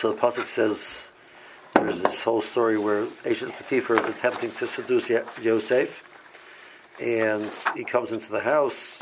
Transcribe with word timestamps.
So 0.00 0.12
the 0.12 0.18
pasuk 0.18 0.46
says 0.46 1.08
there's 1.74 2.00
this 2.00 2.22
whole 2.22 2.40
story 2.40 2.78
where 2.78 3.04
Eishes 3.22 3.52
Potiphar 3.52 3.96
is 3.96 4.16
attempting 4.16 4.50
to 4.52 4.66
seduce 4.66 5.10
Yosef, 5.10 6.02
and 6.98 7.50
he 7.76 7.84
comes 7.84 8.10
into 8.10 8.32
the 8.32 8.40
house, 8.40 8.98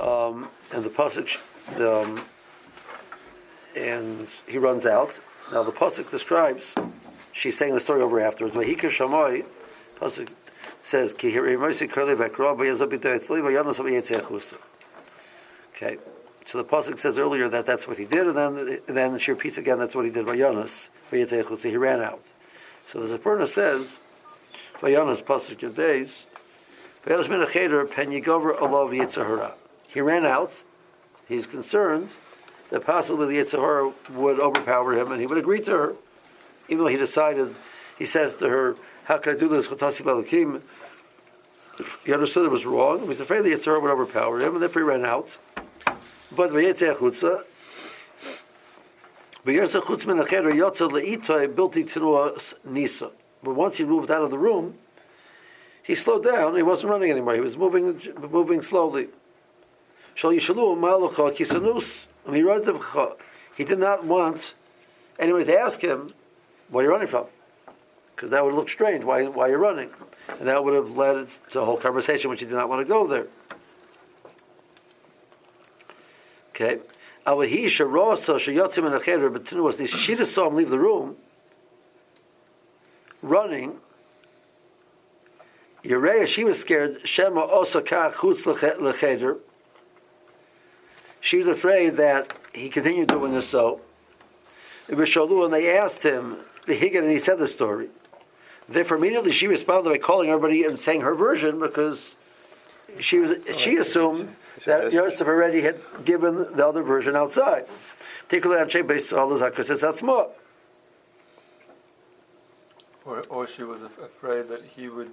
um, 0.00 0.48
and 0.72 0.82
the 0.82 0.88
pasuk, 0.88 1.36
um, 1.82 2.24
and 3.76 4.26
he 4.48 4.56
runs 4.56 4.86
out. 4.86 5.12
Now 5.52 5.62
the 5.62 5.70
pasuk 5.70 6.10
describes. 6.10 6.74
She's 7.32 7.58
saying 7.58 7.74
the 7.74 7.80
story 7.80 8.00
over 8.00 8.20
afterwards. 8.20 8.56
Vahika 8.56 8.88
Shamoy, 8.88 9.44
pasuk 10.00 10.30
says 10.82 11.12
Okay. 15.76 15.98
So 16.46 16.58
the 16.58 16.64
pasuk 16.64 16.98
says 16.98 17.16
earlier 17.18 17.48
that 17.48 17.66
that's 17.66 17.86
what 17.86 17.98
he 17.98 18.04
did, 18.04 18.26
and 18.26 18.36
then 18.36 18.80
then 18.86 19.18
she 19.18 19.30
repeats 19.30 19.58
again 19.58 19.78
that's 19.78 19.94
what 19.94 20.04
he 20.04 20.10
did 20.10 20.26
by 20.26 20.36
Yonas. 20.36 20.88
He 21.10 21.76
ran 21.76 22.00
out. 22.00 22.22
So 22.88 23.00
the 23.04 23.18
Seforno 23.18 23.46
says 23.46 23.98
by 24.80 24.90
Yonas 24.90 25.22
pasuk 25.22 25.58
Yudbeis. 25.58 26.26
He 29.88 30.00
ran 30.00 30.26
out. 30.26 30.62
He's 31.28 31.46
concerned 31.46 32.08
that 32.70 32.84
possibly 32.86 33.26
the 33.26 33.44
Yitzhahara 33.44 33.92
would 34.10 34.40
overpower 34.40 34.94
him 34.94 35.10
and 35.10 35.20
he 35.20 35.26
would 35.26 35.38
agree 35.38 35.60
to 35.62 35.70
her. 35.70 35.94
Even 36.68 36.84
though 36.84 36.90
he 36.90 36.96
decided, 36.96 37.54
he 37.98 38.06
says 38.06 38.36
to 38.36 38.48
her, 38.48 38.76
How 39.04 39.18
can 39.18 39.34
I 39.34 39.38
do 39.38 39.48
this? 39.48 39.66
He 42.04 42.12
understood 42.12 42.46
it 42.46 42.50
was 42.50 42.64
wrong. 42.64 43.00
He 43.00 43.08
was 43.08 43.20
afraid 43.20 43.42
the 43.42 43.50
Yitzhahara 43.50 43.82
would 43.82 43.90
overpower 43.90 44.40
him, 44.40 44.54
and 44.54 44.62
therefore 44.62 44.82
he 44.82 44.88
ran 44.88 45.04
out. 45.04 45.38
But 46.34 46.50
Vayetzeh 46.50 46.96
Chutza, 46.96 47.44
Vayerza 49.44 49.82
Chutz 49.82 50.06
Min 50.06 50.16
Acheder 50.16 50.52
Yotza 50.52 50.90
Le'itoy 50.90 51.52
Bilti 51.52 51.84
Tiruas 51.84 52.54
Nisa. 52.64 53.10
But 53.42 53.54
once 53.54 53.76
he 53.76 53.84
moved 53.84 54.10
out 54.10 54.22
of 54.22 54.30
the 54.30 54.38
room, 54.38 54.78
he 55.82 55.94
slowed 55.94 56.24
down. 56.24 56.56
He 56.56 56.62
wasn't 56.62 56.90
running 56.90 57.10
anymore. 57.10 57.34
He 57.34 57.40
was 57.40 57.56
moving, 57.56 58.00
moving 58.30 58.62
slowly. 58.62 59.08
Shal 60.14 60.30
Yishalu 60.30 60.78
Malacha 60.78 61.36
Kisanus. 61.36 62.06
And 62.24 62.36
he 62.36 62.42
wrote 62.42 62.64
the 62.64 63.16
He 63.56 63.64
did 63.64 63.78
not 63.78 64.04
want 64.04 64.54
anyone 65.18 65.44
to 65.44 65.58
ask 65.58 65.80
him, 65.80 66.14
"Where 66.70 66.84
you 66.84 66.90
running 66.90 67.08
from?" 67.08 67.26
Because 68.14 68.30
that 68.30 68.44
would 68.44 68.54
look 68.54 68.70
strange. 68.70 69.04
Why? 69.04 69.26
Why 69.26 69.48
you're 69.48 69.58
running? 69.58 69.90
And 70.38 70.48
that 70.48 70.62
would 70.64 70.74
have 70.74 70.96
led 70.96 71.28
to 71.50 71.60
a 71.60 71.64
whole 71.64 71.76
conversation, 71.76 72.30
which 72.30 72.40
he 72.40 72.46
did 72.46 72.54
not 72.54 72.68
want 72.68 72.80
to 72.80 72.88
go 72.88 73.06
there. 73.06 73.26
Okay. 76.62 76.80
She 79.86 80.14
just 80.16 80.34
saw 80.34 80.46
him 80.48 80.54
leave 80.56 80.70
the 80.70 80.78
room, 80.78 81.16
running. 83.22 83.78
Yereya, 85.84 86.26
she 86.26 86.44
was 86.44 86.60
scared. 86.60 87.00
Shema 87.04 87.42
osaka 87.42 88.12
chutz 88.14 88.42
lecheder. 88.42 89.38
She 91.20 91.38
was 91.38 91.46
afraid 91.46 91.96
that 91.98 92.36
he 92.52 92.68
continued 92.68 93.08
doing 93.08 93.32
this 93.32 93.48
so. 93.48 93.80
It 94.88 94.96
was 94.96 95.08
Shalu, 95.08 95.44
and 95.44 95.54
they 95.54 95.76
asked 95.76 96.02
him, 96.02 96.38
and 96.66 97.10
he 97.10 97.18
said 97.20 97.38
the 97.38 97.46
story. 97.46 97.88
Therefore, 98.68 98.96
immediately 98.96 99.32
she 99.32 99.46
responded 99.46 99.90
by 99.90 99.98
calling 99.98 100.28
everybody 100.28 100.64
and 100.64 100.80
saying 100.80 101.02
her 101.02 101.14
version 101.14 101.60
because 101.60 102.16
she 102.98 103.18
was 103.18 103.38
she 103.56 103.76
assumed 103.76 104.34
that 104.64 104.92
Yosef 104.92 105.26
already 105.26 105.62
had 105.62 105.80
given 106.04 106.36
the 106.56 106.66
other 106.66 106.82
version 106.82 107.16
outside. 107.16 107.66
Particularly 108.24 108.62
on 108.62 108.68
Shea 108.68 108.82
based 108.82 109.12
on 109.12 109.28
the 109.28 109.64
says 109.64 109.80
that's 109.80 110.02
more. 110.02 110.30
Or, 113.04 113.24
or 113.28 113.46
she 113.46 113.64
was 113.64 113.82
af- 113.82 113.98
afraid 113.98 114.48
that 114.48 114.64
he 114.76 114.88
would 114.88 115.10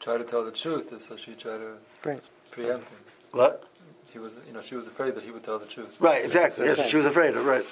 try 0.00 0.18
to 0.18 0.24
tell 0.24 0.44
the 0.44 0.50
truth, 0.50 0.92
so 1.02 1.16
she 1.16 1.32
tried 1.32 1.58
to 1.58 1.76
right. 2.04 2.20
preempt 2.50 2.90
him. 2.90 2.98
What? 3.32 3.64
He 4.12 4.18
was, 4.18 4.38
you 4.46 4.52
know, 4.52 4.60
she 4.60 4.76
was 4.76 4.86
afraid 4.86 5.14
that 5.14 5.24
he 5.24 5.30
would 5.30 5.42
tell 5.44 5.58
the 5.58 5.66
truth. 5.66 6.00
Right, 6.00 6.24
exactly. 6.24 6.66
Yes, 6.66 6.88
she 6.88 6.96
was 6.96 7.06
afraid 7.06 7.34
of 7.36 7.44
right. 7.44 7.64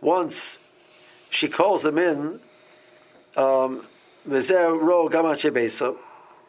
Once 0.00 0.58
she 1.30 1.48
calls 1.48 1.82
them 1.82 1.98
in, 1.98 2.40
um, 3.36 3.86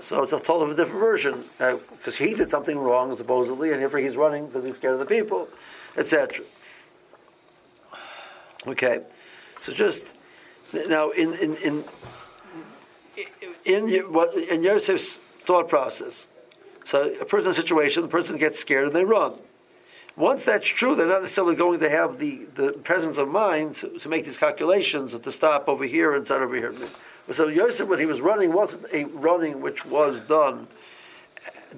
So 0.00 0.22
it's 0.22 0.32
a 0.32 0.38
total 0.38 0.62
of 0.62 0.70
a 0.70 0.74
different 0.74 1.00
version 1.00 1.44
because 1.58 2.20
uh, 2.20 2.24
he 2.24 2.34
did 2.34 2.50
something 2.50 2.78
wrong 2.78 3.16
supposedly, 3.16 3.72
and 3.72 3.80
therefore 3.80 4.00
he's 4.00 4.16
running 4.16 4.46
because 4.46 4.64
he's 4.64 4.76
scared 4.76 4.94
of 4.94 5.00
the 5.00 5.06
people, 5.06 5.48
etc. 5.96 6.44
Okay, 8.66 9.00
so 9.62 9.72
just 9.72 10.02
now 10.88 11.10
in 11.10 11.34
in 11.34 11.56
in 11.56 11.84
in, 13.64 13.88
in 13.88 14.12
what 14.12 14.36
in 14.36 14.62
Yosef's 14.62 15.18
thought 15.44 15.68
process. 15.68 16.26
So 16.84 17.12
a 17.20 17.24
person 17.24 17.50
a 17.50 17.54
situation, 17.54 18.02
the 18.02 18.08
person 18.08 18.36
gets 18.36 18.58
scared 18.58 18.86
and 18.86 18.94
they 18.94 19.04
run. 19.04 19.34
Once 20.16 20.44
that's 20.44 20.66
true, 20.66 20.94
they're 20.94 21.06
not 21.06 21.20
necessarily 21.20 21.54
going 21.54 21.78
to 21.78 21.90
have 21.90 22.18
the, 22.18 22.46
the 22.54 22.72
presence 22.72 23.18
of 23.18 23.28
mind 23.28 23.76
to, 23.76 23.98
to 23.98 24.08
make 24.08 24.24
these 24.24 24.38
calculations 24.38 25.12
of 25.12 25.22
to 25.22 25.30
stop 25.30 25.68
over 25.68 25.84
here 25.84 26.14
and 26.14 26.24
start 26.24 26.42
over 26.42 26.56
here. 26.56 26.72
So 27.32 27.48
Yosef, 27.48 27.88
when 27.88 27.98
he 27.98 28.06
was 28.06 28.20
running, 28.20 28.52
wasn't 28.52 28.86
a 28.92 29.04
running 29.04 29.60
which 29.60 29.84
was 29.84 30.20
done 30.20 30.68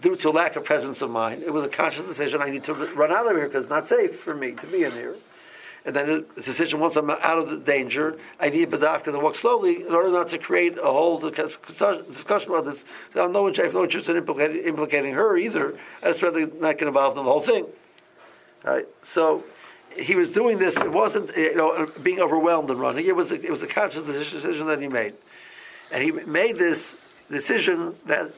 due 0.01 0.17
to 0.17 0.31
lack 0.31 0.57
of 0.57 0.65
presence 0.65 1.01
of 1.01 1.11
mind. 1.11 1.43
It 1.43 1.53
was 1.53 1.65
a 1.65 1.69
conscious 1.69 2.07
decision. 2.07 2.43
I 2.43 2.51
need 2.51 2.65
to 2.65 2.75
run 2.75 3.11
out 3.13 3.27
of 3.27 3.37
here 3.37 3.47
because 3.47 3.65
it's 3.65 3.71
not 3.71 3.89
safe 3.89 4.17
for 4.17 4.35
me 4.35 4.53
to 4.53 4.67
be 4.67 4.85
in 4.85 4.93
here. 4.93 5.17
And 5.85 5.97
then 5.97 6.27
the 6.35 6.43
decision 6.43 6.81
once 6.81 6.97
I'm 6.97 7.09
out 7.09 7.39
of 7.39 7.49
the 7.49 7.57
danger, 7.57 8.19
I 8.39 8.51
need 8.51 8.71
Badafka 8.71 9.05
to 9.05 9.19
walk 9.19 9.37
slowly 9.37 9.83
in 9.87 9.95
order 9.95 10.11
not 10.11 10.29
to 10.31 10.39
create 10.39 10.77
a 10.77 10.83
whole 10.83 11.19
discussion 11.19 12.51
about 12.51 12.67
this. 12.67 12.85
I 13.15 13.21
have 13.21 13.31
no, 13.31 13.47
I 13.47 13.51
interest 13.51 14.09
in 14.09 14.17
implicating, 14.17 15.15
her 15.15 15.37
either. 15.39 15.79
I'd 16.03 16.23
rather 16.23 16.47
not 16.47 16.79
get 16.79 16.89
involved 16.89 17.17
in 17.17 17.25
the 17.25 17.31
whole 17.31 17.41
thing. 17.41 17.67
Right? 18.65 18.87
So 19.03 19.45
he 19.97 20.15
was 20.15 20.31
doing 20.31 20.59
this. 20.59 20.77
It 20.77 20.93
wasn't 20.93 21.35
you 21.37 21.55
know 21.55 21.89
being 22.03 22.21
overwhelmed 22.21 22.69
and 22.71 22.79
running. 22.79 23.07
It 23.07 23.17
was 23.17 23.31
a, 23.31 23.37
it 23.43 23.51
was 23.51 23.63
a 23.63 23.67
conscious 23.67 24.03
decision 24.03 24.67
that 24.67 24.81
he 24.81 24.89
made. 24.89 25.15
And 25.91 26.03
he 26.03 26.10
made 26.10 26.56
this 26.56 26.97
decision 27.31 27.94
that 28.06 28.32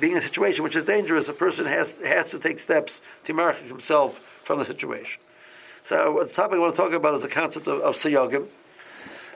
being 0.00 0.12
in 0.12 0.18
a 0.18 0.22
situation 0.22 0.64
which 0.64 0.76
is 0.76 0.84
dangerous, 0.84 1.28
a 1.28 1.32
person 1.32 1.66
has, 1.66 1.92
has 2.04 2.30
to 2.30 2.38
take 2.38 2.58
steps 2.58 3.00
to 3.24 3.32
mark 3.32 3.58
himself 3.62 4.18
from 4.44 4.58
the 4.58 4.64
situation. 4.64 5.20
So 5.86 6.24
the 6.26 6.32
topic 6.32 6.56
I 6.56 6.58
want 6.60 6.74
to 6.74 6.80
talk 6.80 6.92
about 6.92 7.14
is 7.14 7.22
the 7.22 7.28
concept 7.28 7.66
of, 7.66 7.80
of 7.80 7.96
siyagim. 7.96 8.46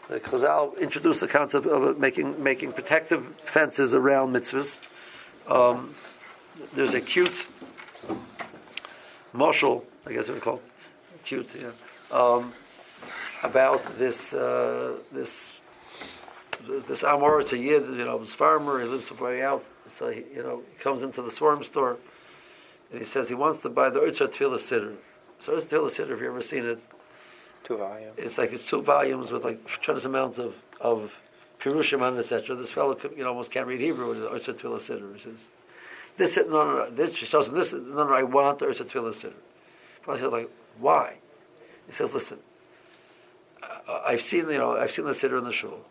The 0.09 0.19
Chazal 0.19 0.79
introduced 0.81 1.21
the 1.21 1.29
concept 1.29 1.67
of 1.67 1.99
making, 1.99 2.43
making 2.43 2.73
protective 2.73 3.25
fences 3.45 3.95
around 3.95 4.35
mitzvahs. 4.35 4.79
Um, 5.47 5.95
there's 6.75 6.95
a 6.95 7.01
cute 7.01 7.47
marshal, 9.33 9.85
I 10.07 10.13
guess 10.13 10.29
it's 10.29 10.43
called, 10.43 10.63
cute, 11.25 11.49
yeah, 11.55 11.71
um, 12.11 12.53
about 13.43 13.99
this, 13.99 14.35
uh, 14.35 14.97
this 15.13 15.51
this 16.87 17.05
Amor, 17.05 17.41
it's 17.41 17.53
a 17.53 17.59
Yid, 17.59 17.85
you 17.87 18.05
know, 18.05 18.19
he's 18.19 18.33
farmer, 18.33 18.81
he 18.81 18.87
lives 18.87 19.11
way 19.19 19.43
out, 19.43 19.65
so 19.97 20.11
he, 20.11 20.25
you 20.35 20.43
know, 20.43 20.63
he 20.73 20.83
comes 20.83 21.03
into 21.03 21.23
the 21.23 21.31
swarm 21.31 21.65
store, 21.65 21.99
and 22.91 23.01
he 23.01 23.07
says 23.07 23.29
he 23.29 23.35
wants 23.35 23.63
to 23.63 23.69
buy 23.69 23.91
the 23.91 24.01
Urcha 24.01 24.29
Tefillah 24.29 24.59
Siddur. 24.59 24.97
So 25.43 25.61
Urcha 25.61 25.67
Tefillah 25.67 25.91
Siddur, 25.91 26.15
if 26.15 26.21
you've 26.21 26.23
ever 26.23 26.43
seen 26.43 26.67
it, 26.67 26.81
two 27.65 27.77
volumes. 27.77 28.15
It's 28.17 28.39
like 28.39 28.53
it's 28.53 28.65
two 28.65 28.83
volumes 28.83 29.31
with 29.31 29.45
like 29.45 29.67
tremendous 29.67 30.05
amounts 30.05 30.39
of 30.39 30.55
of 30.81 31.13
Pirushim 31.61 32.01
on 32.01 32.19
etc. 32.19 32.57
This 32.57 32.71
fellow, 32.71 32.97
you 33.17 33.23
know, 33.23 33.31
almost 33.31 33.51
can't 33.51 33.67
read 33.67 33.81
Hebrew 33.81 34.09
with 34.09 34.21
the 34.21 34.29
Urcha 34.29 34.59
Tefillah 34.59 34.81
Siddur. 34.81 35.15
He 35.17 35.23
says, 35.23 35.37
this, 36.17 36.37
no, 36.37 36.45
no, 36.45 36.65
no, 36.65 36.91
this, 36.91 37.15
she 37.15 37.27
shows 37.27 37.49
him 37.49 37.55
this, 37.55 37.73
no, 37.73 37.81
no, 37.81 38.13
I 38.13 38.23
want 38.23 38.59
the 38.59 38.67
Urcha 38.67 38.85
Tefillah 38.85 39.15
Siddur. 39.15 39.33
But 40.05 40.17
I 40.17 40.21
said, 40.21 40.33
like, 40.33 40.51
why? 40.79 41.17
He 41.87 41.93
says, 41.93 42.13
listen, 42.13 42.39
I've 43.89 44.23
seen, 44.23 44.49
you 44.49 44.59
know, 44.59 44.77
I've 44.77 44.93
seen 44.93 45.05
the 45.05 45.13
Siddur 45.13 45.39
in 45.39 45.45
the 45.45 45.53
shul. 45.53 45.85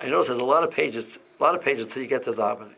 I 0.00 0.08
notice 0.08 0.28
there's 0.28 0.40
a 0.40 0.44
lot 0.44 0.64
of 0.64 0.70
pages, 0.70 1.04
a 1.38 1.42
lot 1.42 1.54
of 1.54 1.62
pages 1.62 1.84
until 1.84 2.02
you 2.02 2.08
get 2.08 2.24
to 2.24 2.32
davening. 2.32 2.72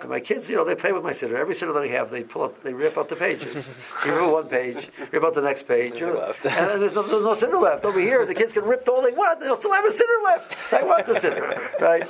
And 0.00 0.10
my 0.10 0.20
kids, 0.20 0.48
you 0.48 0.54
know, 0.54 0.64
they 0.64 0.76
play 0.76 0.92
with 0.92 1.02
my 1.02 1.12
siddur. 1.12 1.34
Every 1.34 1.56
siddur 1.56 1.74
that 1.74 1.82
I 1.82 1.88
have, 1.88 2.10
they 2.10 2.22
pull 2.22 2.44
out, 2.44 2.62
they 2.62 2.72
rip 2.72 2.96
out 2.96 3.08
the 3.08 3.16
pages. 3.16 3.66
you 4.06 4.14
rip 4.14 4.30
one 4.30 4.48
page, 4.48 4.88
rip 5.10 5.24
out 5.24 5.34
the 5.34 5.40
next 5.40 5.66
page, 5.66 5.94
you 5.94 6.06
know, 6.06 6.20
and 6.20 6.52
then 6.52 6.80
there's 6.80 6.94
no, 6.94 7.02
there's 7.02 7.24
no 7.24 7.34
siddur 7.34 7.60
left 7.60 7.84
over 7.84 7.98
here. 7.98 8.24
The 8.24 8.34
kids 8.34 8.52
can 8.52 8.64
rip 8.64 8.88
all 8.88 9.02
they 9.02 9.10
want. 9.10 9.40
They'll 9.40 9.56
still 9.56 9.72
have 9.72 9.84
a 9.84 9.88
siddur 9.88 10.24
left. 10.24 10.72
I 10.72 10.82
want 10.84 11.06
the 11.06 11.14
siddur, 11.14 11.80
right? 11.80 12.06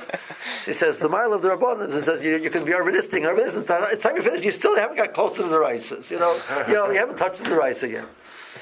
She 0.65 0.73
says 0.73 0.99
the 0.99 1.09
mile 1.09 1.33
of 1.33 1.41
the 1.41 1.49
rabbanon. 1.49 1.91
It 1.91 2.03
says 2.03 2.23
you, 2.23 2.37
you 2.37 2.51
can 2.51 2.63
be 2.63 2.73
arvidisting, 2.73 3.21
arvidisting. 3.21 3.65
It's 3.91 4.03
time 4.03 4.15
you 4.15 4.21
finish. 4.21 4.45
You 4.45 4.51
still 4.51 4.75
haven't 4.75 4.97
got 4.97 5.13
close 5.13 5.35
to 5.37 5.43
the 5.47 5.59
rices. 5.59 6.11
You 6.11 6.19
know, 6.19 6.39
you 6.67 6.75
know, 6.75 6.91
you 6.91 6.99
haven't 6.99 7.17
touched 7.17 7.43
the 7.43 7.55
rice 7.55 7.81
again. 7.81 8.05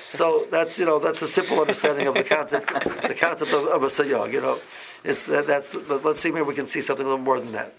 So 0.09 0.47
that's 0.49 0.79
you 0.79 0.85
know 0.85 0.99
that's 0.99 1.21
a 1.21 1.27
simple 1.27 1.59
understanding 1.59 2.07
of 2.07 2.13
the 2.13 2.23
concept, 2.23 2.67
the 2.67 3.15
concept 3.15 3.51
of, 3.51 3.65
of 3.65 3.83
a 3.83 3.87
sayog. 3.87 4.31
You 4.31 4.41
know, 4.41 4.59
it's 5.03 5.25
that, 5.25 5.47
that's. 5.47 5.73
Let's 5.73 6.21
see, 6.21 6.31
maybe 6.31 6.45
we 6.45 6.55
can 6.55 6.67
see 6.67 6.81
something 6.81 7.05
a 7.05 7.09
little 7.09 7.23
more 7.23 7.39
than 7.39 7.51
that. 7.51 7.73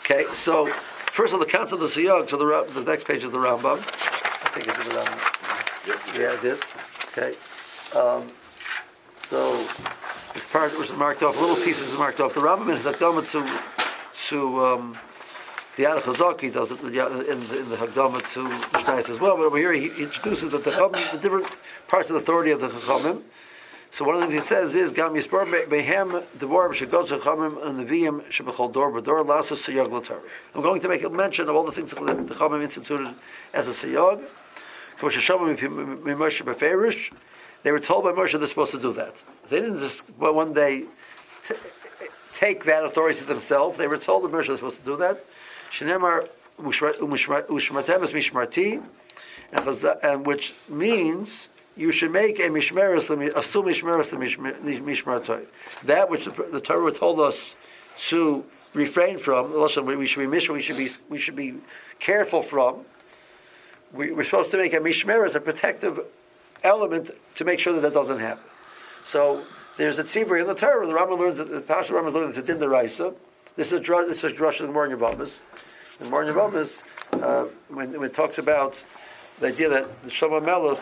Okay, 0.00 0.24
so 0.34 0.66
first 0.66 1.32
of 1.32 1.38
all, 1.38 1.46
the 1.46 1.50
concept 1.50 1.80
of 1.80 1.80
the 1.80 1.86
sayog. 1.86 2.30
So 2.30 2.36
the, 2.36 2.80
the 2.80 2.90
next 2.90 3.06
page 3.06 3.22
is 3.22 3.30
the 3.30 3.38
Rambam. 3.38 3.78
I 3.78 4.52
think 4.52 4.66
it's 4.66 4.76
the 4.78 4.94
Rambam. 4.94 6.18
Yeah, 6.18 6.34
it 6.34 6.42
did. 6.42 6.58
Okay. 7.12 7.36
Um, 7.96 8.30
so 9.18 9.56
this 10.34 10.46
part 10.46 10.76
was 10.76 10.92
marked 10.96 11.22
off. 11.22 11.40
Little 11.40 11.56
pieces 11.56 11.96
marked 11.96 12.18
off. 12.18 12.34
The 12.34 12.40
Rambam 12.40 12.74
is 12.74 12.82
Hakdama 12.82 13.30
to 13.30 14.28
to 14.28 14.64
um, 14.64 14.98
the 15.76 15.84
Arach 15.84 16.02
Hazaki 16.02 16.52
does 16.52 16.70
it 16.72 16.80
in 16.80 16.92
the, 16.92 17.58
in 17.60 17.68
the 17.70 17.76
Hakdama 17.76 18.20
to 18.34 19.12
as 19.12 19.20
well. 19.20 19.36
But 19.36 19.44
over 19.46 19.56
here 19.56 19.72
he 19.72 19.86
introduces 19.86 20.50
the, 20.50 20.58
the 20.58 21.18
different 21.20 21.46
parts 21.88 22.08
of 22.10 22.14
the 22.14 22.20
authority 22.20 22.50
of 22.50 22.60
the 22.60 22.68
Chachamim. 22.68 23.22
So 23.92 24.04
one 24.04 24.14
of 24.16 24.20
the 24.20 24.28
things 24.28 24.42
he 24.44 24.48
says 24.48 24.74
is 24.74 24.92
Gam 24.92 25.14
Yisbar 25.14 25.46
Behem 25.66 26.22
Devorim 26.38 26.72
Shegod 26.72 27.08
Chachamim 27.08 27.66
and 27.66 27.78
the 27.78 27.84
Viyim 27.84 28.22
Shebechol 28.30 28.72
Dor 28.72 28.92
B'Dor 28.92 29.26
Lasa 29.26 29.54
Siyog 29.54 29.88
Latar. 29.88 30.20
I'm 30.54 30.62
going 30.62 30.80
to 30.80 30.88
make 30.88 31.02
a 31.02 31.08
mention 31.10 31.48
of 31.48 31.56
all 31.56 31.64
the 31.64 31.72
things 31.72 31.90
that 31.90 31.98
the 31.98 32.34
Chachamim 32.34 32.62
instituted 32.62 33.14
as 33.52 33.66
a 33.66 33.72
Siyog. 33.72 34.22
They 37.62 37.72
were 37.72 37.80
told 37.80 38.04
by 38.04 38.12
Moshe 38.12 38.38
they're 38.38 38.48
supposed 38.48 38.70
to 38.72 38.78
do 38.78 38.92
that. 38.92 39.14
They 39.48 39.60
didn't 39.60 39.80
just 39.80 40.02
one 40.18 40.52
day 40.52 40.84
t- 41.48 41.54
take 42.34 42.64
that 42.64 42.84
authority 42.84 43.18
to 43.20 43.24
themselves. 43.24 43.78
They 43.78 43.86
were 43.86 43.98
told 43.98 44.30
by 44.30 44.38
Moshe 44.38 44.48
they're 44.48 44.56
supposed 44.56 44.78
to 44.78 44.84
do 44.84 44.96
that. 44.98 45.24
Shenemar 45.70 46.28
Ushmatem 46.60 48.02
is 48.02 48.12
Mishmarti, 48.12 48.82
and 50.02 50.26
which 50.26 50.54
means 50.68 51.48
you 51.76 51.92
should 51.92 52.10
make 52.10 52.38
a 52.38 52.42
mishmeres, 52.42 53.04
assume 53.36 53.66
mishmeres 53.66 54.10
mishmartoy. 54.80 55.46
That 55.84 56.10
which 56.10 56.26
the, 56.26 56.60
Torah 56.60 56.92
told 56.92 57.20
us 57.20 57.54
to 58.08 58.44
refrain 58.74 59.18
from. 59.18 59.54
Listen, 59.54 59.86
we 59.86 60.06
should 60.06 60.30
be 60.30 60.36
mishmer. 60.36 60.54
We 60.54 60.62
should 60.62 60.76
be 60.76 60.90
we 61.08 61.18
should 61.18 61.36
be 61.36 61.54
careful 61.98 62.42
from. 62.42 62.84
We, 63.92 64.12
are 64.12 64.24
supposed 64.24 64.50
to 64.52 64.56
make 64.56 64.72
a 64.72 64.78
Mishmeres, 64.78 65.34
a 65.34 65.40
protective 65.40 66.00
element 66.62 67.10
to 67.36 67.44
make 67.44 67.58
sure 67.58 67.72
that 67.72 67.80
that 67.80 67.94
doesn't 67.94 68.20
happen. 68.20 68.44
So 69.04 69.44
there's 69.76 69.98
a 69.98 70.04
tzibur 70.04 70.40
in 70.40 70.46
the 70.46 70.54
Torah. 70.54 70.86
The 70.86 70.92
Rambam 70.92 71.18
learns 71.18 71.38
that 71.38 71.50
the 71.50 71.60
Pasha 71.60 71.92
Rambam 71.92 72.12
learns 72.12 72.36
it's 72.36 72.38
a 72.38 72.52
din 72.52 72.58
deraisa. 72.58 73.14
This 73.56 73.72
is 73.72 73.84
this 73.84 74.22
is 74.22 74.32
Drush 74.32 74.60
in 74.60 74.66
the 74.66 74.72
Morning 74.72 74.96
Yavamas. 74.96 75.40
The 75.98 76.04
Morning 76.04 76.32
Yavamas, 76.32 76.82
uh, 77.12 77.48
when, 77.68 77.92
when 77.98 78.08
it 78.08 78.14
talks 78.14 78.38
about 78.38 78.80
the 79.40 79.48
idea 79.48 79.68
that 79.68 80.02
the 80.04 80.10
Shlomo 80.10 80.42
Melech 80.42 80.78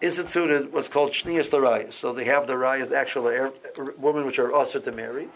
instituted 0.00 0.72
what's 0.72 0.88
called 0.88 1.10
Shniyas 1.10 1.50
Larayas. 1.50 1.92
So 1.92 2.14
they 2.14 2.24
have 2.24 2.46
the 2.46 2.54
Rayas, 2.54 2.92
actual 2.92 3.52
women 3.98 4.24
which 4.24 4.38
are 4.38 4.52
also 4.52 4.80
to 4.80 4.90
marry. 4.90 5.28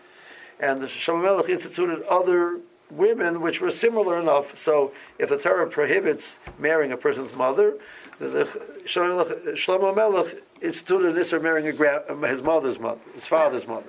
And 0.59 0.81
the 0.81 0.87
Shlomo 0.87 1.25
Melech 1.25 1.51
instituted 1.51 2.03
other 2.05 2.61
women 2.91 3.43
which 3.43 3.61
were 3.61 3.71
similar 3.71 4.19
enough. 4.19 4.59
So 4.59 4.93
if 5.19 5.29
the 5.29 5.37
Torah 5.37 5.69
prohibits 5.69 6.39
marrying 6.59 6.91
a 6.91 6.97
person's 6.97 7.35
mother, 7.35 7.75
the, 8.19 8.29
the 8.29 8.45
Shlomo 8.87 9.95
Melech 9.95 10.43
instituted 10.63 11.13
this 11.13 11.35
or 11.35 11.39
marrying 11.39 11.69
a 11.69 12.27
his 12.27 12.41
mother's 12.41 12.79
mother, 12.79 13.01
his 13.15 13.27
father's 13.27 13.67
mother. 13.67 13.89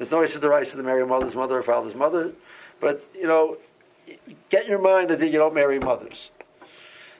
There's 0.00 0.10
no 0.10 0.22
issue 0.22 0.40
to 0.40 0.48
right 0.48 0.66
to 0.66 0.82
marry 0.82 1.02
a 1.02 1.06
mother's 1.06 1.34
mother 1.34 1.58
or 1.58 1.62
father's 1.62 1.94
mother, 1.94 2.32
but 2.80 3.04
you 3.14 3.26
know, 3.26 3.58
get 4.48 4.64
in 4.64 4.70
your 4.70 4.80
mind 4.80 5.10
that 5.10 5.20
you 5.20 5.38
don't 5.38 5.52
marry 5.52 5.78
mothers, 5.78 6.30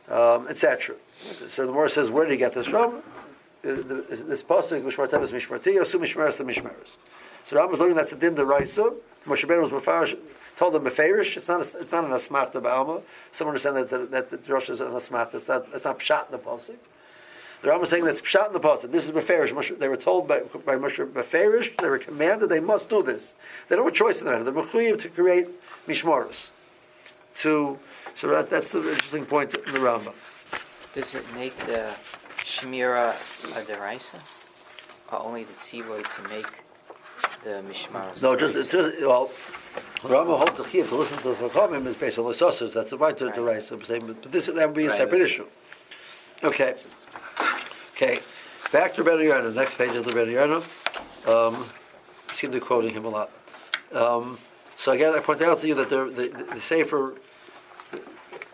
um, 0.09 0.49
etc. 0.49 0.97
So 1.21 1.67
the 1.67 1.73
Morah 1.75 1.91
says, 1.91 2.11
where 2.11 2.25
did 2.25 2.33
he 2.33 2.39
get 2.39 2.55
this 2.55 2.67
from? 2.67 3.03
This 3.61 4.43
pasuk, 4.43 4.83
Mishmartem 4.83 5.23
is 5.23 5.31
Mishmarti, 5.31 5.75
Yosu 5.75 6.01
Mishmeres 6.01 6.39
the 6.39 6.45
Mishmeres. 6.45 6.97
So 7.45 7.57
Ram 7.57 7.71
was 7.71 7.81
learning 7.81 7.97
that's 7.97 8.13
a 8.13 8.17
din 8.17 8.35
the 8.35 8.47
Raisa. 8.47 8.95
Moshe 9.27 9.47
Ben 9.47 9.61
was 9.61 9.69
Mefarish, 9.69 10.17
told 10.57 10.73
them 10.73 10.85
Mefarish. 10.85 11.37
It's 11.37 11.49
not, 11.49 11.61
a, 11.61 11.81
it's 11.81 11.93
not 11.93 12.05
an 12.05 12.13
Asmachta 12.13 12.63
Ba'alma. 12.63 13.03
Some 13.31 13.49
understand 13.49 13.77
that, 13.77 13.91
that, 13.91 14.31
that 14.31 14.47
the 14.47 14.53
Rosh 14.55 14.71
is 14.71 14.81
an 14.81 14.93
Asmachta. 14.93 15.35
It's 15.35 15.49
not, 15.49 15.67
it's 15.75 15.85
not 15.85 15.99
Pshat 15.99 16.27
in 16.27 16.33
the 16.33 16.39
pasuk. 16.39 16.77
The 17.63 17.69
Rambam 17.69 17.83
is 17.83 17.91
saying 17.91 18.05
that's 18.05 18.21
Pshat 18.21 18.47
in 18.47 18.53
the 18.55 18.61
pasuk. 18.61 18.91
This 18.91 19.07
is 19.07 19.11
Mefarish. 19.11 19.79
They 19.79 19.89
were 19.89 19.97
told 19.97 20.27
by, 20.27 20.41
by 20.41 20.77
Moshe 20.77 21.07
Mefarish, 21.13 21.77
they 21.77 21.89
were 21.89 21.99
commanded 21.99 22.49
they 22.49 22.61
must 22.61 22.89
do 22.89 23.03
this. 23.03 23.35
They 23.69 23.77
don't 23.77 23.85
have 23.85 23.93
a 23.93 23.97
choice 23.97 24.21
in 24.21 24.25
the 24.25 24.33
matter. 24.33 24.45
They're 24.45 24.55
Mechuyiv 24.55 25.01
to 25.03 25.09
create 25.11 25.47
Mishmaris. 25.87 26.49
To, 27.39 27.79
so 28.15 28.29
that, 28.29 28.51
that's 28.51 28.73
the 28.73 28.79
interesting 28.79 29.27
point 29.27 29.55
in 29.55 29.73
the 29.73 29.79
Rambam. 29.79 30.15
Does 30.95 31.15
it 31.15 31.35
make 31.35 31.55
the 31.57 31.91
Shemira 32.39 33.11
a 33.11 33.65
deraisa? 33.65 34.21
Or 35.13 35.23
only 35.25 35.45
the 35.45 35.53
tzivoi 35.55 36.03
to 36.17 36.29
make 36.29 36.47
the 37.43 37.63
mishmar? 37.69 38.21
No, 38.23 38.37
just, 38.37 38.71
just 38.71 39.01
well, 39.03 39.31
Rama 40.05 40.37
holds 40.37 40.57
the 40.57 40.65
chiyuv 40.65 40.89
to 40.89 40.97
listen 40.97 41.19
to 41.19 41.29
the 41.29 41.35
Chachamim 41.35 41.87
is 41.87 41.97
based 41.97 42.19
on 42.19 42.27
the 42.27 42.35
sausage. 42.35 42.75
That's 42.75 42.91
the 42.91 42.99
right 42.99 43.17
to 43.19 43.27
deraisa. 43.27 44.07
But 44.07 44.33
this 44.33 44.47
that 44.47 44.55
would 44.55 44.75
be 44.75 44.87
a 44.87 44.93
separate 44.93 45.23
issue. 45.23 45.47
Okay, 46.43 46.77
okay. 48.01 48.21
Back 48.73 48.95
to 48.95 49.05
Rabbeinu 49.05 49.25
Yonah. 49.25 49.51
Next 49.51 49.77
page 49.77 49.93
is 49.93 50.05
the 50.05 50.13
Rabbeinu 50.13 50.33
Yonah. 50.33 50.57
Um, 51.27 51.67
I 52.29 52.35
seem 52.35 52.51
to 52.51 52.59
be 52.59 52.65
quoting 52.65 52.95
him 52.95 53.05
a 53.05 53.09
lot. 53.09 53.31
Um, 53.93 54.39
so 54.77 54.93
again, 54.93 55.13
I 55.13 55.19
point 55.19 55.43
out 55.43 55.61
to 55.61 55.69
you 55.69 55.75
that 55.75 55.91
the, 55.91 56.05
the, 56.05 56.45
the 56.55 56.61
Sefer 56.61 57.15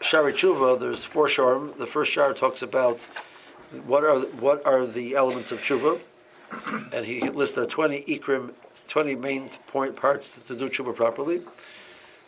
Shaarei 0.01 0.33
Tshuva, 0.33 0.81
there's 0.81 1.05
four 1.05 1.29
sharim. 1.29 1.77
The 1.79 1.87
first 1.87 2.11
shar 2.11 2.35
talks 2.35 2.63
about 2.63 2.99
what 3.87 4.03
are 4.05 4.19
what 4.19 4.65
are 4.67 4.87
the 4.87 5.15
elements 5.15 5.53
of 5.53 5.61
tshuva, 5.61 6.01
and 6.93 7.05
he 7.05 7.29
lists 7.29 7.55
there 7.55 7.67
twenty 7.67 8.03
ikrim, 8.03 8.53
twenty 8.89 9.15
main 9.15 9.51
point 9.69 9.97
parts 9.97 10.39
to 10.49 10.57
do 10.57 10.69
tshuva 10.69 10.95
properly. 10.95 11.43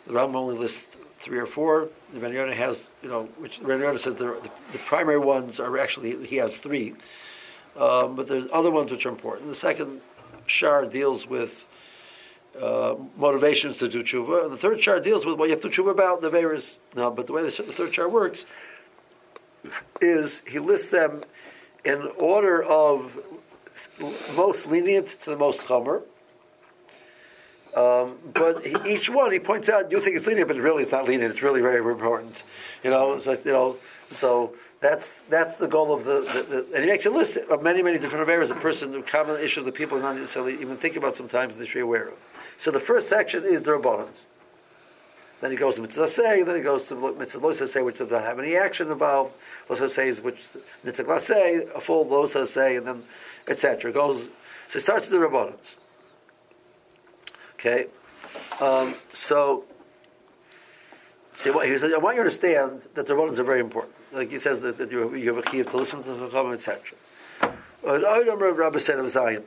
The 0.07 0.13
Ram 0.13 0.35
only 0.35 0.57
lists 0.57 0.85
three 1.19 1.39
or 1.39 1.45
four. 1.45 1.89
The 2.13 2.19
Ben 2.19 2.51
has, 2.51 2.89
you 3.03 3.09
know, 3.09 3.23
which 3.37 3.59
the 3.59 3.99
says 3.99 4.15
the, 4.15 4.41
the, 4.71 4.77
primary 4.79 5.19
ones 5.19 5.59
are 5.59 5.77
actually 5.77 6.25
he 6.25 6.37
has 6.37 6.57
three, 6.57 6.95
um, 7.77 8.15
but 8.15 8.27
there's 8.27 8.45
other 8.51 8.71
ones 8.71 8.91
which 8.91 9.05
are 9.05 9.09
important. 9.09 9.49
The 9.49 9.55
second 9.55 10.01
shar 10.47 10.85
deals 10.85 11.27
with 11.27 11.67
uh, 12.59 12.95
motivations 13.17 13.77
to 13.77 13.87
do 13.87 14.03
tshuva. 14.03 14.45
And 14.45 14.53
the 14.53 14.57
third 14.57 14.79
chart 14.79 15.03
deals 15.03 15.25
with 15.25 15.37
what 15.37 15.49
you 15.49 15.51
have 15.51 15.61
to 15.61 15.69
tshuva 15.69 15.91
about 15.91 16.21
the 16.21 16.29
various. 16.29 16.75
Now, 16.95 17.09
but 17.09 17.27
the 17.27 17.33
way 17.33 17.43
the, 17.43 17.63
the 17.63 17.73
third 17.73 17.91
chart 17.91 18.11
works 18.11 18.45
is 20.01 20.41
he 20.47 20.59
lists 20.59 20.89
them 20.89 21.23
in 21.83 22.01
order 22.17 22.63
of 22.63 23.17
most 24.35 24.67
lenient 24.67 25.21
to 25.21 25.29
the 25.29 25.37
most 25.37 25.61
chomer. 25.61 26.01
Um, 27.79 28.17
but 28.33 28.65
each 28.85 29.09
one 29.09 29.31
he 29.31 29.39
points 29.39 29.69
out, 29.69 29.89
you 29.91 30.01
think 30.01 30.17
it's 30.17 30.27
lenient, 30.27 30.49
but 30.49 30.57
really 30.57 30.83
it's 30.83 30.91
not 30.91 31.07
lenient. 31.07 31.31
It's 31.31 31.41
really 31.41 31.61
very 31.61 31.79
important. 31.79 32.43
You 32.83 32.89
know, 32.89 33.13
it's 33.13 33.25
you 33.25 33.51
know. 33.51 33.77
So 34.09 34.55
that's 34.81 35.21
that's 35.29 35.55
the 35.57 35.67
goal 35.67 35.93
of 35.93 36.03
the, 36.03 36.21
the, 36.21 36.41
the, 36.49 36.75
and 36.75 36.83
he 36.83 36.89
makes 36.89 37.05
a 37.05 37.09
list 37.09 37.37
of 37.37 37.63
many 37.63 37.81
many 37.81 37.97
different 37.99 38.27
areas. 38.27 38.49
A 38.49 38.55
person, 38.55 38.91
the 38.91 39.01
common 39.01 39.39
issues 39.39 39.63
that 39.65 39.75
people 39.75 39.97
not 39.99 40.15
necessarily 40.15 40.53
even 40.59 40.75
think 40.77 40.97
about 40.97 41.15
sometimes 41.15 41.55
they 41.55 41.65
should 41.65 41.75
be 41.75 41.79
aware 41.79 42.09
of. 42.09 42.15
So 42.57 42.71
the 42.71 42.81
first 42.81 43.07
section 43.07 43.45
is 43.45 43.63
the 43.63 43.71
Rabbanans. 43.71 44.25
Then 45.39 45.51
he 45.51 45.57
goes 45.57 45.75
to 45.75 45.81
Mitzvah 45.81 46.09
Say, 46.09 46.43
then 46.43 46.57
he 46.57 46.61
goes 46.61 46.83
to 46.85 46.95
Mitzvah 47.13 47.39
Lo 47.39 47.53
Say, 47.53 47.81
which 47.81 47.99
doesn't 47.99 48.23
have 48.23 48.39
any 48.39 48.57
action 48.57 48.91
involved. 48.91 49.33
Lo 49.69 49.87
Say 49.87 50.09
is 50.09 50.19
which 50.19 50.43
Mitzvah 50.83 51.21
Say, 51.21 51.65
a 51.73 51.79
full 51.79 52.05
Lo 52.05 52.27
Say, 52.27 52.75
and 52.75 52.85
then 52.85 53.03
etc. 53.47 53.93
Goes. 53.93 54.27
So 54.67 54.79
it 54.79 54.81
starts 54.81 55.09
with 55.09 55.17
the 55.17 55.25
Rabbanans. 55.25 55.75
Okay, 57.59 57.87
um, 58.61 58.95
so. 59.11 59.65
See, 61.35 61.51
what 61.51 61.67
he 61.67 61.77
says, 61.77 61.93
I 61.93 61.97
want 61.97 62.15
you 62.15 62.23
to 62.23 62.27
understand 62.27 62.81
that 62.95 63.05
the 63.05 63.13
Rabbanans 63.13 63.37
are 63.37 63.43
very 63.43 63.59
important. 63.59 63.95
Like 64.11 64.29
he 64.29 64.39
says 64.39 64.59
that, 64.61 64.77
that 64.77 64.91
you, 64.91 65.13
you 65.15 65.33
have 65.33 65.45
a 65.45 65.49
key 65.49 65.63
to 65.63 65.77
listen 65.77 66.03
to 66.03 66.13
the 66.13 66.29
Chacham, 66.29 66.53
etc. 66.53 66.97
I 67.85 68.17
remember 68.19 68.51
Rabbi 68.51 68.79
said 68.79 68.99
of 68.99 69.09
Zion. 69.09 69.43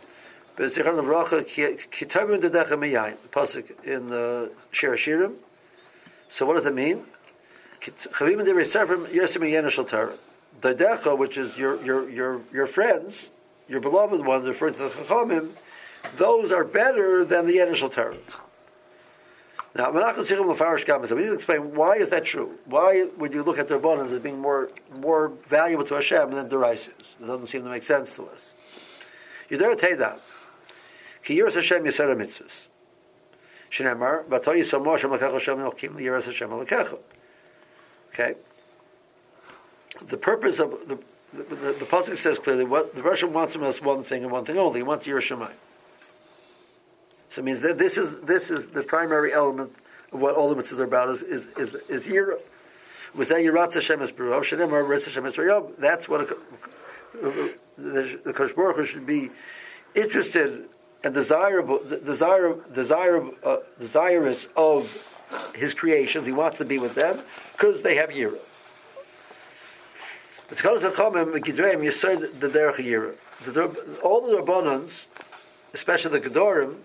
B'zichron 0.57 1.03
Avracha 1.03 1.45
kitabim 1.45 2.41
dedecha 2.41 2.73
miyayin. 2.73 3.17
Pasuk 3.31 3.85
in 3.85 4.11
the 4.11 4.51
Shir 4.71 4.97
Shirim. 4.97 5.35
So 6.29 6.47
what 6.47 6.55
does 6.55 6.67
it 6.67 6.75
mean? 6.75 7.05
Chavim 7.81 8.41
and 8.41 8.49
Divrei 8.49 9.09
Yosim 9.09 9.43
Yenishal 9.43 9.89
Torah. 9.89 10.17
Dedecha, 10.61 11.17
which 11.17 11.37
is 11.37 11.57
your 11.57 11.83
your 11.85 12.09
your 12.09 12.41
your 12.53 12.67
friends, 12.67 13.31
your 13.69 13.81
beloved 13.81 14.25
ones, 14.25 14.47
referring 14.47 14.75
to 14.75 14.81
the 14.81 14.89
Chachamim, 14.91 15.51
those 16.17 16.53
are 16.53 16.65
better 16.65 17.25
than 17.25 17.47
the 17.47 17.59
initial 17.59 17.89
Torah. 17.89 18.17
Now, 19.75 19.91
Menachem 19.91 20.17
Tzichem 20.17 20.55
Lefarish 20.55 20.85
Gamas. 20.85 21.11
We 21.13 21.23
need 21.23 21.29
to 21.29 21.35
explain 21.35 21.75
why 21.75 21.97
is 21.97 22.11
that 22.11 22.25
true. 22.25 22.59
Why 22.67 23.09
would 23.17 23.33
you 23.33 23.43
look 23.43 23.59
at 23.59 23.69
the 23.69 23.79
Rabbanans 23.79 24.13
as 24.13 24.19
being 24.19 24.39
more 24.39 24.71
more 24.95 25.33
valuable 25.47 25.85
to 25.85 25.95
Hashem 25.95 26.33
than 26.33 26.49
the 26.49 26.59
Rises? 26.59 26.93
It 27.21 27.27
doesn't 27.27 27.47
seem 27.47 27.65
to 27.65 27.71
make 27.71 27.83
sense 27.83 28.15
to 28.17 28.27
us. 28.27 28.53
You 29.49 29.57
dare 29.57 29.75
take 29.75 29.99
that. 29.99 30.21
Ki 31.25 31.39
Yiras 31.39 31.55
Hashem 31.55 31.85
Yisera 31.85 32.15
Mitzvahs. 32.15 32.69
Shneimar, 33.71 34.25
Batoy 34.25 34.61
Yisam 34.61 34.85
Hashem 34.85 35.11
Lekecha 35.11 35.33
Hashem 35.33 35.59
Elkim 35.59 35.95
Yiras 35.95 36.25
Hashem 36.25 36.51
Lekecha. 36.51 36.99
Okay. 38.09 38.35
The 40.03 40.19
purpose 40.19 40.59
of 40.59 40.71
the 40.87 40.99
the, 41.33 41.45
the, 41.45 41.73
the 41.73 41.87
pasuk 41.87 42.19
says 42.19 42.39
clearly 42.39 42.65
what 42.65 42.95
the 42.95 43.03
Russian 43.03 43.33
wants 43.33 43.55
from 43.55 43.63
us 43.63 43.81
one 43.81 44.05
thing 44.05 44.23
and 44.23 44.31
one 44.31 44.45
thing 44.45 44.59
only. 44.59 44.81
He 44.81 44.83
wants 44.83 45.07
Yerushalayim. 45.07 45.53
So 47.33 47.41
it 47.41 47.45
means 47.45 47.63
that 47.63 47.79
this 47.79 47.97
is 47.97 48.21
this 48.21 48.51
is 48.51 48.71
the 48.73 48.83
primary 48.83 49.33
element 49.33 49.75
of 50.13 50.21
what 50.21 50.35
all 50.35 50.55
the 50.55 50.63
mitzvahs 50.63 50.79
are 50.79 50.85
about 50.85 51.09
is 51.09 51.23
is 51.23 51.49
is, 51.57 51.75
is 51.89 52.05
Yira. 52.05 52.39
Was 53.15 53.29
that 53.29 53.39
Yirat 53.39 53.75
Hashem 53.75 54.03
is 54.03 54.11
Hashem 54.11 55.73
That's 55.79 56.09
what 56.09 56.21
a, 56.23 56.37
the, 57.77 58.21
the 58.25 58.33
Kosh 58.33 58.53
Baruch 58.53 58.77
Hu 58.77 58.87
should 58.87 59.07
be 59.07 59.31
interested 59.95 60.65
and 61.05 61.13
desirable, 61.15 61.81
desire, 61.85 62.55
desire, 62.73 63.29
uh, 63.45 63.57
desirous 63.79 64.49
of 64.57 65.21
his 65.55 65.75
creations. 65.75 66.27
He 66.27 66.33
wants 66.33 66.59
to 66.59 66.65
be 66.65 66.79
with 66.79 66.95
them 66.95 67.19
because 67.53 67.83
they 67.83 67.97
have 67.97 68.11
Yira. 68.11 68.39
But 70.49 70.59
to 70.59 70.63
said 71.93 72.21
the 72.21 72.49
Derech 72.49 72.77
Yira. 72.77 74.03
All 74.03 74.21
the 74.27 74.37
Rabbanans, 74.37 75.07
especially 75.75 76.19
the 76.19 76.29
Gedorim, 76.29 76.77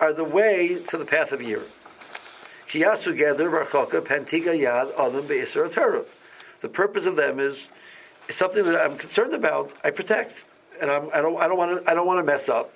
are 0.00 0.12
the 0.12 0.24
way 0.24 0.78
to 0.88 0.96
the 0.96 1.04
path 1.04 1.32
of 1.32 1.40
Yira. 1.40 1.66
Kiyasu 2.68 3.16
Yad. 3.18 3.38
The 6.60 6.68
purpose 6.68 7.06
of 7.06 7.16
them 7.16 7.38
is, 7.40 7.68
something 8.30 8.64
that 8.64 8.80
I'm 8.80 8.96
concerned 8.96 9.34
about. 9.34 9.72
I 9.82 9.90
protect, 9.90 10.44
and 10.80 10.90
I'm, 10.90 11.10
I 11.12 11.20
don't. 11.20 11.36
I 11.40 11.48
don't 11.48 11.58
want 11.58 11.84
to. 11.84 11.90
I 11.90 11.94
don't 11.94 12.06
want 12.06 12.18
to 12.18 12.24
mess 12.24 12.48
up. 12.48 12.72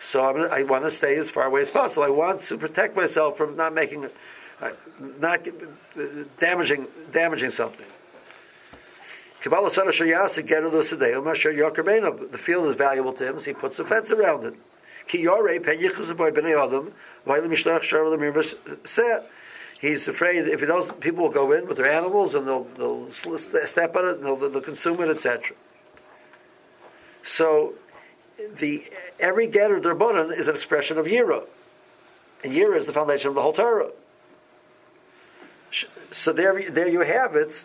So 0.00 0.24
I'm, 0.24 0.50
i 0.52 0.62
want 0.64 0.84
to 0.84 0.90
stay 0.90 1.16
as 1.16 1.30
far 1.30 1.44
away 1.44 1.62
as 1.62 1.70
possible. 1.70 2.02
I 2.02 2.08
want 2.08 2.40
to 2.42 2.58
protect 2.58 2.96
myself 2.96 3.36
from 3.36 3.56
not 3.56 3.72
making, 3.74 4.08
uh, 4.60 4.70
not 5.18 5.46
damaging, 6.36 6.86
damaging 7.12 7.50
something. 7.50 7.86
The 9.42 9.50
field 12.38 12.66
is 12.66 12.74
valuable 12.74 13.12
to 13.12 13.28
him, 13.28 13.38
so 13.38 13.44
he 13.44 13.52
puts 13.52 13.78
a 13.78 13.84
fence 13.84 14.10
around 14.10 14.44
it. 14.44 14.54
He's 19.80 20.08
afraid 20.08 20.48
if 20.48 20.60
he 20.60 20.66
does, 20.66 20.90
people 21.00 21.24
will 21.24 21.30
go 21.30 21.52
in 21.52 21.66
with 21.66 21.76
their 21.76 21.90
animals 21.90 22.34
and 22.34 22.46
they'll, 22.46 22.64
they'll 22.64 23.10
step 23.10 23.96
on 23.96 24.06
it 24.06 24.16
and 24.16 24.24
they'll, 24.24 24.36
they'll 24.36 24.60
consume 24.60 25.00
it, 25.00 25.08
etc. 25.08 25.56
So, 27.22 27.74
the 28.58 28.84
every 29.20 29.46
getter 29.46 29.80
derbanan 29.80 30.36
is 30.36 30.48
an 30.48 30.54
expression 30.54 30.98
of 30.98 31.06
yira, 31.06 31.44
and 32.42 32.52
yira 32.52 32.76
is 32.76 32.86
the 32.86 32.92
foundation 32.92 33.28
of 33.28 33.34
the 33.34 33.42
whole 33.42 33.52
Torah. 33.52 33.90
So 36.10 36.32
there, 36.32 36.70
there 36.70 36.88
you 36.88 37.00
have 37.00 37.34
it. 37.34 37.64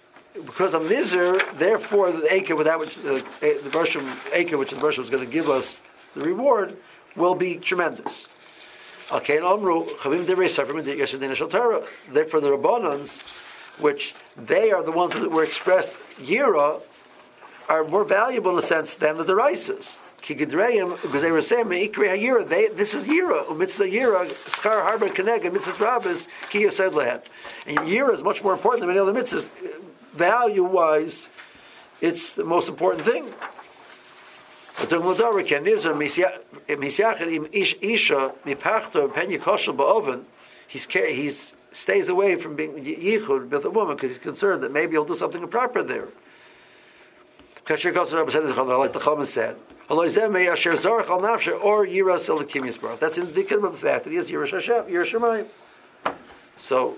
because 0.33 0.73
of 0.73 0.89
miser, 0.89 1.37
therefore 1.55 2.11
the 2.11 2.33
acre 2.33 2.55
without 2.55 2.79
which 2.79 2.95
the, 2.95 3.23
the 3.41 3.71
Russian 3.73 4.05
acre 4.33 4.57
which 4.57 4.71
the 4.71 4.77
Russian 4.77 5.03
was 5.03 5.09
going 5.09 5.25
to 5.25 5.31
give 5.31 5.49
us 5.49 5.81
the 6.13 6.21
reward 6.21 6.77
will 7.15 7.35
be 7.35 7.57
tremendous. 7.57 8.27
Okay, 9.11 9.39
Therefore, 9.39 9.67
the 9.67 9.83
Rabbanans, 12.47 13.81
which 13.81 14.15
they 14.37 14.71
are 14.71 14.83
the 14.83 14.91
ones 14.91 15.13
that 15.13 15.29
were 15.29 15.43
expressed 15.43 15.93
Yira, 16.17 16.81
are 17.67 17.83
more 17.83 18.05
valuable 18.05 18.57
in 18.57 18.63
a 18.63 18.67
sense 18.67 18.95
than 18.95 19.17
the 19.17 19.23
Derisas. 19.23 19.85
Because 20.25 21.21
they 21.21 21.31
were 21.31 21.41
saying, 21.41 21.65
Yira, 21.65 22.47
they, 22.47 22.67
this 22.67 22.93
is 22.93 23.03
Yira, 23.05 23.57
mitzvah 23.57 23.85
Yira, 23.85 24.27
Schar 24.27 24.83
Harbor 24.83 25.09
Keneg, 25.09 25.51
mitzvah 25.51 25.83
Rabbis, 25.83 26.27
Ki 26.49 26.63
Yosed 26.63 26.93
Lehet. 26.93 27.23
And 27.65 27.79
Yira 27.79 28.13
is 28.13 28.21
much 28.21 28.43
more 28.43 28.53
important 28.53 28.81
than 28.81 28.87
many 28.87 28.99
other 28.99 29.13
mitzvahs 29.13 29.45
value 30.13 30.63
wise, 30.63 31.27
it's 31.99 32.33
the 32.33 32.43
most 32.43 32.69
important 32.69 33.05
thing. 33.05 33.31
He's 40.67 40.87
he 40.87 41.37
stays 41.73 42.09
away 42.09 42.35
from 42.35 42.55
being 42.55 42.73
yichud 42.73 43.49
with 43.49 43.65
a 43.65 43.69
woman 43.69 43.95
because 43.95 44.11
he's 44.11 44.21
concerned 44.21 44.63
that 44.63 44.71
maybe 44.71 44.91
he'll 44.93 45.05
do 45.05 45.15
something 45.15 45.43
improper 45.43 45.83
there. 45.83 46.07
Like 47.67 47.79
the 47.79 48.99
Chama 48.99 49.27
said, 49.27 49.55
or 49.89 50.05
That's 52.97 53.17
indicative 53.17 53.63
of 53.63 53.71
the 53.73 53.77
fact 53.77 54.03
that 54.05 54.09
he 54.09 54.15
is 54.15 54.29
Yiras 54.29 54.51
Hashem, 54.51 54.85
Yiras. 54.85 55.45
So 56.57 56.95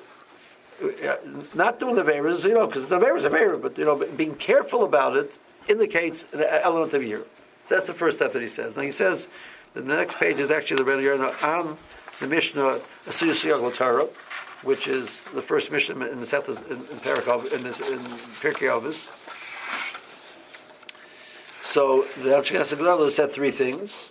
not 1.55 1.79
doing 1.79 1.95
the 1.95 2.03
Veras, 2.03 2.43
you 2.43 2.53
know, 2.53 2.67
because 2.67 2.87
the 2.87 2.99
Veras 2.99 3.23
are 3.23 3.29
Veras, 3.29 3.61
but, 3.61 3.77
you 3.77 3.85
know, 3.85 4.05
being 4.15 4.35
careful 4.35 4.83
about 4.83 5.15
it 5.15 5.37
indicates 5.67 6.23
the 6.23 6.63
element 6.63 6.93
of 6.93 7.03
year. 7.03 7.23
So 7.67 7.75
that's 7.75 7.87
the 7.87 7.93
first 7.93 8.17
step 8.17 8.33
that 8.33 8.41
he 8.41 8.47
says. 8.47 8.75
Now 8.75 8.81
he 8.81 8.91
says, 8.91 9.27
that 9.73 9.87
the 9.87 9.95
next 9.95 10.17
page 10.17 10.39
is 10.39 10.51
actually 10.51 10.77
the 10.77 10.83
Rebbe 10.83 11.35
on 11.45 11.77
the 12.19 12.27
Mishnah 12.27 12.79
Asuyah 13.05 13.75
Torah, 13.75 14.07
which 14.61 14.87
is 14.87 15.23
the 15.29 15.41
first 15.41 15.71
Mishnah 15.71 16.05
in 16.07 16.19
the 16.19 16.27
Sethas, 16.27 16.57
in, 16.69 16.77
in 16.77 16.99
Parakov, 16.99 17.51
in, 17.53 17.63
this, 17.63 17.79
in 17.89 17.99
Pirkei 17.99 18.69
Avos. 18.69 19.09
So 21.65 22.03
the 22.21 22.29
Alchikasa 22.29 22.75
Gedala 22.77 23.09
said 23.11 23.31
three 23.31 23.51
things. 23.51 24.09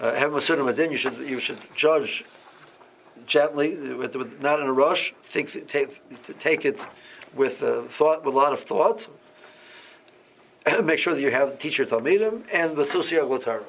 Uh, 0.00 0.14
have 0.14 0.34
Adin, 0.34 0.90
you 0.90 0.96
should 0.96 1.18
you 1.18 1.38
should 1.38 1.58
judge 1.76 2.24
gently, 3.26 3.76
with, 3.94 4.16
with, 4.16 4.40
not 4.40 4.60
in 4.60 4.66
a 4.66 4.72
rush. 4.72 5.14
Think, 5.24 5.68
take, 5.68 6.00
take 6.38 6.64
it 6.64 6.80
with 7.34 7.62
uh, 7.62 7.82
thought, 7.82 8.24
with 8.24 8.34
a 8.34 8.36
lot 8.36 8.52
of 8.52 8.64
thought. 8.64 9.08
Make 10.84 10.98
sure 10.98 11.14
that 11.14 11.20
you 11.20 11.30
have 11.30 11.58
teacher 11.58 11.84
talmidim 11.84 12.44
and 12.52 12.76
the 12.76 12.84
Glotara. 12.84 13.64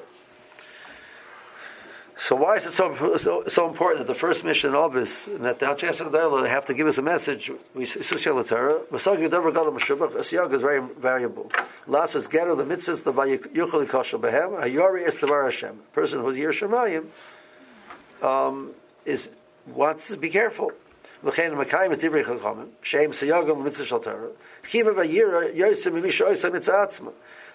So 2.18 2.34
why 2.34 2.56
is 2.56 2.64
it 2.64 2.72
so, 2.72 3.18
so, 3.18 3.44
so 3.46 3.68
important 3.68 3.98
that 3.98 4.10
the 4.10 4.18
first 4.18 4.42
mission 4.42 4.74
of 4.74 4.94
this, 4.94 5.26
and 5.26 5.44
that 5.44 5.58
the 5.58 5.66
Hachas 5.66 6.48
have 6.48 6.64
to 6.66 6.74
give 6.74 6.86
us 6.86 6.96
a 6.96 7.02
message? 7.02 7.50
We 7.74 7.84
Susia 7.84 8.32
Glotara. 8.32 8.86
Masagi 8.86 9.30
Dover 9.30 9.52
Gadol 9.52 9.72
Meshubach. 9.72 10.12
Asiyag 10.12 10.52
is 10.54 10.62
very 10.62 10.80
variable. 10.80 11.50
Last 11.86 12.14
is 12.14 12.26
Gero 12.26 12.54
the 12.54 12.64
mitzvahs 12.64 13.04
the 13.04 13.12
Vayuchali 13.12 13.86
Kosher 13.86 14.18
Behem. 14.18 14.62
Hayori 14.62 15.06
is 15.06 15.16
Tavar 15.16 15.44
Hashem. 15.44 15.78
Person 15.92 16.20
who's 16.20 16.38
Yer 16.38 16.52
Shemayim 16.52 17.06
um, 18.22 18.70
is 19.04 19.28
wants 19.66 20.08
to 20.08 20.16
be 20.16 20.28
careful. 20.28 20.72
L'chein. 21.22 21.56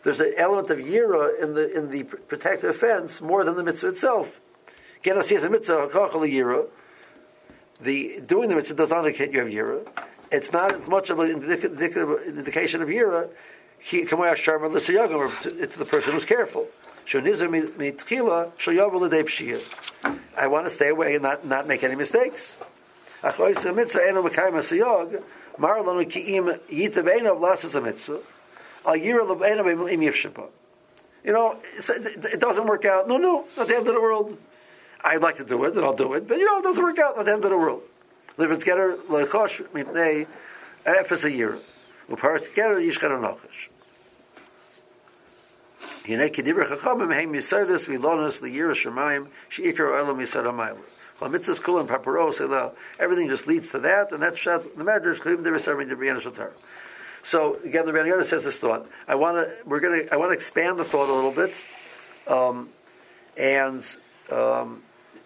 There's 0.03 0.19
an 0.19 0.33
element 0.35 0.71
of 0.71 0.79
yira 0.79 1.39
in 1.41 1.53
the 1.53 1.77
in 1.77 1.91
the 1.91 2.03
protective 2.03 2.75
fence 2.75 3.21
more 3.21 3.43
than 3.43 3.55
the 3.55 3.63
mitzvah 3.63 3.89
itself. 3.89 4.39
As 5.05 5.31
a 5.31 5.49
mitzvah 5.49 5.87
hakachal 5.87 6.27
yira. 6.27 6.65
The 7.79 8.21
doing 8.25 8.49
the 8.49 8.55
mitzvah 8.55 8.75
does 8.75 8.89
not 8.89 9.05
indicate 9.05 9.31
you 9.31 9.39
have 9.39 9.47
yira. 9.47 9.87
It's 10.31 10.51
not 10.51 10.73
as 10.73 10.87
much 10.87 11.09
of 11.09 11.19
an 11.19 11.29
indication 11.29 12.81
of 12.81 12.89
yira. 12.89 13.29
It's 13.91 15.75
the 15.75 15.85
person 15.85 16.13
who's 16.13 16.25
careful. 16.25 16.67
I 17.13 17.17
want 20.47 20.65
to 20.65 20.69
stay 20.69 20.89
away 20.89 21.15
and 21.15 21.23
not, 21.23 21.45
not 21.45 21.67
make 21.67 21.83
any 21.83 21.95
mistakes. 21.95 22.55
You 23.23 23.31
know, 31.33 31.57
it 31.77 32.39
doesn't 32.39 32.65
work 32.65 32.85
out. 32.85 33.07
No, 33.07 33.17
no, 33.17 33.45
not 33.57 33.67
the 33.67 33.75
end 33.75 33.87
of 33.87 33.93
the 33.93 34.01
world. 34.01 34.37
I'd 35.03 35.21
like 35.21 35.37
to 35.37 35.43
do 35.43 35.63
it, 35.65 35.75
and 35.75 35.83
I'll 35.83 35.95
do 35.95 36.13
it, 36.13 36.27
but 36.27 36.37
you 36.37 36.45
know, 36.45 36.59
it 36.59 36.63
doesn't 36.63 36.83
work 36.83 36.99
out. 36.99 37.17
Not 37.17 37.25
the 37.25 37.33
end 37.33 37.43
of 37.43 37.51
the 37.51 37.57
world. 37.57 37.81
Liver 38.37 38.55
together, 38.55 38.97
loichosh 39.09 39.61
mipnei 39.71 40.27
efes 40.85 41.25
a 41.25 41.31
year. 41.31 41.57
Uparis 42.09 42.47
together, 42.47 42.75
yishkan 42.75 43.09
anochish. 43.09 43.67
Hine 46.05 46.29
kidibra 46.29 46.67
chachamim 46.67 47.13
heim 47.13 47.33
yisaidus 47.33 47.85
vilonus 47.85 48.39
liyir 48.41 48.71
shemayim 48.71 49.27
sheikar 49.49 49.91
yisad 50.17 50.45
everything 52.99 53.29
just 53.29 53.45
leads 53.45 53.71
to 53.71 53.79
that, 53.79 54.11
and 54.11 54.23
that's 54.23 54.43
the 54.43 54.59
madrash. 54.77 55.19
Chayim 55.19 55.43
the 55.43 55.59
serving 55.59 55.87
the 55.87 55.95
Shatar. 55.95 56.51
So 57.23 57.57
again, 57.63 57.85
the 57.85 57.91
Brianna 57.91 58.25
says 58.25 58.43
this 58.43 58.57
thought. 58.57 58.87
I 59.07 59.15
want 59.15 59.37
to 59.37 59.55
we're 59.65 59.79
going 59.79 60.07
to 60.07 60.13
I 60.13 60.17
want 60.17 60.31
to 60.31 60.33
expand 60.33 60.79
the 60.79 60.83
thought 60.83 61.09
a 61.09 61.13
little 61.13 61.31
bit, 61.31 61.53
um, 62.27 62.69
and 63.37 63.85
um, 64.31 64.81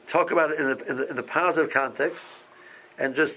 talk 0.08 0.32
about 0.32 0.52
it 0.52 0.60
in 0.60 0.66
the, 0.66 0.90
in 0.90 0.98
the, 0.98 1.10
in 1.12 1.16
the 1.16 1.24
positive 1.24 1.72
context, 1.72 2.26
and 2.98 3.16
just 3.16 3.36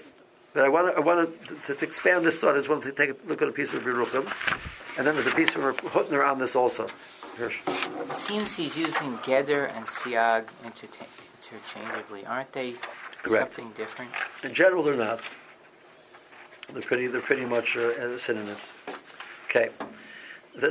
but 0.53 0.65
I 0.65 0.69
want 0.69 0.93
to, 0.93 0.97
I 0.97 0.99
want 0.99 1.47
to, 1.47 1.75
to, 1.75 1.85
expand 1.85 2.25
this 2.25 2.37
thought. 2.37 2.55
I 2.55 2.57
just 2.57 2.69
want 2.69 2.83
to 2.83 2.91
take 2.91 3.11
a 3.11 3.15
look 3.27 3.41
at 3.41 3.47
a 3.47 3.51
piece 3.51 3.73
of 3.73 3.83
Biruchim, 3.83 4.25
and 4.97 5.07
then 5.07 5.15
there's 5.15 5.27
a 5.27 5.35
piece 5.35 5.51
from 5.51 5.61
Hutner 5.75 6.27
on 6.27 6.39
this 6.39 6.55
also. 6.55 6.87
It 7.41 8.15
seems 8.15 8.55
he's 8.55 8.77
using 8.77 9.17
Geder 9.19 9.73
and 9.75 9.85
Siag 9.85 10.45
interchangeably. 10.65 12.25
Aren't 12.25 12.51
they 12.51 12.73
Correct. 13.23 13.55
something 13.55 13.71
different? 13.77 14.11
In 14.43 14.53
general, 14.53 14.83
they're 14.83 14.95
not. 14.95 15.21
They're 16.73 16.81
pretty. 16.81 17.07
They're 17.07 17.21
pretty 17.21 17.45
much 17.45 17.77
uh, 17.77 18.17
synonyms. 18.17 18.59
Okay. 19.45 19.69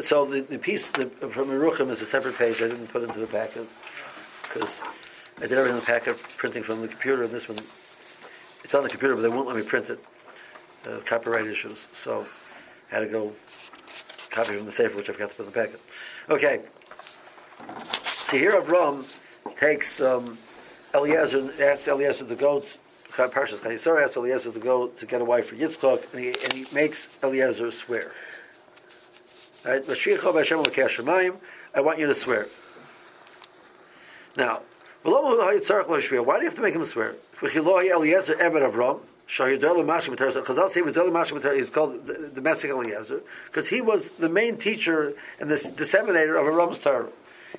so 0.03 0.27
the, 0.27 0.43
the 0.43 0.59
piece 0.59 0.87
the, 0.89 1.07
from 1.07 1.49
Yeruchim 1.49 1.91
is 1.91 2.03
a 2.03 2.07
separate 2.07 2.37
page. 2.37 2.57
I 2.57 2.69
didn't 2.69 2.89
put 2.89 3.03
into 3.03 3.19
the 3.19 3.27
packet 3.27 3.67
because 4.43 4.81
I 5.39 5.43
did 5.43 5.53
everything 5.53 5.79
in 5.79 5.81
the 5.81 5.87
packet 5.87 6.17
printing 6.37 6.63
from 6.63 6.83
the 6.83 6.89
computer, 6.89 7.25
and 7.25 7.33
this 7.33 7.49
one 7.49 7.59
it's 8.63 8.75
on 8.75 8.83
the 8.83 8.91
computer, 8.91 9.15
but 9.15 9.23
they 9.23 9.29
won't 9.29 9.47
let 9.47 9.57
me 9.57 9.63
print 9.63 9.89
it. 9.89 9.99
Uh, 10.87 10.99
copyright 11.05 11.47
issues. 11.47 11.87
So 11.95 12.27
I 12.91 12.95
had 12.95 13.01
to 13.01 13.07
go 13.07 13.33
copy 14.31 14.57
from 14.57 14.67
the 14.67 14.73
safe, 14.73 14.95
which 14.95 15.09
I 15.09 15.13
forgot 15.13 15.31
to 15.31 15.37
put 15.37 15.47
in 15.47 15.53
the 15.53 15.59
packet. 15.61 15.81
Okay. 16.29 16.61
So 18.03 18.37
here 18.37 18.53
Avram 18.53 19.05
takes 19.59 20.01
um, 20.01 20.39
Eliezer, 20.95 21.51
asks 21.63 21.89
Eliezer 21.89 22.25
to 22.27 22.35
go. 22.35 22.63
Parshas 23.11 23.59
Chayei 23.59 23.79
Sarah 23.79 24.05
asks 24.05 24.17
Eliezer 24.17 24.53
to 24.53 24.59
go 24.61 24.89
to 24.89 25.07
get 25.07 25.21
a 25.21 25.25
wife 25.25 25.49
for 25.49 25.57
Yitzchak, 25.57 26.13
and 26.13 26.21
he, 26.23 26.29
and 26.29 26.53
he 26.53 26.67
makes 26.73 27.09
Eliezer 27.23 27.71
swear. 27.71 28.13
Right? 29.65 29.83
I 31.75 31.81
want 31.81 31.99
you 31.99 32.07
to 32.07 32.15
swear. 32.15 32.47
Now, 34.37 34.63
why 35.03 35.23
do 35.23 36.43
you 36.43 36.49
have 36.49 36.55
to 36.55 36.63
make 36.63 36.75
him 36.75 36.85
swear? 36.85 37.17
Eliezer 37.43 38.35
Eved 38.35 38.73
Avram. 38.73 39.01
Chazal 39.29 40.71
say 40.71 40.81
is 41.59 41.71
called 41.71 42.07
the 42.07 42.15
Dammesek 42.41 42.71
Eliezer 42.71 43.21
because 43.47 43.69
he 43.69 43.81
was 43.81 44.17
the 44.17 44.29
main 44.29 44.57
teacher 44.57 45.13
and 45.39 45.51
the 45.51 45.57
disseminator 45.57 46.41
of 46.41 46.47
Avram's 46.47 46.79
Torah. 46.79 47.11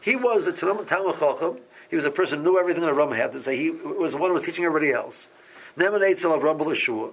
He 0.02 0.16
was 0.16 0.48
a 0.48 0.54
Talmud 0.54 0.88
Chacham. 0.88 1.60
He 1.90 1.96
was 1.96 2.06
a 2.06 2.12
person 2.12 2.40
who 2.40 2.46
knew 2.46 2.60
everything 2.60 2.82
that 2.82 2.94
Avram 2.94 3.16
had 3.16 3.34
to 3.34 3.42
say. 3.42 3.58
He 3.58 3.70
was 3.70 4.12
the 4.12 4.18
one 4.18 4.30
who 4.30 4.36
was 4.36 4.46
teaching 4.46 4.66
everybody 4.66 4.92
else. 4.92 5.28
Neman 5.78 6.02
of 6.02 6.42
Avram 6.42 6.60
B'Lashua. 6.60 7.12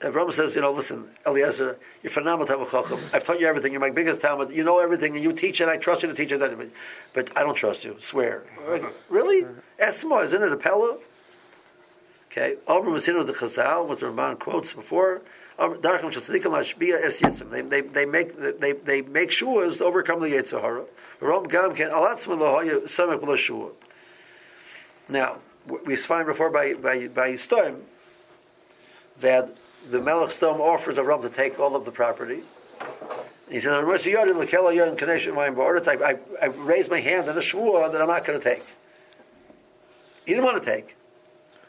Avram 0.00 0.30
says, 0.32 0.54
you 0.54 0.60
know, 0.60 0.72
listen, 0.72 1.08
Eliezer, 1.26 1.78
you're 2.02 2.10
phenomenal 2.10 2.46
Talmud 2.46 2.70
Chacham. 2.70 2.98
I've 3.14 3.24
taught 3.24 3.40
you 3.40 3.46
everything. 3.46 3.72
You're 3.72 3.80
my 3.80 3.90
biggest 3.90 4.20
Talmud. 4.20 4.50
You 4.50 4.62
know 4.62 4.78
everything, 4.78 5.14
and 5.14 5.24
you 5.24 5.32
teach 5.32 5.60
it. 5.60 5.68
I 5.68 5.78
trust 5.78 6.02
you 6.02 6.08
to 6.08 6.14
teach 6.14 6.32
it. 6.32 6.72
But 7.14 7.36
I 7.36 7.42
don't 7.42 7.54
trust 7.54 7.84
you. 7.84 7.96
Swear. 8.00 8.42
Really? 9.08 9.46
More. 10.04 10.24
Isn't 10.24 10.42
it 10.42 10.52
a 10.52 10.56
Pella? 10.56 10.98
Okay. 12.36 12.56
Amr 12.66 12.90
Masino 12.90 13.24
the 13.24 13.32
Chazal, 13.32 13.88
what 13.88 14.00
the 14.00 14.06
Ramban 14.06 14.38
quotes 14.38 14.74
before. 14.74 15.22
They 15.58 17.62
they 17.62 17.80
they 17.80 18.04
make 18.04 18.60
they 18.60 18.72
they 18.72 19.00
make 19.00 19.30
sure 19.30 19.70
to 19.70 19.84
overcome 19.84 20.20
the 20.20 20.26
Yetzirah. 20.26 20.84
Now 25.08 25.38
we 25.86 25.96
find 25.96 26.26
before 26.26 26.50
by 26.50 26.74
by 26.74 27.08
by 27.08 27.38
that 29.20 29.56
the 29.90 30.02
Melech 30.02 30.30
Sedom 30.30 30.60
offers 30.60 30.98
a 30.98 31.04
Ram 31.04 31.22
to 31.22 31.30
take 31.30 31.58
all 31.58 31.74
of 31.74 31.86
the 31.86 31.90
property. 31.90 32.42
He 33.48 33.60
says, 33.60 33.72
I, 33.72 33.80
I, 35.88 36.18
I 36.42 36.46
raised 36.46 36.90
my 36.90 37.00
hand 37.00 37.28
in 37.28 37.36
a 37.36 37.40
shvua 37.40 37.92
that 37.92 38.02
I'm 38.02 38.08
not 38.08 38.26
going 38.26 38.38
to 38.38 38.44
take. 38.44 38.62
He 40.26 40.32
didn't 40.32 40.44
want 40.44 40.62
to 40.62 40.70
take. 40.70 40.95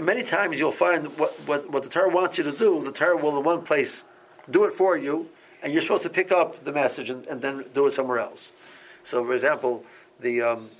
many 0.00 0.22
times 0.22 0.58
you'll 0.58 0.72
find 0.72 1.06
what, 1.18 1.32
what, 1.46 1.70
what 1.70 1.82
the 1.82 1.88
Torah 1.88 2.08
wants 2.08 2.38
you 2.38 2.44
to 2.44 2.52
do, 2.52 2.82
the 2.84 2.92
Torah 2.92 3.16
will 3.16 3.36
in 3.38 3.44
one 3.44 3.62
place 3.62 4.04
do 4.50 4.64
it 4.64 4.74
for 4.74 4.96
you, 4.96 5.28
and 5.62 5.72
you're 5.72 5.82
supposed 5.82 6.02
to 6.02 6.10
pick 6.10 6.30
up 6.30 6.64
the 6.64 6.72
message 6.72 7.10
and, 7.10 7.26
and 7.26 7.40
then 7.40 7.64
do 7.74 7.86
it 7.86 7.94
somewhere 7.94 8.18
else. 8.18 8.50
So, 9.02 9.24
for 9.24 9.34
example, 9.34 9.84
the 10.20 10.42
um, 10.42 10.70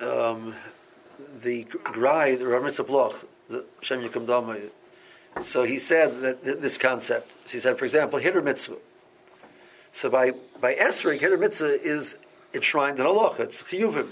um, 0.00 0.54
the 1.42 1.64
Grai, 1.64 2.36
the 2.36 2.44
the 3.48 3.64
Shem 3.82 4.00
Yikum 4.00 4.26
Dama, 4.26 4.58
so 5.44 5.62
he 5.62 5.78
said 5.78 6.20
that 6.20 6.62
this 6.62 6.78
concept. 6.78 7.32
So 7.46 7.52
he 7.52 7.60
said, 7.60 7.78
for 7.78 7.84
example, 7.84 8.18
Hitter 8.18 8.42
Mitzvah. 8.42 8.76
So 9.92 10.08
by 10.10 10.32
by 10.60 10.74
Esrog, 10.74 11.20
Hitter 11.20 11.38
Mitzvah 11.38 11.80
is 11.82 12.16
enshrined 12.54 12.98
in 12.98 13.06
Allah. 13.06 13.36
It's 13.38 13.62
Chiyuvim. 13.62 14.08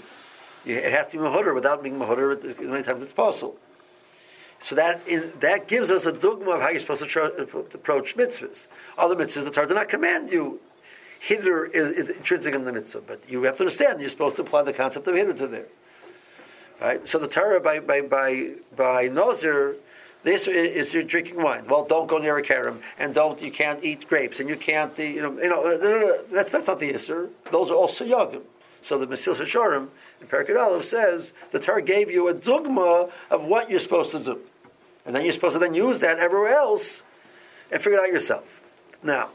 It 0.65 0.91
has 0.91 1.07
to 1.07 1.11
be 1.13 1.17
mahudr 1.19 1.55
without 1.55 1.81
being 1.83 1.97
mahudr 1.97 2.43
as 2.43 2.59
many 2.59 2.83
times 2.83 3.03
it's 3.03 3.13
possible. 3.13 3.57
So 4.61 4.75
that 4.75 5.01
that 5.39 5.67
gives 5.67 5.89
us 5.89 6.05
a 6.05 6.11
dogma 6.11 6.51
of 6.51 6.61
how 6.61 6.69
you're 6.69 6.81
supposed 6.81 7.09
to, 7.09 7.65
approach 7.73 8.17
mitzvahs. 8.17 8.67
Other 8.97 9.15
mitzvahs, 9.15 9.45
the 9.45 9.51
Torah 9.51 9.67
does 9.67 9.75
not 9.75 9.89
command 9.89 10.31
you. 10.31 10.59
Hiddur 11.25 11.69
is, 11.73 11.91
is, 11.97 12.09
intrinsic 12.09 12.53
in 12.53 12.65
the 12.65 12.71
mitzvah, 12.71 13.01
but 13.05 13.21
you 13.27 13.43
have 13.43 13.57
to 13.57 13.63
understand 13.63 13.99
you're 13.99 14.09
supposed 14.09 14.37
to 14.37 14.41
apply 14.41 14.63
the 14.63 14.73
concept 14.73 15.07
of 15.07 15.15
hiddur 15.15 15.37
to 15.37 15.47
there. 15.47 15.65
Right? 16.79 17.07
So 17.07 17.19
the 17.19 17.27
Torah 17.27 17.59
by 17.59 17.79
by 17.79 18.01
by 18.01 18.51
by 18.75 19.07
Nazir, 19.07 19.75
this 20.23 20.47
is 20.47 20.93
you're 20.93 21.03
drinking 21.03 21.41
wine. 21.41 21.65
Well, 21.67 21.85
don't 21.85 22.07
go 22.07 22.17
near 22.17 22.37
a 22.37 22.43
karam, 22.43 22.81
and 22.97 23.13
don't 23.13 23.41
you 23.41 23.51
can't 23.51 23.83
eat 23.83 24.07
grapes, 24.07 24.39
and 24.41 24.49
you 24.49 24.57
can't 24.57 24.97
you 24.97 25.21
know 25.21 25.41
you 25.41 25.49
know 25.49 26.23
that's 26.31 26.51
that's 26.51 26.67
not 26.67 26.79
the 26.79 26.91
issur. 26.91 27.29
Those 27.51 27.71
are 27.71 27.75
all 27.75 27.87
suyagim. 27.87 28.43
So 28.81 28.97
the 28.97 29.07
Mesillas 29.07 29.37
Yesharim 29.37 29.89
in 30.21 30.27
Perkid 30.27 30.59
Aleph 30.59 30.85
says 30.85 31.31
the 31.51 31.59
Torah 31.59 31.81
gave 31.81 32.09
you 32.09 32.27
a 32.27 32.33
dogma 32.33 33.09
of 33.29 33.43
what 33.43 33.69
you're 33.69 33.79
supposed 33.79 34.11
to 34.11 34.19
do. 34.19 34.39
And 35.05 35.15
then 35.15 35.23
you're 35.23 35.33
supposed 35.33 35.53
to 35.53 35.59
then 35.59 35.73
use 35.73 35.99
that 35.99 36.19
everywhere 36.19 36.53
else 36.53 37.03
and 37.71 37.81
figure 37.81 37.99
it 37.99 38.03
out 38.03 38.13
yourself. 38.13 38.61
Now, 39.01 39.29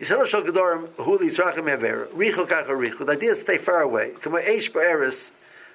Yisrael 0.00 0.26
Shal 0.26 0.42
Gedorim, 0.42 0.88
Hu 0.96 1.18
Yisrachim 1.18 1.68
Hever, 1.68 2.08
Richu 2.14 2.48
Kacha. 2.48 3.04
The 3.04 3.12
idea 3.12 3.32
is 3.32 3.42
stay 3.42 3.58
far 3.58 3.80
away. 3.80 4.14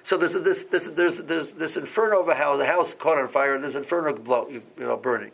So 0.02 0.16
there's 0.16 0.32
this, 0.32 0.64
this, 0.64 0.86
there's, 0.86 1.18
there's 1.18 1.52
this 1.52 1.76
inferno 1.76 2.20
of 2.20 2.28
a 2.28 2.34
house, 2.34 2.60
a 2.60 2.66
house 2.66 2.94
caught 2.94 3.18
on 3.18 3.28
fire, 3.28 3.54
and 3.54 3.62
there's 3.64 3.74
inferno 3.74 4.14
blow, 4.14 4.48
you 4.48 4.62
know, 4.78 4.96
burning. 4.96 5.30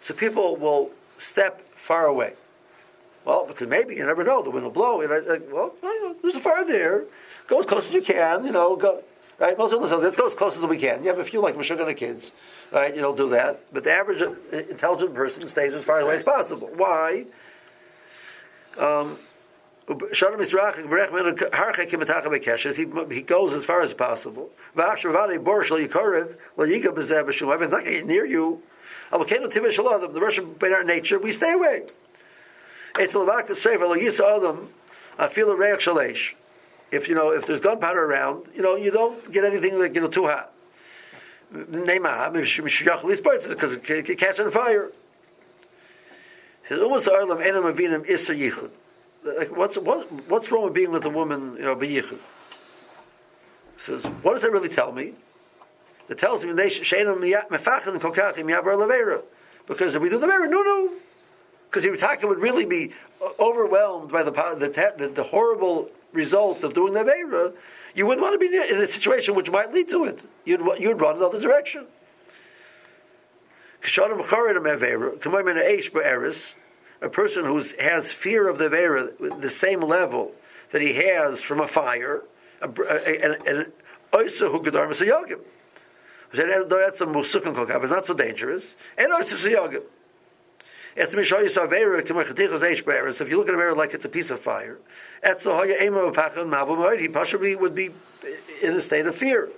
So 0.00 0.14
people 0.14 0.56
will 0.56 0.90
step 1.18 1.66
far 1.76 2.06
away. 2.06 2.34
Well, 3.24 3.46
because 3.46 3.68
maybe 3.68 3.94
you 3.96 4.04
never 4.04 4.22
know, 4.22 4.42
the 4.42 4.50
wind 4.50 4.64
will 4.64 4.72
blow. 4.72 5.00
And 5.00 5.12
I, 5.12 5.34
I, 5.34 5.38
well, 5.50 5.74
there's 6.22 6.34
a 6.34 6.40
fire 6.40 6.64
there. 6.64 7.04
Go 7.46 7.60
as 7.60 7.66
close 7.66 7.86
as 7.86 7.92
you 7.92 8.02
can. 8.02 8.44
You 8.44 8.52
know, 8.52 8.76
go 8.76 9.02
right. 9.38 9.56
Most 9.56 9.70
people 9.70 9.88
say, 9.88 9.96
let's 9.96 10.16
go 10.16 10.26
as 10.26 10.34
close 10.34 10.56
as 10.56 10.64
we 10.64 10.78
can. 10.78 11.02
You 11.02 11.08
have 11.08 11.18
a 11.18 11.24
few 11.24 11.40
like 11.40 11.56
Meshuggah 11.56 11.96
kids, 11.96 12.30
right? 12.72 12.94
You 12.94 13.02
don't 13.02 13.16
do 13.16 13.28
that. 13.30 13.60
But 13.72 13.84
the 13.84 13.92
average 13.92 14.22
uh, 14.22 14.34
intelligent 14.52 15.14
person 15.14 15.48
stays 15.48 15.74
as 15.74 15.82
far 15.84 16.00
away 16.00 16.16
as 16.16 16.22
possible. 16.22 16.70
Why? 16.74 17.26
Um, 18.78 19.16
he, 19.86 19.96
he 23.14 23.22
goes 23.22 23.52
as 23.52 23.64
far 23.64 23.82
as 23.82 23.92
possible. 23.92 24.50
Not 24.74 25.02
going 25.02 25.28
to 27.84 27.90
get 27.90 28.06
near 28.06 28.24
you. 28.24 28.62
The 29.10 30.20
Russian 30.20 30.54
by 30.54 30.82
nature, 30.84 31.18
we 31.18 31.32
stay 31.32 31.52
away. 31.52 31.82
It's. 32.98 33.14
If 36.94 37.08
you 37.08 37.14
know 37.14 37.30
if 37.30 37.46
there's 37.46 37.60
gunpowder 37.60 38.04
around, 38.04 38.46
you 38.54 38.62
know 38.62 38.76
you 38.76 38.90
don't 38.90 39.32
get 39.32 39.44
anything 39.44 39.78
like 39.78 39.94
you 39.94 40.00
know 40.00 40.08
too 40.08 40.26
hot. 40.26 40.50
Because 41.52 43.74
it 43.74 43.84
can 43.84 44.16
catch 44.16 44.40
on 44.40 44.50
fire. 44.50 44.90
He 46.68 46.74
says. 46.74 46.80
Like, 49.24 49.56
what's, 49.56 49.78
what, 49.78 50.12
what's 50.28 50.50
wrong 50.50 50.64
with 50.64 50.74
being 50.74 50.90
with 50.90 51.06
a 51.06 51.10
woman, 51.10 51.56
you 51.56 51.62
know, 51.62 51.74
B'yichud? 51.74 52.18
He 53.76 53.78
says, 53.78 54.04
what 54.04 54.34
does 54.34 54.42
that 54.42 54.52
really 54.52 54.68
tell 54.68 54.92
me? 54.92 55.14
It 56.10 56.18
tells 56.18 56.44
me, 56.44 56.52
because 56.52 56.76
if 59.94 60.02
we 60.02 60.10
do 60.10 60.18
the 60.18 60.26
Levera, 60.26 60.50
no, 60.50 60.62
no. 60.62 60.90
Because 61.70 61.84
Yitzhak 61.84 62.28
would 62.28 62.38
really 62.38 62.66
be 62.66 62.92
overwhelmed 63.40 64.12
by 64.12 64.22
the, 64.22 64.30
the, 64.30 64.94
the, 64.98 65.08
the 65.08 65.24
horrible 65.24 65.90
result 66.14 66.62
of 66.62 66.72
doing 66.74 66.94
the 66.94 67.00
Levera, 67.00 67.52
you 67.94 68.06
wouldn't 68.06 68.22
want 68.22 68.40
to 68.40 68.48
be 68.48 68.56
in 68.56 68.80
a 68.80 68.86
situation 68.86 69.34
which 69.34 69.50
might 69.50 69.72
lead 69.72 69.88
to 69.90 70.04
it. 70.04 70.24
You'd, 70.44 70.60
you'd 70.78 71.00
run 71.00 71.14
in 71.14 71.20
the 71.20 71.28
other 71.28 71.40
direction. 71.40 71.86
A 77.02 77.08
person 77.08 77.44
who 77.44 77.62
has 77.78 78.10
fear 78.10 78.48
of 78.48 78.58
the 78.58 78.68
Vera, 78.68 79.10
the 79.38 79.50
same 79.50 79.80
level 79.80 80.32
that 80.70 80.80
he 80.80 80.94
has 80.94 81.40
from 81.40 81.60
a 81.60 81.68
fire, 81.68 82.22
and 82.62 83.72
also 84.12 84.50
who 84.50 84.62
could 84.62 84.74
arm. 84.74 84.88
That's. 84.90 85.02
It's 86.32 87.90
not 87.90 88.06
so 88.06 88.14
dangerous. 88.14 88.74
And 88.96 89.12
also 89.12 89.36
avera 90.96 92.86
be'eres. 92.86 93.20
If 93.20 93.28
you 93.28 93.36
look 93.36 93.48
at 93.48 93.54
a 93.54 93.56
mirror 93.56 93.74
like 93.74 93.94
it's 93.94 94.04
a 94.04 94.08
piece 94.08 94.30
of 94.30 94.40
fire, 94.40 94.78
he 96.98 97.08
possibly 97.08 97.56
would 97.56 97.74
be 97.74 97.90
in 98.62 98.74
a 98.74 98.82
state 98.82 99.06
of 99.06 99.16
fear. 99.16 99.48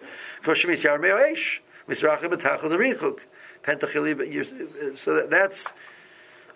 So 0.44 0.54
that, 5.14 5.26
that's, 5.28 5.72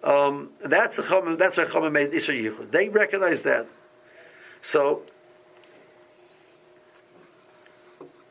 um, 0.04 0.50
that's 0.64 0.98
a 0.98 1.02
chum, 1.02 1.36
that's 1.36 1.56
why 1.56 1.64
chum 1.64 1.92
made 1.92 2.10
Isra 2.12 2.34
Yichud. 2.40 2.70
They 2.70 2.88
recognize 2.88 3.42
that. 3.42 3.66
So, 4.62 5.02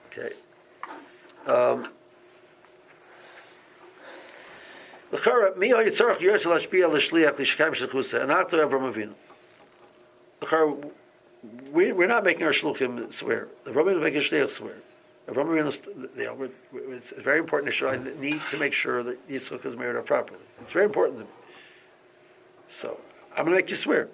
okay. 0.07 0.33
Um, 1.45 1.89
L'chara, 5.11 5.57
mi 5.57 5.71
ha 5.71 5.77
yitzarach 5.77 6.21
yos 6.21 6.43
lashpia 6.45 6.87
l'shliach 6.87 7.37
l'shkayim 7.39 7.73
shlechusa, 7.73 8.21
and 8.21 8.31
after 8.31 8.57
Avram 8.65 8.93
Avinu. 8.93 9.13
L'chara, 10.49 10.91
we, 11.71 11.91
we're 11.91 12.07
not 12.07 12.23
making 12.23 12.43
our 12.43 12.51
shluchim 12.51 13.11
swear. 13.11 13.47
The 13.63 13.71
Avram 13.71 13.95
is 13.95 14.01
making 14.01 14.21
shliach 14.21 14.49
swear. 14.49 14.75
Avram 15.27 15.45
Avinu, 15.45 16.17
you 16.17 16.25
know, 16.25 16.49
it's 16.93 17.11
a 17.11 17.21
very 17.21 17.39
important 17.39 17.69
issue. 17.69 17.87
I 17.87 17.97
need 17.97 18.41
to 18.51 18.57
make 18.57 18.73
sure 18.73 19.03
that 19.03 19.29
Yitzchak 19.29 19.65
is 19.65 19.75
married 19.75 19.97
out 19.97 20.05
properly. 20.05 20.39
It's 20.61 20.71
very 20.71 20.85
important 20.85 21.19
to 21.19 21.25
me. 21.25 21.31
So, 22.71 22.99
I'm 23.31 23.45
going 23.45 23.57
to 23.57 23.61
make 23.61 23.69
you 23.69 23.75
swear. 23.75 24.09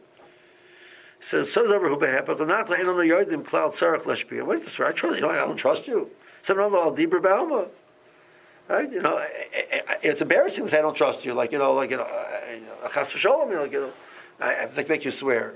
Says, 1.21 1.51
so 1.51 1.65
over 1.73 1.89
who 1.89 1.97
but 1.97 2.37
the 2.37 2.45
not 2.45 2.69
la 2.69 2.75
inon 2.75 2.97
yodim 2.97 3.43
cloud 3.43 3.73
sarach. 3.73 4.05
What 4.05 4.57
is 4.57 4.63
this? 4.63 4.79
I 4.79 4.91
trust 4.91 5.21
you. 5.21 5.29
I 5.29 5.37
don't 5.37 5.57
trust 5.57 5.87
you. 5.87 6.11
Some 6.43 6.59
of 6.59 6.73
all 6.73 6.95
dibur 6.95 7.19
ba'alma. 7.19 7.69
Right? 8.67 8.91
You 8.91 9.01
know, 9.01 9.23
it's 10.03 10.21
embarrassing 10.21 10.65
to 10.65 10.69
say 10.69 10.79
I 10.79 10.81
don't 10.81 10.95
trust 10.95 11.25
you. 11.25 11.33
Like, 11.33 11.51
you 11.51 11.57
know, 11.57 11.73
like, 11.73 11.89
you 11.91 11.97
know, 11.97 12.07
chas 12.93 13.11
v'sholom, 13.11 13.49
you 13.49 13.55
know, 13.55 13.61
like, 13.63 13.71
you 13.71 13.81
know, 13.81 13.91
I, 14.39 14.67
I 14.75 14.85
make 14.87 15.05
you 15.05 15.11
swear. 15.11 15.55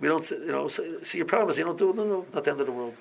we 0.00 0.08
don't, 0.08 0.28
you 0.30 0.46
know, 0.46 0.68
see 0.68 1.18
your 1.18 1.26
promise, 1.26 1.56
you 1.56 1.64
don't 1.64 1.78
do 1.78 1.90
it, 1.90 1.96
no, 1.96 2.04
no, 2.04 2.26
not 2.32 2.44
the 2.44 2.50
end 2.50 2.60
of 2.60 2.66
the 2.66 2.72
world. 2.72 2.94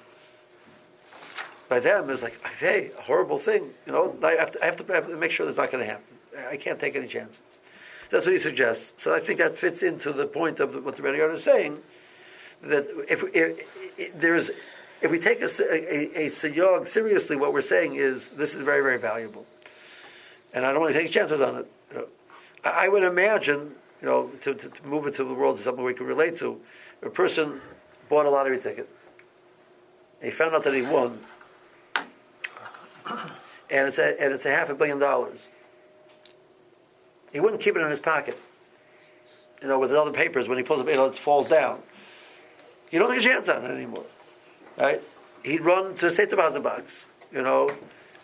By 1.67 1.79
them, 1.79 2.09
it's 2.09 2.21
like, 2.21 2.39
hey, 2.59 2.91
a 2.97 3.01
horrible 3.01 3.39
thing, 3.39 3.71
you 3.85 3.91
know, 3.91 4.15
I 4.23 4.33
have 4.33 4.51
to, 4.51 4.63
I 4.63 4.65
have 4.65 4.77
to, 4.77 4.91
I 4.91 4.95
have 4.95 5.07
to 5.07 5.17
make 5.17 5.31
sure 5.31 5.45
that's 5.45 5.57
not 5.57 5.71
going 5.71 5.85
to 5.85 5.89
happen. 5.89 6.15
I 6.49 6.57
can't 6.57 6.79
take 6.79 6.95
any 6.95 7.07
chances. 7.07 7.39
That's 8.09 8.25
what 8.25 8.33
he 8.33 8.39
suggests. 8.39 8.93
So 9.01 9.13
I 9.13 9.19
think 9.19 9.39
that 9.39 9.57
fits 9.57 9.81
into 9.81 10.13
the 10.13 10.27
point 10.27 10.59
of 10.59 10.85
what 10.85 10.95
the 10.95 11.01
Rebbe 11.01 11.33
is 11.33 11.43
saying, 11.43 11.79
that 12.61 12.87
if, 13.09 13.23
if, 13.33 13.67
if 13.97 14.19
there's 14.19 14.51
if 15.01 15.11
we 15.11 15.19
take 15.19 15.41
a, 15.41 15.45
a, 15.45 16.25
a 16.25 16.29
siyog 16.29 16.87
seriously, 16.87 17.35
what 17.35 17.53
we're 17.53 17.61
saying 17.61 17.95
is 17.95 18.29
this 18.29 18.55
is 18.55 18.61
very, 18.61 18.81
very 18.81 18.97
valuable. 18.97 19.45
And 20.53 20.65
I 20.65 20.71
don't 20.71 20.81
want 20.81 20.93
to 20.93 20.99
take 20.99 21.11
chances 21.11 21.41
on 21.41 21.57
it. 21.57 21.71
You 21.91 21.97
know, 21.97 22.07
I, 22.63 22.85
I 22.85 22.87
would 22.87 23.03
imagine, 23.03 23.75
you 24.01 24.07
know, 24.07 24.31
to, 24.41 24.53
to, 24.53 24.69
to, 24.69 24.87
move 24.87 25.05
it 25.07 25.15
to 25.15 25.23
the 25.23 25.33
world 25.33 25.57
to 25.57 25.63
something 25.63 25.83
we 25.83 25.93
can 25.93 26.07
relate 26.07 26.37
to, 26.39 26.59
a 27.01 27.09
person 27.09 27.61
bought 28.09 28.25
a 28.25 28.29
lottery 28.29 28.59
ticket. 28.59 28.89
He 30.21 30.31
found 30.31 30.55
out 30.55 30.63
that 30.63 30.73
he 30.73 30.81
won. 30.81 31.19
And 33.69 33.87
it's 33.87 33.97
a, 33.97 34.21
and 34.21 34.33
it's 34.33 34.45
a 34.45 34.51
half 34.51 34.69
a 34.69 34.75
billion 34.75 34.99
dollars. 34.99 35.49
He 37.33 37.39
wouldn't 37.39 37.61
keep 37.61 37.75
it 37.75 37.79
in 37.79 37.89
his 37.89 37.99
pocket. 37.99 38.39
You 39.61 39.67
know, 39.67 39.79
with 39.79 39.89
the 39.89 39.99
other 39.99 40.11
papers, 40.11 40.47
when 40.47 40.57
he 40.57 40.63
pulls 40.63 40.81
it, 40.81 40.87
you 40.87 40.95
know, 40.95 41.07
it 41.07 41.15
falls 41.15 41.49
down. 41.49 41.81
You 42.91 42.99
don't 42.99 43.09
take 43.09 43.21
a 43.21 43.23
chance 43.23 43.49
on 43.49 43.65
it 43.65 43.71
anymore 43.71 44.05
right? 44.77 45.01
He'd 45.43 45.61
run 45.61 45.95
to 45.97 46.11
say 46.11 46.25
deposit 46.25 46.61
box, 46.61 47.05
you 47.31 47.41
know, 47.41 47.71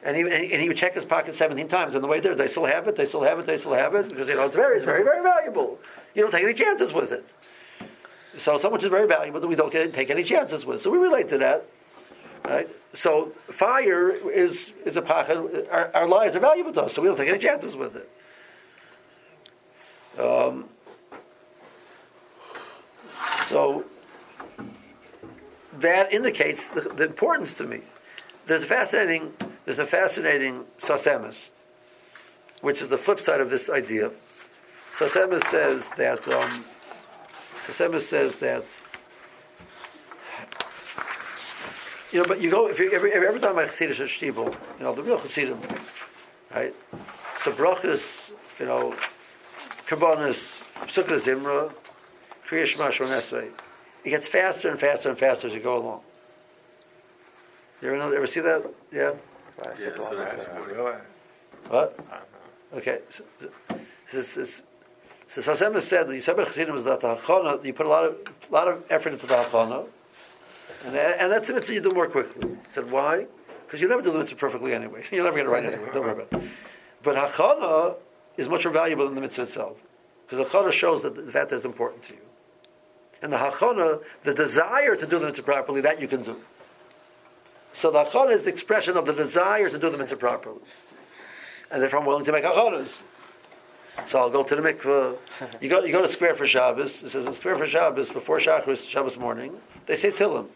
and 0.04 0.18
he, 0.18 0.24
and 0.24 0.62
he 0.62 0.68
would 0.68 0.78
check 0.78 0.96
his 0.96 1.06
pocket 1.06 1.36
17 1.36 1.68
times 1.68 1.96
on 1.96 2.02
the 2.02 2.08
way 2.08 2.20
there. 2.20 2.34
They 2.34 2.48
still 2.48 2.66
have 2.66 2.88
it, 2.88 2.96
they 2.96 3.06
still 3.06 3.22
have 3.22 3.40
it, 3.40 3.46
they 3.46 3.60
still 3.60 3.74
have 3.74 3.94
it, 3.94 4.10
because, 4.10 4.28
you 4.28 4.36
know, 4.36 4.48
it's 4.48 4.56
very, 4.56 4.78
it's 4.78 4.86
very, 4.86 5.04
very 5.04 5.22
valuable. 5.22 5.80
You 6.16 6.24
don't 6.24 6.32
take 6.32 6.44
any 6.44 6.54
chances 6.54 6.92
with 6.92 7.12
it. 7.12 7.26
So, 8.42 8.58
so 8.58 8.72
much 8.72 8.84
is 8.84 8.90
very 8.90 9.08
valuable 9.08 9.40
that 9.40 9.48
we 9.48 9.56
don't 9.56 9.72
get, 9.72 9.94
take 9.94 10.10
any 10.10 10.24
chances 10.24 10.66
with. 10.66 10.82
So 10.82 10.90
we 10.90 10.98
relate 10.98 11.30
to 11.30 11.38
that, 11.38 11.68
right? 12.44 12.68
So 12.94 13.34
fire 13.52 14.10
is, 14.10 14.74
is 14.84 14.98
a 14.98 15.02
pocket, 15.04 15.68
our, 15.72 15.92
our 15.96 16.08
lives 16.08 16.36
are 16.36 16.40
valuable 16.40 16.74
to 16.74 16.84
us, 16.84 16.94
so 16.94 17.04
we 17.04 17.08
don't 17.08 17.18
take 17.18 17.30
any 17.30 17.38
chances 17.38 17.76
with 17.76 17.96
it. 17.96 18.10
Um, 20.20 20.66
so 23.48 23.86
that 25.78 26.12
indicates 26.12 26.68
the, 26.70 26.82
the, 26.82 27.06
importance 27.06 27.54
to 27.56 27.64
me. 27.64 27.82
There's 28.48 28.64
a 28.64 28.66
fascinating, 28.66 29.34
there's 29.66 29.80
a 29.80 29.86
fascinating 29.86 30.66
Sfas 30.80 31.04
Emes, 31.04 31.50
which 32.62 32.82
is 32.82 32.90
the 32.90 32.98
flip 32.98 33.20
side 33.20 33.40
of 33.40 33.52
this 33.52 33.70
idea. 33.70 34.12
Sfas 34.94 35.28
Emes 35.28 35.48
says 35.52 35.88
that 35.98 36.28
um, 36.28 36.66
Sfas 37.66 37.90
Emes 37.90 38.02
says 38.02 38.36
that 38.40 38.64
you 42.12 42.22
know, 42.22 42.28
but 42.28 42.42
you 42.42 42.50
go 42.50 42.68
if 42.68 42.80
you 42.80 42.92
every 42.92 43.14
every 43.14 43.40
time 43.40 43.58
I 43.58 43.68
see 43.68 43.86
this 43.86 44.00
shtibel, 44.00 44.54
you 44.78 44.84
know, 44.84 44.94
the 44.94 45.04
real 45.04 45.20
chassidim, 45.20 45.60
right? 46.54 46.74
So 47.44 47.52
brachas, 47.52 48.32
you 48.60 48.66
know, 48.66 48.96
kabbanis, 49.88 50.70
sukkah 50.88 51.20
zimra, 51.20 51.72
kriyash 52.48 52.78
mashon 52.78 53.08
esrei. 53.08 53.50
It 54.04 54.10
gets 54.10 54.28
faster 54.28 54.70
and 54.70 54.80
faster 54.80 55.10
and 55.10 55.18
faster 55.18 55.48
as 55.48 55.54
you 55.54 55.60
go 55.60 55.78
along. 55.78 56.02
You 57.82 57.90
ever, 57.90 57.98
know, 57.98 58.12
ever 58.12 58.28
see 58.28 58.42
that? 58.42 58.72
Yeah? 58.92 59.14
yeah 59.66 59.74
so 59.74 59.92
what? 61.70 62.00
Okay. 62.74 63.00
So, 63.10 63.24
so, 64.12 64.22
so, 64.22 64.64
so 65.32 65.42
Hashem 65.42 65.74
has 65.74 65.88
said 65.88 66.08
that 66.08 66.14
Yisrael 66.14 66.46
Chassidim 66.46 66.78
is 66.78 66.84
that 66.84 67.02
the 67.02 67.16
hachana, 67.16 67.64
you 67.66 67.74
put 67.74 67.86
a 67.86 67.90
lot 67.90 68.06
of 68.06 68.18
a 68.50 68.54
lot 68.54 68.68
of 68.68 68.84
effort 68.90 69.14
into 69.14 69.26
the 69.26 69.36
hachana, 69.36 69.86
and, 70.86 70.96
and 70.96 71.32
that's 71.32 71.48
the 71.48 71.54
mitzvah 71.54 71.74
you 71.74 71.82
do 71.82 71.92
more 71.92 72.08
quickly. 72.08 72.50
He 72.50 72.58
said, 72.72 72.92
why? 72.92 73.28
Because 73.66 73.82
you 73.82 73.88
never 73.88 74.02
do 74.02 74.12
the 74.12 74.20
mitzvah 74.20 74.36
perfectly 74.36 74.74
anyway. 74.74 75.04
You're 75.12 75.24
never 75.24 75.38
going 75.38 75.48
to 75.48 75.52
write 75.52 75.66
it 75.66 75.74
anyway. 75.74 75.90
Don't 75.94 76.04
worry 76.04 76.12
about 76.14 76.44
it. 76.44 76.50
But 77.04 77.16
hachana 77.16 77.96
is 78.38 78.50
much 78.50 78.66
more 78.66 78.74
valuable 78.74 79.06
than 79.06 79.16
the 79.16 79.22
mitzvah 79.22 79.44
itself. 79.44 79.78
Because 80.28 80.48
hachana 80.48 80.72
shows 80.72 81.04
that 81.04 81.16
the 81.16 81.32
fact 81.32 81.50
that 81.50 81.58
it's 81.58 81.66
important 81.66 82.04
to 82.04 82.14
you 82.14 82.20
and 83.22 83.32
the 83.32 83.38
hachana, 83.38 84.02
the 84.24 84.34
desire 84.34 84.96
to 84.96 85.06
do 85.06 85.20
the 85.20 85.28
mitzvah 85.28 85.44
properly, 85.44 85.82
that 85.82 86.02
you 86.02 86.08
can 86.08 86.24
do. 86.24 86.38
So 87.74 87.92
the 87.92 88.04
hachana 88.04 88.32
is 88.32 88.44
the 88.44 88.50
expression 88.50 88.98
of 88.98 89.06
the 89.06 89.14
desire 89.14 89.70
to 89.70 89.78
do 89.78 89.90
the 89.90 89.98
mitzvah 89.98 90.18
properly. 90.18 90.62
And 91.72 91.82
therefore 91.82 92.00
I'm 92.00 92.06
willing 92.06 92.26
to 92.26 92.32
make 92.32 92.44
hachanas. 92.44 93.02
So 94.06 94.20
I'll 94.20 94.30
go 94.30 94.44
to 94.44 94.56
the 94.56 94.62
mikveh. 94.62 95.18
You 95.62 95.70
go, 95.70 95.84
you 95.84 95.92
go 95.92 96.02
to 96.02 96.12
square 96.12 96.36
for 96.36 96.48
Shabbos. 96.48 97.04
It 97.04 97.12
says 97.12 97.26
in 97.26 97.34
square 97.34 97.56
for 97.56 97.68
Shabbos, 97.68 98.10
before 98.10 98.40
Shacharis, 98.40 98.88
Shabbos 98.88 99.18
morning, 99.18 99.54
they 99.86 99.96
say 99.96 100.12
Tillim. 100.12 100.48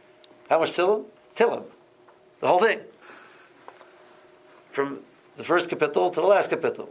How 0.50 0.60
much 0.60 0.72
Tillim? 0.72 1.06
Tillim. 1.36 1.64
The 2.40 2.48
whole 2.48 2.60
thing. 2.60 2.80
From 4.72 5.00
the 5.38 5.44
first 5.44 5.70
capital 5.70 6.12
to 6.12 6.22
the 6.22 6.28
last 6.28 6.50
capital. 6.50 6.90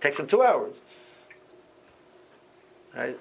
Takes 0.00 0.16
them 0.16 0.26
two 0.26 0.42
hours. 0.42 0.74
Right? 2.94 3.18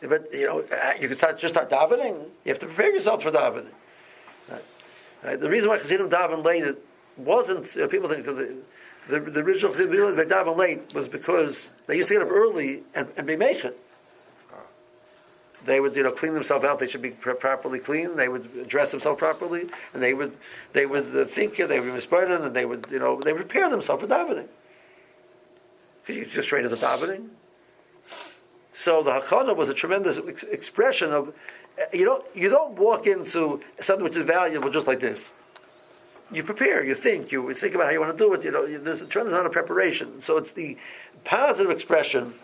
But 0.00 0.32
you 0.32 0.46
know, 0.46 0.60
uh, 0.60 0.92
you 1.00 1.08
can 1.08 1.16
start 1.16 1.38
just 1.38 1.54
start 1.54 1.70
davening. 1.70 2.26
You 2.44 2.52
have 2.52 2.58
to 2.58 2.66
prepare 2.66 2.92
yourself 2.92 3.22
for 3.22 3.30
davening. 3.30 3.66
Right? 4.50 4.64
Right? 5.22 5.40
The 5.40 5.48
reason 5.48 5.68
why 5.68 5.78
Chassidim 5.78 6.10
daven 6.10 6.44
late 6.44 6.64
it 6.64 6.84
wasn't 7.16 7.74
you 7.74 7.82
know, 7.82 7.88
people 7.88 8.08
think 8.08 8.24
the, 8.24 8.56
the, 9.08 9.20
the 9.20 9.40
original 9.40 9.72
Chassidim 9.72 10.16
they 10.16 10.24
daven 10.24 10.56
late 10.56 10.94
was 10.94 11.08
because 11.08 11.70
they 11.86 11.96
used 11.96 12.08
to 12.08 12.14
get 12.14 12.22
up 12.22 12.30
early 12.30 12.82
and, 12.94 13.08
and 13.16 13.26
be 13.26 13.36
making. 13.36 13.72
They 15.64 15.78
would, 15.78 15.94
you 15.94 16.02
know, 16.02 16.10
clean 16.10 16.34
themselves 16.34 16.64
out. 16.64 16.80
They 16.80 16.88
should 16.88 17.02
be 17.02 17.10
properly 17.10 17.78
clean. 17.78 18.16
They 18.16 18.28
would 18.28 18.68
dress 18.68 18.90
themselves 18.90 19.18
properly, 19.18 19.68
and 19.94 20.02
they 20.02 20.12
would, 20.12 20.36
they 20.72 20.86
would 20.86 21.16
uh, 21.16 21.24
think, 21.24 21.56
they 21.56 21.78
would 21.78 21.86
be 21.86 21.92
misburdened, 21.92 22.44
and 22.44 22.56
they 22.56 22.64
would, 22.64 22.86
you 22.90 22.98
know, 22.98 23.20
they 23.20 23.32
would 23.32 23.48
prepare 23.48 23.70
themselves 23.70 24.02
for 24.02 24.08
davening. 24.08 24.48
Because 26.04 26.16
you 26.16 26.26
just 26.26 26.48
straight 26.48 26.62
to 26.62 26.68
the 26.68 26.76
davening. 26.76 27.28
So 28.74 29.04
the 29.04 29.12
Hakana 29.12 29.54
was 29.54 29.68
a 29.68 29.74
tremendous 29.74 30.18
ex- 30.26 30.42
expression 30.42 31.12
of 31.12 31.32
you 31.92 32.04
don't 32.04 32.24
you 32.34 32.48
don't 32.48 32.72
walk 32.72 33.06
into 33.06 33.60
something 33.80 34.04
which 34.04 34.16
is 34.16 34.26
valuable 34.26 34.70
just 34.70 34.86
like 34.86 35.00
this. 35.00 35.32
You 36.32 36.42
prepare, 36.42 36.82
you 36.84 36.94
think, 36.94 37.30
you 37.30 37.52
think 37.54 37.74
about 37.74 37.86
how 37.86 37.92
you 37.92 38.00
want 38.00 38.16
to 38.16 38.18
do 38.18 38.32
it. 38.32 38.44
You 38.44 38.50
know, 38.50 38.78
there's 38.78 39.02
a 39.02 39.06
tremendous 39.06 39.34
amount 39.34 39.46
of 39.46 39.52
preparation. 39.52 40.20
So 40.20 40.38
it's 40.38 40.52
the 40.52 40.78
positive 41.24 41.70
expression 41.70 42.34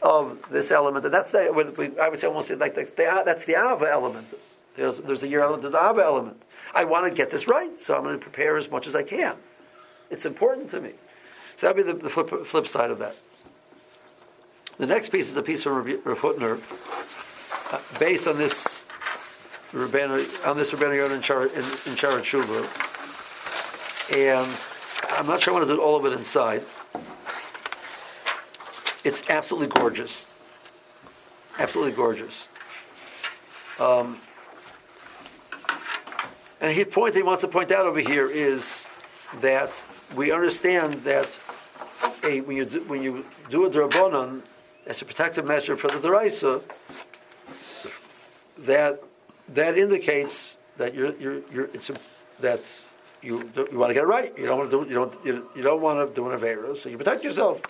of 0.00 0.38
this 0.50 0.70
element, 0.70 1.04
and 1.04 1.14
that's 1.14 1.30
the 1.32 1.48
I 2.00 2.08
would 2.08 2.20
say 2.20 2.26
almost 2.26 2.50
like 2.50 2.74
the, 2.74 3.22
that's 3.24 3.44
the 3.44 3.54
Ava 3.54 3.88
element. 3.90 4.26
There's 4.76 4.98
there's 4.98 5.20
the 5.20 5.28
year 5.28 5.40
element, 5.42 5.62
there's 5.62 5.72
the 5.72 5.90
Ava 5.90 6.02
element. 6.02 6.42
I 6.74 6.84
want 6.84 7.06
to 7.06 7.14
get 7.14 7.30
this 7.30 7.46
right, 7.46 7.78
so 7.78 7.94
I'm 7.94 8.02
going 8.02 8.18
to 8.18 8.22
prepare 8.22 8.56
as 8.56 8.70
much 8.70 8.86
as 8.86 8.96
I 8.96 9.02
can. 9.02 9.36
It's 10.10 10.24
important 10.24 10.70
to 10.70 10.80
me. 10.80 10.92
So 11.56 11.66
that'd 11.66 11.84
be 11.84 11.90
the, 11.90 11.98
the 11.98 12.10
flip, 12.10 12.46
flip 12.46 12.66
side 12.66 12.90
of 12.90 12.98
that. 12.98 13.14
The 14.78 14.86
next 14.86 15.10
piece 15.10 15.30
is 15.30 15.36
a 15.36 15.42
piece 15.42 15.62
from 15.62 15.74
Rav 15.74 16.18
Hutner, 16.18 16.60
uh, 17.72 17.98
based 17.98 18.26
on 18.26 18.38
this 18.38 18.84
Rabbanu, 19.72 20.46
on 20.46 20.56
this 20.56 20.70
Rabbanu 20.70 20.96
Yonah 20.96 21.14
in 21.14 21.20
Shara, 21.20 21.50
in, 21.50 21.58
in. 21.92 22.91
And 24.14 24.50
I'm 25.10 25.26
not 25.26 25.42
sure 25.42 25.54
I 25.54 25.56
want 25.56 25.68
to 25.68 25.74
do 25.74 25.80
all 25.80 25.96
of 25.96 26.04
it 26.04 26.12
inside. 26.12 26.62
It's 29.04 29.28
absolutely 29.30 29.68
gorgeous. 29.68 30.26
Absolutely 31.58 31.92
gorgeous. 31.92 32.48
Um, 33.80 34.18
and 36.60 36.76
he 36.76 36.84
point 36.84 37.14
he 37.14 37.22
wants 37.22 37.40
to 37.40 37.48
point 37.48 37.72
out 37.72 37.86
over 37.86 38.00
here 38.00 38.28
is 38.30 38.84
that 39.40 39.70
we 40.14 40.30
understand 40.30 40.94
that 41.04 41.28
a, 42.22 42.40
when 42.42 42.56
you 42.56 42.64
do, 42.64 42.80
when 42.84 43.02
you 43.02 43.26
do 43.50 43.64
a 43.64 43.70
drabonon, 43.70 44.42
as 44.86 45.00
a 45.00 45.04
protective 45.04 45.46
measure 45.46 45.76
for 45.76 45.88
the 45.88 45.98
deraisa, 45.98 46.62
that 48.58 49.02
that 49.48 49.76
indicates 49.76 50.56
that 50.76 50.94
you're 50.94 51.12
you're, 51.16 51.40
you're 51.50 51.64
it's 51.66 51.90
a, 51.90 51.94
that 52.40 52.60
you 53.22 53.50
you 53.70 53.78
want 53.78 53.90
to 53.90 53.94
get 53.94 54.02
it 54.02 54.06
right. 54.06 54.36
You 54.36 54.46
don't 54.46 54.58
want 54.58 54.70
to 54.70 54.84
do 54.84 54.88
you 54.88 54.94
don't 54.94 55.24
you, 55.24 55.48
you 55.56 55.62
don't 55.62 55.80
want 55.80 56.08
to 56.08 56.14
do 56.14 56.28
an 56.28 56.38
avera, 56.38 56.76
so 56.76 56.88
you 56.88 56.98
protect 56.98 57.24
yourself. 57.24 57.62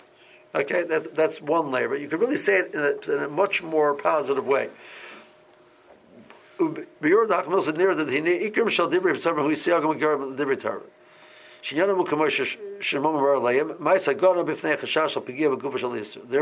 Okay, 0.55 0.83
that, 0.83 1.15
that's 1.15 1.41
one 1.41 1.71
layer, 1.71 1.89
but 1.89 1.99
you 1.99 2.07
can 2.07 2.19
really 2.19 2.37
say 2.37 2.59
it 2.59 2.75
in 2.75 2.79
a, 2.79 3.11
in 3.11 3.23
a 3.23 3.27
much 3.27 3.63
more 3.63 3.95
positive 3.95 4.45
way. 4.45 4.69
Their, 6.59 6.85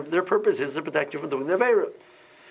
their 0.01 0.23
purpose 0.23 0.59
is 0.59 0.73
to 0.73 0.81
protect 0.81 1.13
you 1.13 1.19
from 1.19 1.29
doing 1.29 1.47
the 1.47 1.57
Avera. 1.57 1.89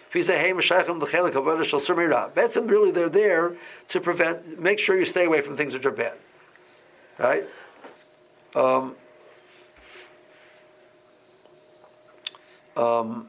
If 0.09 0.15
you 0.15 0.23
say, 0.23 0.39
hey, 0.39 0.53
Meshachim, 0.53 0.99
the 0.99 1.07
Chelik 1.07 1.33
Avodah 1.33 1.65
Shal 1.65 2.31
that's 2.35 2.57
really 2.57 2.91
they're 2.91 3.11
there 3.11 3.57
to 3.91 4.01
prevent, 4.01 4.59
make 4.59 4.79
sure 4.79 4.99
you 4.99 5.05
stay 5.05 5.27
away 5.27 5.43
from 5.43 5.57
things 5.57 5.75
which 5.75 5.85
are 5.85 5.91
bad. 5.91 6.17
Right? 7.21 7.45
Um, 8.55 8.97
um, 12.75 13.29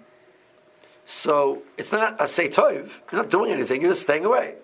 so 1.05 1.63
it's 1.77 1.91
not 1.91 2.15
a 2.21 2.27
say 2.27 2.49
tov. 2.49 2.89
You're 3.11 3.21
not 3.21 3.29
doing 3.29 3.51
anything. 3.51 3.81
You're 3.81 3.91
just 3.91 4.03
staying 4.03 4.23
away. 4.23 4.55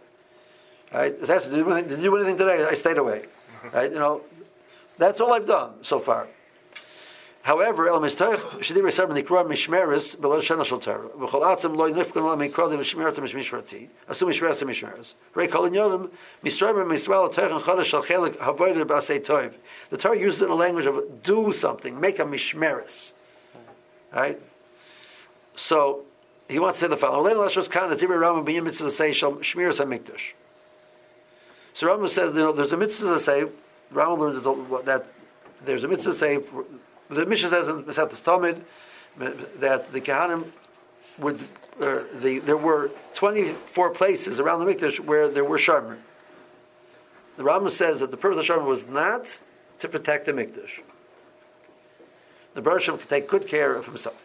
Right? 0.93 1.13
It 1.13 1.27
has 1.27 1.43
to 1.43 1.49
do 1.49 1.69
anything, 1.69 1.89
did 1.89 1.99
you 1.99 2.09
do 2.09 2.15
anything 2.15 2.37
today? 2.37 2.63
I 2.63 2.75
stayed 2.75 2.97
away. 2.97 3.25
Right? 3.73 3.91
You 3.91 3.99
know, 3.99 4.21
that's 4.97 5.19
all 5.19 5.33
I've 5.33 5.45
done 5.45 5.83
so 5.83 5.99
far. 5.99 6.29
However, 7.47 7.87
el 7.87 8.01
mistoich 8.01 8.41
shediv 8.59 8.83
yisar 8.83 9.07
b'nikra 9.07 9.47
mishmeres 9.47 10.19
below 10.19 10.41
shana 10.41 10.65
shel 10.65 10.81
Torah. 10.81 11.07
V'chol 11.07 11.43
atzim 11.43 11.77
loy 11.77 11.93
nifkan 11.93 12.15
lo 12.15 12.35
mishmeres 12.35 13.15
to 13.15 13.21
mishmerati. 13.21 13.87
Asu 14.09 14.27
mishmeres 14.27 14.59
to 14.59 14.65
mishmeres. 14.65 15.13
Rei 15.33 15.47
kol 15.47 15.69
inyonim 15.69 16.09
misroim 16.43 16.85
miswel 16.91 17.33
toich 17.33 17.61
chodesh 17.61 17.85
shel 17.85 18.03
chelik 18.03 18.35
havoyder 18.35 18.83
b'asei 18.83 19.25
toiv. 19.25 19.53
The 19.91 19.97
Torah 19.97 20.19
uses 20.19 20.41
it 20.41 20.45
in 20.47 20.51
a 20.51 20.55
language 20.55 20.87
of 20.87 21.23
do 21.23 21.53
something, 21.53 21.97
make 22.01 22.19
a 22.19 22.25
mishmeres. 22.25 23.11
Right? 24.13 24.41
So, 25.55 26.03
he 26.49 26.59
wants 26.59 26.79
to 26.79 26.85
say 26.85 26.89
the 26.89 26.97
following. 26.97 27.33
Leil 27.33 27.47
Lashos 27.47 27.71
Khan, 27.71 27.89
the 27.89 27.95
Tibri 27.95 28.19
Rambam 28.19 28.45
b'yim 28.45 28.63
mitzvah 28.63 28.91
say 28.91 29.11
shmiras 29.11 29.77
ha-mikdash. 29.77 30.33
So 31.73 31.87
Rambam 31.87 32.09
says, 32.09 32.35
you 32.35 32.41
know, 32.41 32.51
there's 32.51 32.73
a 32.73 32.77
mitzvah 32.77 33.13
to 33.13 33.19
say 33.21 33.45
Rambam 33.93 34.17
learns 34.19 34.83
that 34.85 35.05
there's 35.63 35.85
a 35.85 35.87
mitzvah 35.87 36.11
to 36.11 36.17
say 36.17 36.39
the 37.09 37.25
Mishnah 37.25 37.49
says 37.49 37.67
in 37.67 37.83
Masechet 37.83 38.21
Tamid 38.23 38.61
that 39.59 39.91
the 39.91 40.01
Kahanim 40.01 40.45
would, 41.17 41.39
uh, 41.81 42.03
the, 42.19 42.39
there 42.39 42.57
were 42.57 42.91
24 43.15 43.91
places 43.91 44.39
around 44.39 44.59
the 44.59 44.65
Mikdash 44.65 44.99
where 44.99 45.27
there 45.27 45.43
were 45.43 45.57
Sharmer. 45.57 45.97
The 47.37 47.43
Rambam 47.43 47.71
says 47.71 47.99
that 47.99 48.11
the 48.11 48.17
purpose 48.17 48.39
of 48.39 48.45
Sharmer 48.45 48.65
was 48.65 48.87
not 48.87 49.39
to 49.79 49.87
protect 49.87 50.25
the 50.25 50.33
Mikdash. 50.33 50.81
The 52.53 52.61
Bereshim 52.61 52.99
could 52.99 53.09
take 53.09 53.27
good 53.27 53.47
care 53.47 53.75
of 53.75 53.85
himself. 53.85 54.19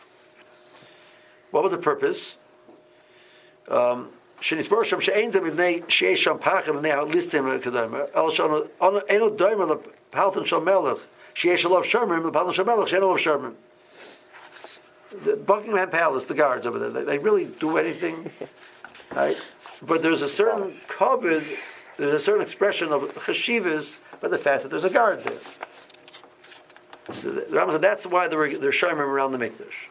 What 1.51 1.62
was 1.62 1.73
the 1.73 1.79
purpose? 1.79 2.37
Um, 3.68 4.09
שנסבור 4.42 4.83
Sheesh 11.35 11.64
Alav 11.64 11.85
Sherman, 11.85 12.23
the 12.23 12.31
Palace 12.31 12.59
of 12.59 12.66
Melech, 12.66 12.88
Sheesh 12.88 13.01
Love 13.01 13.21
Sherman. 13.21 13.57
The 15.25 15.37
Buckingham 15.37 15.90
Palace, 15.90 16.25
the 16.25 16.35
guards 16.35 16.66
over 16.66 16.79
there, 16.79 16.90
they, 16.90 17.05
they 17.05 17.18
really 17.18 17.47
do 17.47 17.77
anything, 17.77 18.31
right? 19.14 19.37
But 19.83 20.03
there's 20.03 20.23
a 20.23 20.29
certain 20.29 20.77
covet, 20.88 21.45
there's 21.99 22.14
a 22.14 22.21
certain 22.21 22.42
expression 22.42 22.92
of 22.92 23.03
cheshivas 23.14 23.97
by 24.21 24.29
the 24.29 24.38
fact 24.38 24.62
that 24.62 24.71
there's 24.71 24.85
a 24.85 24.90
guard 24.90 25.21
there. 25.21 25.38
So 27.14 27.33
the 27.33 27.42
Rambam 27.42 27.73
said 27.73 27.83
that's 27.83 28.07
why 28.07 28.29
there 28.29 28.38
were 28.38 28.49
there 28.49 28.71
around 28.71 29.33
the 29.33 29.38
mikdash, 29.38 29.88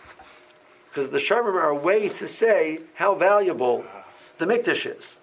because 0.90 1.10
the 1.10 1.18
sharmim 1.18 1.54
are 1.54 1.70
a 1.70 1.76
way 1.76 2.08
to 2.08 2.28
say 2.28 2.80
how 2.96 3.16
valuable 3.16 3.86
the 4.38 4.46
mikdash 4.46 4.98
is. 4.98 5.18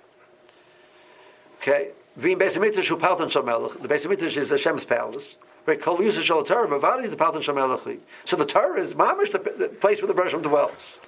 Okay, 1.57 1.90
the 2.16 2.35
base 2.35 2.57
mikdash 2.57 2.87
who 2.87 3.78
The 3.81 3.88
base 3.88 4.07
mikdash 4.07 4.37
is 4.37 4.50
Hashem's 4.50 4.85
palace. 4.85 5.37
Right? 5.68 6.24
Shal 6.24 6.44
Torah, 6.44 6.68
the. 6.68 7.98
So 8.24 8.37
the 8.37 8.46
Torah 8.46 8.81
is 8.81 8.94
mamish 8.94 9.33
the, 9.33 9.38
the 9.38 9.68
place 9.68 10.02
where 10.02 10.12
the 10.12 10.20
Bereshim 10.20 10.42
dwells. 10.42 10.98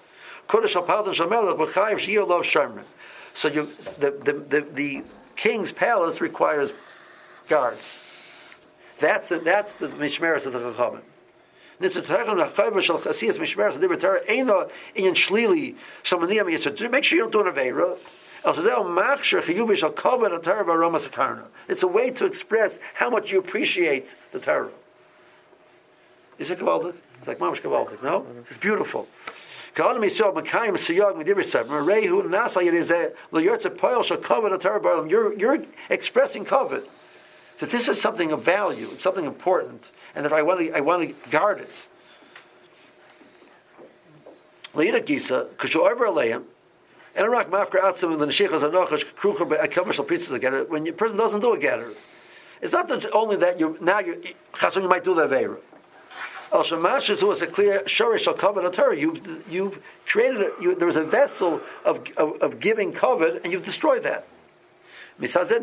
Shal. 2.46 2.84
So 3.34 3.48
you, 3.48 3.66
the, 3.98 4.10
the, 4.10 4.32
the, 4.32 4.66
the 4.72 5.02
king's 5.36 5.72
palace 5.72 6.20
requires 6.20 6.72
guards. 7.48 8.54
That's 8.98 9.30
the, 9.30 9.38
that's 9.38 9.76
the 9.76 9.88
mishmeres 9.88 10.44
of 10.44 10.52
the 10.52 10.58
Chachamim. 10.58 11.00
This 11.78 11.96
is 11.96 12.06
talking 12.06 12.34
chayva 12.34 12.82
shel 12.82 12.98
chasiyas 12.98 13.38
mishmeres 13.38 13.74
of 13.74 13.80
the 13.80 13.96
Torah. 13.96 14.20
Eino 14.26 14.70
in 14.94 15.14
shlili 15.14 15.76
shamaniyam 16.04 16.52
yitzur. 16.52 16.90
Make 16.90 17.04
sure 17.04 17.16
you 17.16 17.30
don't 17.30 17.32
do 17.32 17.48
an 17.48 17.54
aveira. 17.54 17.96
Oh, 18.42 18.52
it's 21.68 21.82
a 21.82 21.88
way 21.88 22.10
to 22.10 22.24
express 22.24 22.78
how 22.94 23.10
much 23.10 23.30
you 23.30 23.38
appreciate 23.38 24.16
the 24.32 24.40
Torah. 24.40 24.70
Is 26.38 26.50
it 26.50 26.58
Kavaldik? 26.58 26.94
It's 27.18 27.28
like 27.28 27.38
Mamash 27.38 27.60
Kavaldik, 27.60 28.02
no? 28.02 28.26
It's 28.48 28.56
beautiful. 28.56 29.06
You're, 35.10 35.38
you're 35.38 35.64
expressing 35.90 36.44
covet. 36.44 36.90
That 37.58 37.70
this 37.70 37.88
is 37.88 38.00
something 38.00 38.32
of 38.32 38.42
value, 38.42 38.98
something 38.98 39.26
important, 39.26 39.90
and 40.14 40.24
that 40.24 40.32
I 40.32 40.40
want 40.42 40.60
to, 40.60 40.72
I 40.72 40.80
want 40.80 41.08
to 41.08 41.30
guard 41.30 41.60
it. 41.60 41.70
Aleim, 44.74 46.44
and 47.14 47.26
Iraq 47.26 47.50
Mafkar 47.50 47.80
Atzim, 47.80 48.18
the 48.18 48.26
Neshichas 48.26 48.60
Anochash, 48.60 49.04
Krucher, 49.14 49.46
Akavar 49.46 50.06
Pizza 50.06 50.32
together, 50.32 50.64
when 50.64 50.86
a 50.86 50.92
person 50.92 51.16
doesn't 51.16 51.40
do 51.40 51.52
a 51.52 51.58
getter. 51.58 51.92
It's 52.62 52.72
not 52.72 52.88
that 52.88 53.10
only 53.12 53.36
that 53.36 53.58
you 53.58 53.76
now 53.80 54.00
you 54.00 54.22
Chasun 54.52 54.82
you 54.82 54.88
might 54.88 55.04
do 55.04 55.14
the 55.14 55.26
Aveira. 55.26 55.56
Al 56.52 56.64
Shemashis 56.64 57.22
was 57.26 57.40
a 57.42 57.46
clear 57.46 57.80
shorish 57.84 58.26
al 58.26 58.34
kavod 58.34 58.70
Torah. 58.72 58.96
You 58.96 59.20
you 59.48 59.80
created 60.06 60.40
a, 60.40 60.52
you, 60.60 60.74
there 60.74 60.86
was 60.86 60.96
a 60.96 61.04
vessel 61.04 61.60
of, 61.84 62.06
of, 62.16 62.42
of 62.42 62.60
giving 62.60 62.92
kavod, 62.92 63.42
and 63.44 63.52
you've 63.52 63.64
destroyed 63.64 64.02
that. 64.02 64.26
Because 65.18 65.48
there 65.48 65.60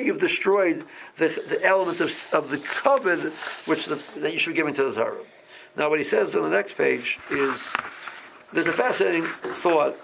you've 0.00 0.18
destroyed 0.18 0.84
the, 1.18 1.28
the 1.48 1.60
element 1.62 2.00
of, 2.00 2.28
of 2.32 2.50
the 2.50 2.56
kavod 2.56 3.68
which 3.68 3.86
the, 3.86 4.20
that 4.20 4.32
you 4.32 4.38
should 4.38 4.50
be 4.50 4.56
giving 4.56 4.74
to 4.74 4.84
the 4.84 4.92
Torah. 4.92 5.16
Now, 5.76 5.90
what 5.90 5.98
he 5.98 6.04
says 6.04 6.34
on 6.34 6.42
the 6.42 6.50
next 6.50 6.76
page 6.76 7.18
is 7.30 7.72
there's 8.52 8.68
a 8.68 8.72
fascinating 8.72 9.24
thought 9.24 9.96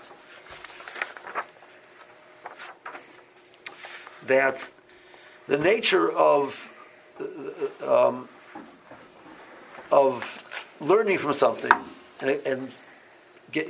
that 4.27 4.70
the 5.46 5.59
nature 5.59 6.11
of 6.12 6.70
um, 7.83 8.29
of 9.90 10.44
learning 10.81 11.18
from 11.18 11.35
something 11.35 11.72
and, 12.20 12.31
and 12.46 12.72
get, 13.53 13.66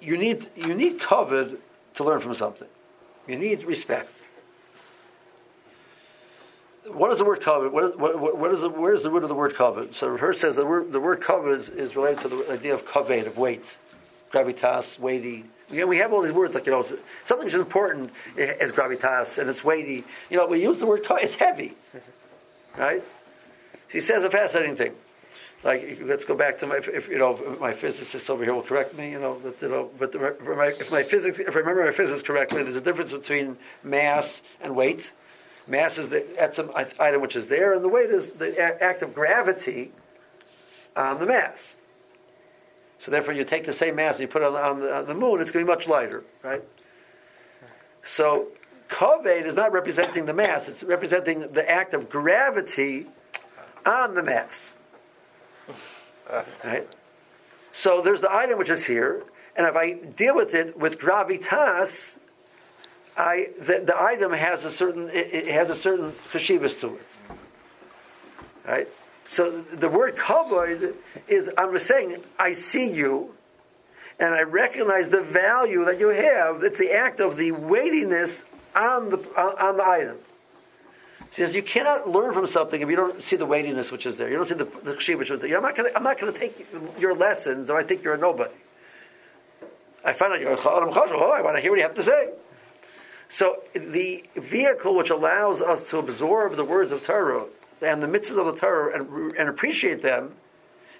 you 0.00 0.16
need 0.16 0.46
you 0.56 0.74
need 0.74 0.98
kavod 0.98 1.58
to 1.94 2.04
learn 2.04 2.20
from 2.20 2.34
something. 2.34 2.68
You 3.26 3.36
need 3.36 3.64
respect. 3.64 4.10
What 6.94 7.12
is 7.12 7.18
the 7.18 7.24
word 7.24 7.40
kavod? 7.40 7.72
What, 7.72 7.98
what, 7.98 8.52
is 8.52 8.60
the, 8.60 8.68
where 8.68 8.94
is 8.94 9.02
the 9.02 9.10
root 9.10 9.22
of 9.22 9.28
the 9.28 9.34
word 9.34 9.54
kavod? 9.54 9.94
So 9.94 10.16
Hirsch 10.16 10.38
says 10.38 10.56
the 10.56 10.66
word, 10.66 10.92
the 10.92 11.00
word 11.00 11.20
kavod 11.20 11.56
is, 11.56 11.68
is 11.68 11.96
related 11.96 12.20
to 12.20 12.28
the 12.28 12.52
idea 12.52 12.74
of 12.74 12.86
kaved, 12.86 13.26
of 13.26 13.38
weight, 13.38 13.76
gravitas, 14.30 14.98
weighty. 14.98 15.44
We 15.70 15.98
have 15.98 16.12
all 16.12 16.22
these 16.22 16.32
words 16.32 16.54
like 16.54 16.66
you 16.66 16.72
know 16.72 16.84
something 17.24 17.46
is 17.46 17.54
important 17.54 18.10
as 18.36 18.72
gravitas 18.72 19.38
and 19.38 19.48
it's 19.48 19.62
weighty. 19.62 20.04
You 20.28 20.36
know, 20.36 20.46
we 20.48 20.60
use 20.60 20.78
the 20.78 20.86
word 20.86 21.06
it's 21.08 21.36
heavy, 21.36 21.74
right? 22.76 23.04
He 23.88 24.00
says 24.00 24.24
a 24.24 24.30
fascinating 24.30 24.76
thing. 24.76 24.94
Like, 25.62 26.00
let's 26.02 26.24
go 26.24 26.34
back 26.34 26.58
to 26.60 26.66
my, 26.66 26.76
if, 26.76 27.08
you 27.08 27.18
know, 27.18 27.58
my 27.60 27.74
physicist 27.74 28.30
over 28.30 28.44
here 28.44 28.54
will 28.54 28.62
correct 28.62 28.96
me. 28.96 29.10
You 29.10 29.20
know, 29.20 29.38
that, 29.40 29.60
you 29.60 29.68
know, 29.68 29.90
but 29.98 30.12
the, 30.12 30.18
my, 30.18 30.68
if 30.68 30.90
my 30.90 31.02
physics, 31.02 31.38
if 31.38 31.54
I 31.54 31.58
remember 31.58 31.84
my 31.84 31.92
physics 31.92 32.22
correctly, 32.22 32.62
there's 32.62 32.76
a 32.76 32.80
difference 32.80 33.12
between 33.12 33.58
mass 33.82 34.40
and 34.62 34.74
weight. 34.74 35.12
Mass 35.70 35.98
is 35.98 36.08
the 36.08 36.50
some 36.52 36.72
item 36.74 37.22
which 37.22 37.36
is 37.36 37.46
there, 37.46 37.72
and 37.72 37.82
the 37.82 37.88
weight 37.88 38.10
is 38.10 38.32
the 38.32 38.82
act 38.82 39.02
of 39.02 39.14
gravity 39.14 39.92
on 40.96 41.20
the 41.20 41.26
mass. 41.26 41.76
So 42.98 43.12
therefore, 43.12 43.34
you 43.34 43.44
take 43.44 43.66
the 43.66 43.72
same 43.72 43.94
mass 43.94 44.16
and 44.16 44.22
you 44.22 44.28
put 44.28 44.42
it 44.42 44.46
on 44.46 44.52
the, 44.52 44.60
on 44.60 44.80
the, 44.80 44.96
on 44.96 45.06
the 45.06 45.14
moon, 45.14 45.40
it's 45.40 45.52
going 45.52 45.64
to 45.64 45.70
be 45.70 45.74
much 45.74 45.86
lighter, 45.86 46.24
right? 46.42 46.62
So 48.04 48.48
Kaved 48.88 49.46
is 49.46 49.54
not 49.54 49.72
representing 49.72 50.26
the 50.26 50.34
mass; 50.34 50.68
it's 50.68 50.82
representing 50.82 51.52
the 51.52 51.70
act 51.70 51.94
of 51.94 52.10
gravity 52.10 53.06
on 53.86 54.14
the 54.14 54.22
mass. 54.22 54.74
Right? 56.64 56.86
So 57.72 58.02
there's 58.02 58.20
the 58.20 58.32
item 58.32 58.56
which 58.56 58.70
is 58.70 58.86
here, 58.86 59.24
and 59.56 59.66
if 59.66 59.74
I 59.74 59.94
deal 59.94 60.36
with 60.36 60.54
it 60.54 60.78
with 60.78 61.00
gravitas, 61.00 62.19
I 63.16 63.48
the, 63.58 63.82
the 63.84 64.00
item 64.00 64.32
has 64.32 64.64
a 64.64 64.70
certain 64.70 65.08
it, 65.10 65.34
it 65.34 65.46
has 65.48 65.70
a 65.70 65.76
certain 65.76 66.12
chashivas 66.32 66.80
to 66.80 66.96
it. 66.96 67.06
Right? 68.66 68.88
So 69.28 69.62
the 69.62 69.88
word 69.88 70.16
kavod 70.16 70.94
is 71.28 71.50
I'm 71.56 71.78
saying 71.78 72.22
I 72.38 72.52
see 72.54 72.90
you, 72.90 73.34
and 74.18 74.34
I 74.34 74.42
recognize 74.42 75.10
the 75.10 75.22
value 75.22 75.84
that 75.84 76.00
you 76.00 76.08
have. 76.08 76.62
It's 76.64 76.78
the 76.78 76.92
act 76.92 77.20
of 77.20 77.36
the 77.36 77.52
weightiness 77.52 78.44
on 78.74 79.10
the 79.10 79.18
on 79.36 79.76
the 79.76 79.86
item. 79.86 80.16
She 81.32 81.42
says 81.42 81.54
you 81.54 81.62
cannot 81.62 82.10
learn 82.10 82.34
from 82.34 82.46
something 82.48 82.80
if 82.80 82.88
you 82.88 82.96
don't 82.96 83.22
see 83.22 83.36
the 83.36 83.46
weightiness 83.46 83.92
which 83.92 84.04
is 84.04 84.16
there. 84.16 84.28
You 84.28 84.36
don't 84.36 84.48
see 84.48 84.54
the 84.54 84.64
the 84.64 85.16
which 85.16 85.30
is 85.30 85.40
there. 85.40 85.56
I'm 85.56 85.62
not 85.62 85.76
going. 85.76 85.92
I'm 85.94 86.02
not 86.02 86.18
going 86.18 86.32
to 86.32 86.38
take 86.38 86.66
your 86.98 87.14
lessons 87.14 87.70
if 87.70 87.76
I 87.76 87.84
think 87.84 88.02
you're 88.02 88.14
a 88.14 88.18
nobody. 88.18 88.54
I 90.04 90.12
find 90.12 90.32
out 90.32 90.40
you're 90.40 90.54
a 90.54 90.58
Oh, 90.58 91.30
I 91.30 91.42
want 91.42 91.56
to 91.56 91.60
hear 91.60 91.70
what 91.70 91.76
you 91.76 91.82
have 91.82 91.94
to 91.94 92.02
say. 92.02 92.30
So 93.29 93.63
the 93.73 94.23
vehicle 94.35 94.95
which 94.95 95.09
allows 95.09 95.61
us 95.61 95.89
to 95.89 95.97
absorb 95.97 96.55
the 96.55 96.63
words 96.63 96.91
of 96.91 97.05
Torah 97.05 97.45
and 97.81 98.01
the 98.01 98.07
mitzvahs 98.07 98.37
of 98.37 98.45
the 98.45 98.59
Torah 98.59 98.95
and, 98.95 99.35
and 99.35 99.49
appreciate 99.49 100.01
them 100.01 100.35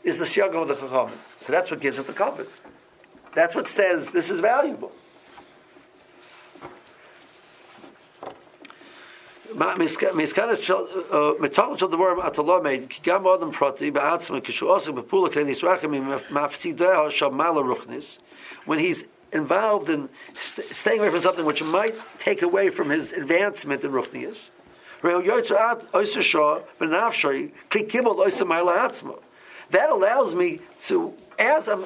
is 0.03 0.17
the 0.17 0.25
shiyagam 0.25 0.61
of 0.63 0.67
the 0.67 0.75
chacham. 0.75 1.11
So 1.45 1.51
that's 1.51 1.71
what 1.71 1.79
gives 1.79 1.99
us 1.99 2.07
the 2.07 2.13
confidence. 2.13 2.61
That's 3.33 3.53
what 3.55 3.67
says 3.67 4.11
this 4.11 4.29
is 4.29 4.39
valuable. 4.39 4.91
מסכנת 10.13 10.61
של, 10.61 10.73
מתוכן 11.39 11.77
של 11.77 11.87
דבר 11.87 12.27
אתה 12.27 12.41
לומד, 12.41 12.79
כי 12.89 13.01
גם 13.03 13.27
אדם 13.27 13.51
פרטי 13.51 13.91
בעצמו, 13.91 14.37
כשהוא 14.43 14.69
עוסק 14.69 14.91
בפעולה 14.91 15.29
כדי 15.29 15.43
נשרחם 15.43 15.91
ממפסידיה 15.91 17.11
של 17.11 17.27
מעלה 17.27 17.59
רוחניס, 17.59 18.19
when 18.67 18.79
he's 18.79 19.03
involved 19.32 19.88
in 19.88 20.08
st- 20.34 20.66
staying 20.68 21.00
away 21.00 21.10
from 21.10 21.20
something 21.20 21.44
which 21.44 21.62
might 21.62 21.94
take 22.18 22.42
away 22.42 22.70
from 22.70 22.90
his 22.90 23.12
advancement 23.12 23.84
in 23.84 23.90
ruchnius, 23.92 24.48
that 29.70 29.90
allows 29.90 30.34
me 30.34 30.60
to, 30.86 31.14
as 31.38 31.68
I'm, 31.68 31.84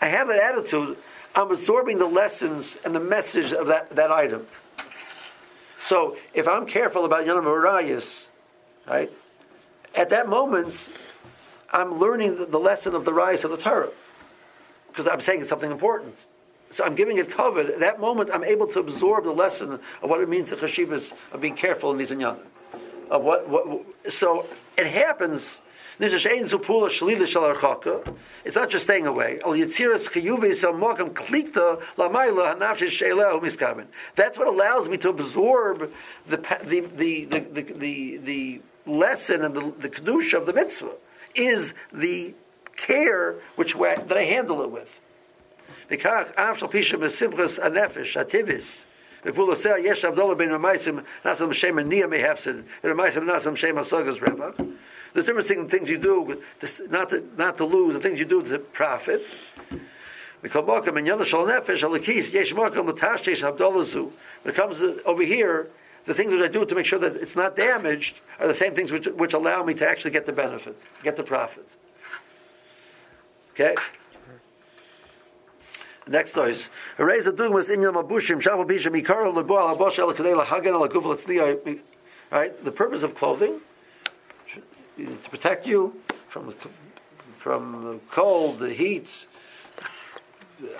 I 0.00 0.08
have 0.08 0.28
that 0.28 0.38
attitude, 0.38 0.96
I'm 1.34 1.50
absorbing 1.50 1.98
the 1.98 2.06
lessons 2.06 2.76
and 2.84 2.94
the 2.94 3.00
message 3.00 3.52
of 3.52 3.66
that, 3.68 3.90
that 3.90 4.10
item. 4.10 4.46
So 5.80 6.16
if 6.34 6.46
I'm 6.48 6.66
careful 6.66 7.04
about 7.04 7.24
Yonam 7.24 7.44
Arayas, 7.44 8.26
right, 8.86 9.10
at 9.94 10.10
that 10.10 10.28
moment, 10.28 10.88
I'm 11.70 11.98
learning 11.98 12.36
the, 12.36 12.46
the 12.46 12.58
lesson 12.58 12.94
of 12.94 13.04
the 13.04 13.12
rise 13.12 13.44
of 13.44 13.50
the 13.50 13.56
Torah 13.56 13.90
because 14.88 15.06
I'm 15.06 15.20
saying 15.20 15.42
it's 15.42 15.50
something 15.50 15.70
important. 15.70 16.14
So 16.70 16.84
I'm 16.84 16.94
giving 16.94 17.18
it 17.18 17.30
cover. 17.30 17.60
At 17.60 17.80
that 17.80 17.98
moment, 18.00 18.30
I'm 18.32 18.44
able 18.44 18.66
to 18.68 18.80
absorb 18.80 19.24
the 19.24 19.32
lesson 19.32 19.72
of 19.72 20.10
what 20.10 20.20
it 20.20 20.28
means 20.28 20.50
to 20.50 20.56
chashivas 20.56 21.12
of 21.32 21.40
being 21.40 21.56
careful 21.56 21.90
in 21.92 21.98
these 21.98 22.10
inyanim. 22.10 22.44
Of 23.10 23.22
what, 23.24 23.48
what, 23.48 23.86
so 24.12 24.46
it 24.76 24.86
happens. 24.86 25.56
It's 26.00 26.14
not 28.54 28.70
just 28.70 28.84
staying 28.84 29.06
away. 29.06 29.40
That's 34.14 34.38
what 34.38 34.46
allows 34.46 34.88
me 34.88 34.96
to 34.98 35.08
absorb 35.08 35.92
the 36.28 36.36
the 36.64 36.80
the 36.80 37.24
the, 37.24 37.62
the, 37.62 38.16
the 38.18 38.60
lesson 38.86 39.44
and 39.44 39.54
the, 39.56 39.72
the 39.76 39.88
kedusha 39.88 40.34
of 40.34 40.46
the 40.46 40.52
mitzvah 40.52 40.94
is 41.34 41.74
the 41.92 42.34
care 42.76 43.34
which 43.56 43.74
that 43.74 44.16
I 44.16 44.22
handle 44.22 44.62
it 44.62 44.70
with. 44.70 45.00
וכך, 45.91 46.23
אף 46.35 46.57
של 46.57 46.67
פי 46.67 46.83
שבשמחס 46.83 47.59
הנפש, 47.59 48.17
הטיביס, 48.17 48.85
ופעול 49.25 49.49
עושה, 49.49 49.73
יש 49.79 50.05
הבדולה 50.05 50.35
בין 50.35 50.53
המייסים, 50.53 50.99
נעשה 51.25 51.45
בשם 51.45 51.75
מניע 51.75 52.07
מהפסד, 52.07 52.53
ולמייסים 52.83 53.25
נעשה 53.25 53.51
בשם 53.51 53.77
הסוגס 53.77 54.21
רווח. 54.21 54.55
There's 55.13 55.27
difference 55.27 55.51
in 55.51 55.69
things 55.69 55.89
you 55.89 55.99
do, 55.99 56.41
not 56.89 57.09
to, 57.09 57.23
not 57.37 57.57
to 57.57 57.65
lose, 57.65 57.93
the 57.93 57.99
things 57.99 58.19
you 58.19 58.25
do 58.25 58.41
to 58.41 58.57
profit. 58.57 59.21
When 60.41 60.49
it 60.49 60.53
comes 64.55 64.79
to, 64.79 65.03
over 65.05 65.23
here, 65.23 65.67
the 66.05 66.13
things 66.13 66.31
that 66.31 66.41
I 66.41 66.47
do 66.49 66.65
to 66.65 66.75
make 66.75 66.85
sure 66.85 66.99
that 66.99 67.15
it's 67.15 67.35
not 67.35 67.55
damaged 67.55 68.19
are 68.39 68.47
the 68.47 68.55
same 68.55 68.75
things 68.75 68.91
which, 68.91 69.05
which 69.07 69.33
allow 69.33 69.63
me 69.63 69.73
to 69.75 69.87
actually 69.87 70.11
get 70.11 70.25
the 70.25 70.33
benefit, 70.33 70.75
get 71.03 71.15
the 71.15 71.23
profit. 71.23 71.65
Okay? 73.51 73.75
Next 76.08 76.32
a 77.26 77.32
dugmas 77.32 77.68
in 77.70 77.80
gufel 80.88 81.80
Right. 82.30 82.64
The 82.64 82.72
purpose 82.72 83.02
of 83.02 83.14
clothing 83.14 83.60
is 84.98 85.18
to 85.22 85.30
protect 85.30 85.66
you 85.66 85.94
from 86.28 86.54
from 87.38 87.84
the 87.84 87.98
cold, 88.10 88.58
the 88.58 88.74
heat, 88.74 89.08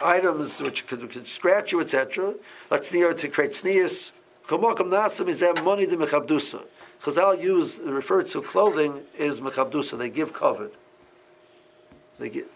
items 0.02 0.60
which 0.60 0.86
could, 0.86 1.08
could 1.10 1.26
scratch 1.26 1.72
you, 1.72 1.80
etc. 1.80 2.34
Let's 2.70 2.90
to 3.14 3.28
create 3.28 3.52
sneas. 3.52 4.10
Komokum 4.46 4.88
nasim 4.88 5.28
is 5.28 5.40
that 5.40 5.62
money 5.64 5.84
the 5.84 5.96
mechabdusa. 5.96 6.62
Chazal 7.02 7.40
use 7.40 7.78
refer 7.78 8.22
to 8.24 8.42
clothing 8.42 9.02
is 9.16 9.40
mechabdusa. 9.40 9.96
They 9.96 10.10
give 10.10 10.32
covered. 10.32 10.72
They 12.18 12.28
give. 12.28 12.48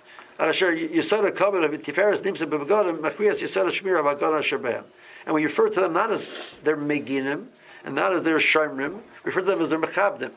Asher 0.49 0.75
Yisod 0.75 1.35
Kabbalah 1.37 1.69
Tiferes 1.69 2.19
Nimsa 2.19 2.47
Bebegodim 2.47 2.99
Machrias 2.99 3.41
Yisod 3.41 3.69
Shmir 3.71 4.03
Abagon 4.03 4.43
Shabam. 4.43 4.85
And 5.25 5.35
we 5.35 5.45
refer 5.45 5.69
to 5.69 5.81
them 5.81 5.93
not 5.93 6.11
as 6.11 6.57
their 6.65 6.77
Meginim 6.77 7.47
and 7.85 7.95
not 7.95 8.13
as 8.13 8.23
their 8.25 8.39
Shomrim, 8.39 9.01
refer 9.23 9.41
to 9.41 9.47
them 9.47 9.63
as 9.63 9.69
their 9.69 9.79
Mechabdim. 9.79 10.33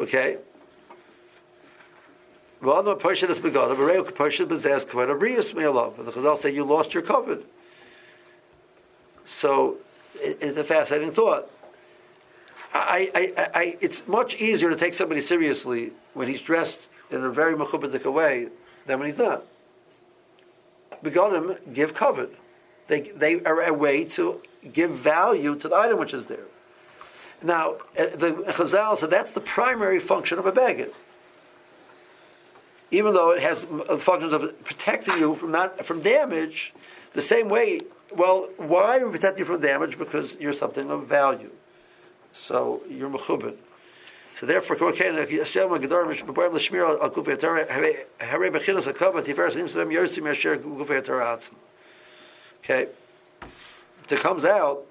Okay? 0.00 0.38
Well, 2.62 2.82
no 2.82 2.94
Parshat 2.94 3.30
is 3.30 3.38
begotten. 3.38 3.76
Bereu 3.76 4.10
Parshat 4.10 4.46
Bezaz 4.46 4.86
Kavod 4.86 5.18
Abrius 5.18 5.54
Me'alav. 5.54 6.02
The 6.02 6.12
Chazal 6.12 6.38
say 6.38 6.54
you 6.54 6.64
lost 6.64 6.94
your 6.94 7.02
kavod. 7.02 7.42
So 9.26 9.76
it's 10.14 10.58
a 10.58 10.64
fascinating 10.64 11.12
thought. 11.12 11.48
I, 12.72 13.10
I, 13.14 13.50
I, 13.54 13.76
it's 13.80 14.06
much 14.06 14.36
easier 14.36 14.70
to 14.70 14.76
take 14.76 14.94
somebody 14.94 15.20
seriously 15.20 15.92
when 16.14 16.28
he's 16.28 16.40
dressed 16.40 16.88
in 17.10 17.24
a 17.24 17.30
very 17.30 17.54
mechubadik 17.54 18.10
way 18.12 18.48
than 18.86 18.98
when 18.98 19.08
he's 19.08 19.18
not. 19.18 19.44
Begonim 21.02 21.72
give 21.72 21.94
kavod. 21.94 22.30
They, 22.86 23.00
they 23.00 23.42
are 23.42 23.62
a 23.62 23.72
way 23.72 24.04
to 24.04 24.40
give 24.72 24.90
value 24.90 25.56
to 25.56 25.68
the 25.68 25.74
item 25.74 25.98
which 25.98 26.14
is 26.14 26.26
there. 26.26 26.46
Now, 27.42 27.76
uh, 27.98 28.06
the 28.14 28.44
Chazal 28.48 28.98
said 28.98 29.10
that's 29.10 29.32
the 29.32 29.40
primary 29.40 29.98
function 29.98 30.38
of 30.38 30.46
a 30.46 30.52
baggage. 30.52 30.92
Even 32.90 33.14
though 33.14 33.30
it 33.30 33.42
has 33.42 33.64
functions 34.00 34.32
of 34.32 34.64
protecting 34.64 35.18
you 35.18 35.36
from 35.36 35.52
not 35.52 35.86
from 35.86 36.02
damage, 36.02 36.74
the 37.14 37.22
same 37.22 37.48
way. 37.48 37.80
Well, 38.12 38.50
why 38.56 38.98
are 38.98 39.06
we 39.06 39.12
protecting 39.12 39.40
you 39.40 39.44
from 39.44 39.60
damage? 39.60 39.96
Because 39.96 40.36
you're 40.40 40.52
something 40.52 40.90
of 40.90 41.06
value. 41.06 41.50
So 42.32 42.82
you're 42.88 43.10
mechubin. 43.10 43.56
So 44.38 44.46
therefore, 44.46 44.76
okay, 44.82 45.08
it 54.08 54.18
comes 54.18 54.44
out 54.44 54.86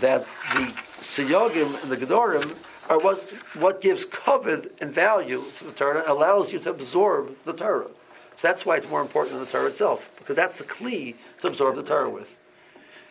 that 0.00 0.24
the 0.54 0.64
siyogim 1.00 1.82
and 1.82 1.92
the 1.92 1.96
gedorim 1.96 2.56
are 2.88 2.98
what 2.98 3.18
what 3.56 3.80
gives 3.80 4.06
kavod 4.06 4.70
and 4.80 4.92
value 4.92 5.42
to 5.58 5.64
the 5.64 5.72
Torah, 5.72 6.04
allows 6.10 6.52
you 6.52 6.58
to 6.60 6.70
absorb 6.70 7.36
the 7.44 7.52
Torah. 7.52 7.88
So 8.36 8.48
that's 8.48 8.64
why 8.64 8.76
it's 8.76 8.88
more 8.88 9.02
important 9.02 9.36
than 9.36 9.44
the 9.44 9.50
Torah 9.50 9.66
itself, 9.66 10.10
because 10.18 10.36
that's 10.36 10.56
the 10.58 10.64
kli 10.64 11.16
to 11.40 11.48
absorb 11.48 11.76
the 11.76 11.82
Torah 11.82 12.08
with. 12.08 12.36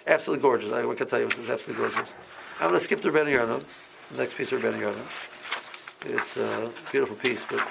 Absolutely 0.08 0.42
gorgeous. 0.42 0.72
I 0.72 0.82
can 0.96 1.08
tell 1.08 1.20
you, 1.20 1.28
it's 1.28 1.38
absolutely 1.38 1.76
gorgeous. 1.76 2.10
I'm 2.60 2.70
going 2.70 2.80
to 2.80 2.84
skip 2.84 3.04
the 3.04 3.12
Ben 3.12 3.28
Yarnum, 3.28 3.64
the 4.12 4.18
next 4.18 4.36
piece 4.36 4.52
of 4.52 4.64
Ben 4.64 4.74
Yarnum. 4.74 5.06
It's 6.06 6.38
a 6.38 6.72
beautiful 6.92 7.16
piece, 7.16 7.46
but, 7.48 7.68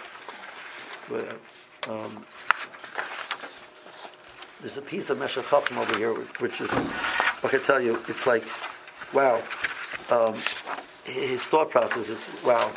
but 1.09 1.93
um, 1.93 2.25
there's 4.61 4.77
a 4.77 4.83
piece 4.83 5.11
of 5.11 5.19
Meshech 5.19 5.45
Chochmah 5.45 5.79
over 5.79 5.99
here, 5.99 6.15
which 6.39 6.61
is, 6.61 6.71
I 6.73 7.49
can 7.49 7.61
tell 7.63 7.81
you, 7.81 7.99
it's 8.09 8.29
like, 8.29 8.45
wow. 9.13 9.43
Um, 10.09 10.35
his 11.05 11.43
thought 11.43 11.71
process 11.71 12.09
is, 12.09 12.45
wow. 12.45 12.71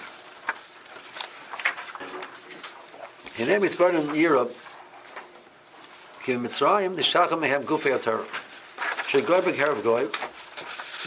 His 3.35 3.47
name 3.47 3.63
is 3.63 3.75
born 3.75 3.95
in 3.95 4.15
Europe. 4.15 4.55
in 6.27 6.41
Mitzrayim, 6.41 6.95
the 6.95 7.03
Shacham 7.03 7.47
have 7.47 7.65
gufei 7.65 7.99
atar. 7.99 8.25
Shegoy 9.09 9.41
b'kerev 9.41 9.83
goy. 9.83 10.07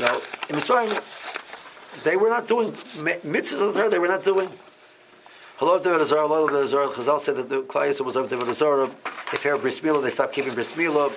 Now, 0.00 0.20
in 0.48 0.56
Mitzrayim, 0.56 2.02
they 2.04 2.16
were 2.16 2.28
not 2.28 2.48
doing 2.48 2.72
mitzvahs 2.72 3.74
Torah, 3.74 3.88
they 3.88 3.98
were 3.98 4.08
not 4.08 4.24
doing. 4.24 4.48
Hello, 5.56 5.78
Avodah 5.78 6.06
Zarah, 6.06 6.26
hello, 6.26 6.48
Avodah 6.48 6.68
Zarah. 6.68 6.88
Chazal 6.88 7.20
said 7.20 7.36
that 7.36 7.48
the 7.48 7.62
Klai 7.62 7.98
was 8.00 8.16
of 8.16 8.28
Avodah 8.30 8.54
Zarah. 8.54 8.90
If 9.32 9.42
they're 9.42 9.56
bris 9.58 9.80
milah, 9.80 10.02
they 10.02 10.10
stopped 10.10 10.34
keeping 10.34 10.54
bris 10.54 10.72
milah. 10.72 11.10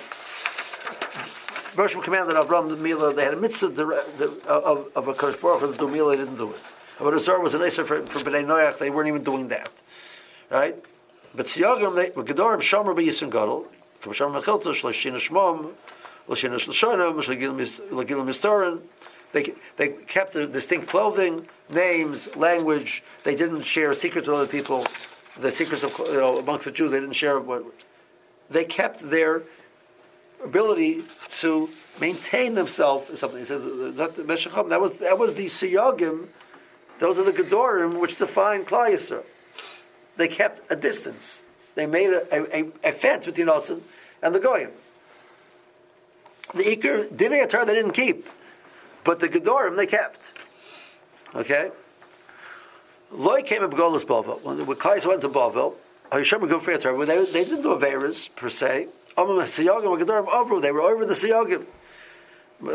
Moshe 1.74 2.02
commanded 2.02 2.36
Avram 2.36 2.68
the 2.68 2.76
milah. 2.76 3.14
They 3.14 3.24
had 3.24 3.34
a 3.34 3.36
mitzvah 3.36 3.82
uh, 3.82 4.50
of, 4.50 4.88
of 4.94 5.08
a 5.08 5.14
Kodesh 5.14 5.42
Baruch 5.42 5.72
the 5.72 5.76
do 5.76 5.88
milah, 5.88 6.16
they 6.16 6.24
didn't 6.24 6.36
do 6.36 6.50
it. 6.50 6.60
But 6.98 7.14
Azar 7.14 7.40
was 7.40 7.54
an 7.54 7.60
nicer 7.60 7.84
for, 7.84 7.98
for 8.06 8.20
Bnei 8.20 8.44
Noach, 8.44 8.78
they 8.78 8.90
weren't 8.90 9.08
even 9.08 9.24
doing 9.24 9.48
that. 9.48 9.70
Right? 10.50 10.76
But 11.34 11.46
Siyagim, 11.46 11.94
they, 11.96 12.10
Gedorim, 12.10 12.60
Shomer, 12.60 12.94
B'Yisrael 12.94 13.30
Gadol, 13.30 13.66
K'Mashem 14.02 14.40
Mechilta, 14.40 14.72
Shlashina 14.72 15.18
Shmom, 15.18 15.72
they, 19.36 19.52
they 19.76 19.88
kept 19.88 20.32
their 20.32 20.46
distinct 20.46 20.88
clothing, 20.88 21.46
names, 21.68 22.34
language. 22.36 23.02
They 23.22 23.36
didn't 23.36 23.64
share 23.64 23.92
secrets 23.94 24.26
with 24.26 24.34
other 24.34 24.46
people. 24.46 24.86
The 25.38 25.52
secrets 25.52 25.82
of 25.82 25.92
you 25.98 26.14
know 26.14 26.38
amongst 26.38 26.64
the 26.64 26.70
Jews, 26.70 26.92
they 26.92 27.00
didn't 27.00 27.16
share. 27.16 27.38
What, 27.38 27.64
they 28.48 28.64
kept 28.64 29.10
their 29.10 29.42
ability 30.42 31.04
to 31.40 31.68
maintain 32.00 32.54
themselves. 32.54 33.18
Something 33.18 33.40
he 33.40 33.44
says 33.44 33.62
that 33.62 34.80
was 34.80 34.92
that 35.00 35.18
was 35.18 35.34
the 35.34 35.46
siyagim. 35.46 36.28
Those 36.98 37.18
are 37.18 37.24
the 37.24 37.32
gedorim 37.32 38.00
which 38.00 38.16
define 38.16 38.64
Klal 38.64 39.22
They 40.16 40.28
kept 40.28 40.72
a 40.72 40.76
distance. 40.76 41.42
They 41.74 41.84
made 41.84 42.08
a, 42.08 42.56
a, 42.56 42.72
a 42.84 42.92
fence 42.92 43.26
between 43.26 43.50
us 43.50 43.68
and, 43.68 43.82
and 44.22 44.34
the 44.34 44.40
goyim. 44.40 44.70
The 46.54 46.62
Iker, 46.62 47.06
Dinei 47.10 47.50
Torah 47.50 47.66
they 47.66 47.74
didn't 47.74 47.92
keep, 47.92 48.24
but 49.06 49.20
the 49.20 49.28
Gedorim 49.28 49.76
they 49.76 49.86
kept. 49.86 50.20
Okay? 51.34 51.70
Loi 53.12 53.42
came 53.42 53.62
up 53.62 53.70
Golas 53.70 54.04
Bavel. 54.04 54.42
When 54.42 54.58
the 54.58 54.74
Kais 54.74 55.06
went 55.06 55.22
to 55.22 55.28
Bavel, 55.28 55.74
they, 56.10 56.22
they 56.22 57.44
didn't 57.44 57.62
do 57.62 57.68
Averas 57.68 58.28
per 58.34 58.50
se. 58.50 58.88
They 59.16 59.22
were 60.72 60.82
over 60.82 61.06
the 61.06 61.14
Siyagim. 61.14 61.66
The 62.58 62.70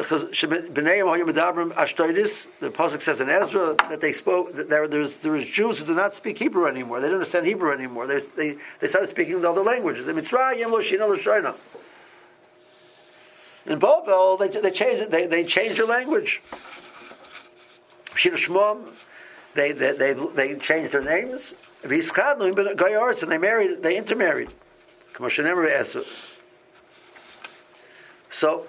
pasuk 2.69 3.01
says 3.01 3.19
in 3.19 3.29
Ezra 3.29 3.75
that 3.89 3.99
they 3.99 4.13
spoke 4.13 4.53
that 4.53 4.69
there, 4.69 4.87
there's 4.87 5.17
there 5.17 5.31
was 5.31 5.45
Jews 5.45 5.79
who 5.79 5.85
do 5.85 5.95
not 5.95 6.15
speak 6.15 6.37
Hebrew 6.37 6.67
anymore. 6.67 7.01
They 7.01 7.07
don't 7.07 7.15
understand 7.15 7.47
Hebrew 7.47 7.71
anymore. 7.71 8.05
They, 8.05 8.19
they, 8.19 8.57
they 8.79 8.87
started 8.87 9.09
speaking 9.09 9.41
the 9.41 9.49
other 9.49 9.63
languages. 9.63 10.05
The 10.05 10.13
Mitzrayim 10.13 10.69
lo 10.69 10.81
in 13.65 13.79
Babel, 13.79 14.37
they, 14.37 14.47
they 14.47 14.71
changed 14.71 15.11
they, 15.11 15.27
they 15.27 15.43
their 15.77 15.85
language. 15.85 16.41
They, 19.53 19.71
they, 19.71 19.91
they, 19.91 20.13
they 20.13 20.55
changed 20.55 20.93
their 20.93 21.03
names. 21.03 21.53
And 21.83 21.91
they 21.91 23.37
married, 23.37 23.83
they 23.83 23.97
intermarried. 23.97 24.49
So, 28.29 28.65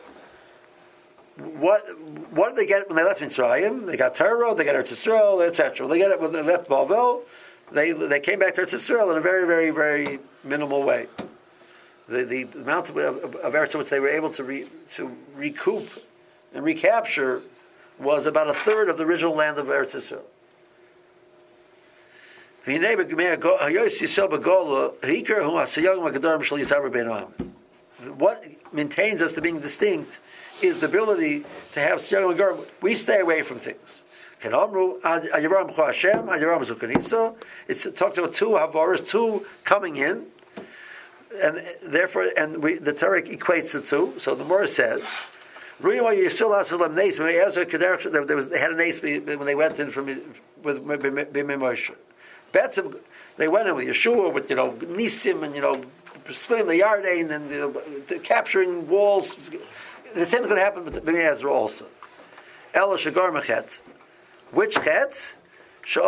what 1.36 1.84
what 2.30 2.50
did 2.50 2.58
they 2.58 2.66
get 2.66 2.88
when 2.88 2.96
they 2.96 3.04
left 3.04 3.20
Mitzrayim? 3.20 3.86
They 3.86 3.96
got 3.96 4.14
Torah, 4.16 4.54
they 4.54 4.64
got 4.64 4.74
Eretz 4.74 4.92
Yisrael, 4.92 5.46
etc. 5.46 5.88
They 5.88 5.98
get 5.98 6.10
it 6.10 6.20
when 6.20 6.32
they 6.32 6.42
left 6.42 6.68
Bavel. 6.68 7.22
They 7.70 7.92
they 7.92 8.20
came 8.20 8.38
back 8.38 8.54
to 8.56 8.62
Eretz 8.62 8.74
Yisrael 8.74 9.10
in 9.12 9.16
a 9.16 9.20
very 9.20 9.46
very 9.46 9.70
very 9.70 10.18
minimal 10.44 10.82
way 10.82 11.06
the, 12.08 12.24
the 12.24 12.42
amount 12.54 12.88
of, 12.88 12.96
of, 12.96 13.34
of 13.36 13.74
which 13.74 13.90
they 13.90 14.00
were 14.00 14.08
able 14.08 14.30
to, 14.30 14.44
re, 14.44 14.66
to 14.96 15.16
recoup 15.34 15.88
and 16.54 16.64
recapture 16.64 17.42
was 17.98 18.26
about 18.26 18.48
a 18.48 18.54
third 18.54 18.88
of 18.88 18.98
the 18.98 19.04
original 19.04 19.34
land 19.34 19.58
of 19.58 19.66
Eretz 19.66 19.94
Yisrael. 19.94 20.22
What 28.16 28.44
maintains 28.72 29.20
us 29.20 29.32
to 29.32 29.40
being 29.40 29.60
distinct 29.60 30.20
is 30.62 30.80
the 30.80 30.86
ability 30.86 31.44
to 31.72 31.80
have. 31.80 32.00
We 32.80 32.94
stay 32.94 33.20
away 33.20 33.42
from 33.42 33.58
things. 33.58 33.80
It's 37.68 37.84
talked 37.96 38.18
about 38.18 38.34
two 38.34 38.50
Havaras, 38.50 39.06
two 39.06 39.46
coming 39.64 39.96
in, 39.96 40.26
and 41.40 41.62
therefore, 41.82 42.30
and 42.36 42.62
we, 42.62 42.74
the 42.78 42.92
Torah 42.92 43.22
equates 43.22 43.72
the 43.72 43.80
two. 43.80 44.14
So 44.18 44.34
the 44.34 44.44
Morah 44.44 44.68
says, 44.68 45.02
there 45.80 46.02
was, 48.36 48.48
they 48.48 48.58
had 48.58 48.70
an 48.70 48.80
ace 48.80 49.02
when 49.02 49.46
they 49.46 49.54
went 49.54 49.80
in 49.80 49.90
from 49.90 50.06
with. 50.62 50.84
Betzim, 52.52 52.96
they 53.36 53.48
went 53.48 53.68
in 53.68 53.74
with 53.74 53.86
Yeshua, 53.86 54.32
with 54.32 54.50
you 54.50 54.56
know 54.56 54.72
Nisim 54.72 55.42
and 55.42 55.54
you 55.54 55.62
know 55.62 55.84
splitting 56.32 56.68
the 56.68 56.80
Yarden 56.80 57.30
and 57.34 57.50
you 57.50 57.58
know, 57.58 58.18
capturing 58.20 58.88
walls. 58.88 59.34
The 60.14 60.26
same 60.26 60.42
is 60.42 60.46
going 60.46 60.56
to 60.56 60.60
happen 60.60 60.84
with 60.84 61.04
Bnei 61.04 61.44
also. 61.44 61.86
Ela 62.74 62.98
Shagar 62.98 63.32
Mechet. 63.32 63.80
Which 64.50 64.74
Chet? 64.74 65.34
They 65.84 65.98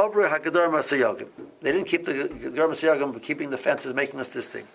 didn't 1.72 1.86
keep 1.86 2.04
the 2.06 2.12
Masayagim, 2.12 3.12
but 3.12 3.22
keeping 3.22 3.50
the 3.50 3.58
fences, 3.58 3.92
making 3.92 4.20
us 4.20 4.28
distinct. 4.28 4.68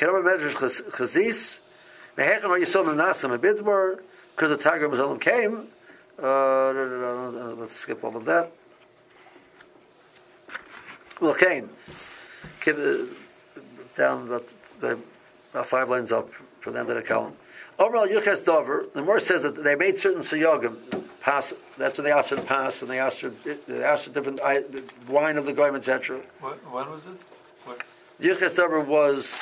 Kerama 0.00 0.24
Medrash 0.24 0.54
Chazis, 0.92 1.58
Mehechan 2.16 2.40
Yisol 2.40 2.86
Menasem 2.86 3.38
Bidmar, 3.38 4.00
because 4.34 4.48
the 4.48 4.56
Tiger 4.56 4.88
Mazalim 4.88 5.20
came. 5.20 5.66
Uh, 6.18 7.52
let's 7.60 7.76
skip 7.76 8.02
all 8.02 8.16
of 8.16 8.24
that. 8.24 8.50
Well, 11.20 11.34
came. 11.34 11.68
Down 13.94 14.26
about, 14.26 14.48
about 14.80 15.66
five 15.66 15.90
lines 15.90 16.12
up 16.12 16.30
for 16.60 16.70
the 16.70 16.80
end 16.80 16.88
of 16.88 16.96
the 16.96 17.02
column. 17.02 17.34
Overall, 17.78 18.06
Yuches 18.06 18.42
Dover, 18.42 18.86
the 18.94 19.02
Morse 19.02 19.26
says 19.26 19.42
that 19.42 19.62
they 19.62 19.74
made 19.74 19.98
certain 19.98 20.22
siyogim 20.22 20.76
pass. 21.20 21.52
That's 21.76 21.98
when 21.98 22.06
they 22.06 22.12
asked 22.12 22.30
to 22.30 22.40
pass, 22.40 22.80
and 22.80 22.90
they 22.90 22.98
asked 22.98 23.22
they 23.66 23.84
asked 23.84 24.10
different 24.14 24.40
wine 25.08 25.36
of 25.36 25.44
the 25.44 25.52
goyim, 25.52 25.76
etc. 25.76 26.20
When 26.40 26.90
was 26.90 27.04
this? 27.04 27.24
Yuches 28.20 28.56
Dover 28.56 28.80
was 28.80 29.34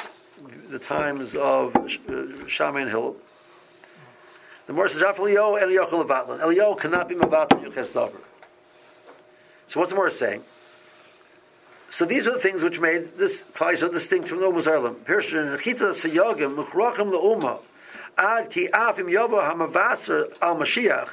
the 0.68 0.78
times 0.78 1.34
of 1.34 1.74
uh, 1.76 2.76
and 2.76 2.90
Hill. 2.90 3.16
The 4.66 4.72
more 4.72 4.88
says 4.88 5.02
Elio 5.02 5.54
Elio 5.54 5.86
Levatlan. 5.86 6.40
Elio 6.40 6.74
cannot 6.74 7.08
be 7.08 7.14
Mavatlan 7.14 7.64
Yuches 7.64 7.92
Dover. 7.92 8.20
So 9.68 9.80
what's 9.80 9.90
the 9.92 9.96
more 9.96 10.10
saying? 10.10 10.42
So 11.90 12.04
these 12.04 12.26
are 12.26 12.32
the 12.32 12.40
things 12.40 12.62
which 12.62 12.78
made 12.80 13.16
this 13.16 13.44
Klaisha 13.54 13.90
distinct 13.90 14.28
from 14.28 14.40
the 14.40 14.46
Ummah 14.46 14.62
Zarlim. 14.62 14.94
Pirshin 14.96 15.58
Chita 15.58 15.84
Siyogim 15.84 16.62
Mukhrachim 16.62 17.10
Le'umma 17.10 17.60
Ad 18.18 18.50
Ki 18.50 18.68
Afim 18.68 19.10
Yovo 19.10 19.40
Hamavaser 19.40 20.36
Al 20.42 20.56
Mashiach 20.56 21.08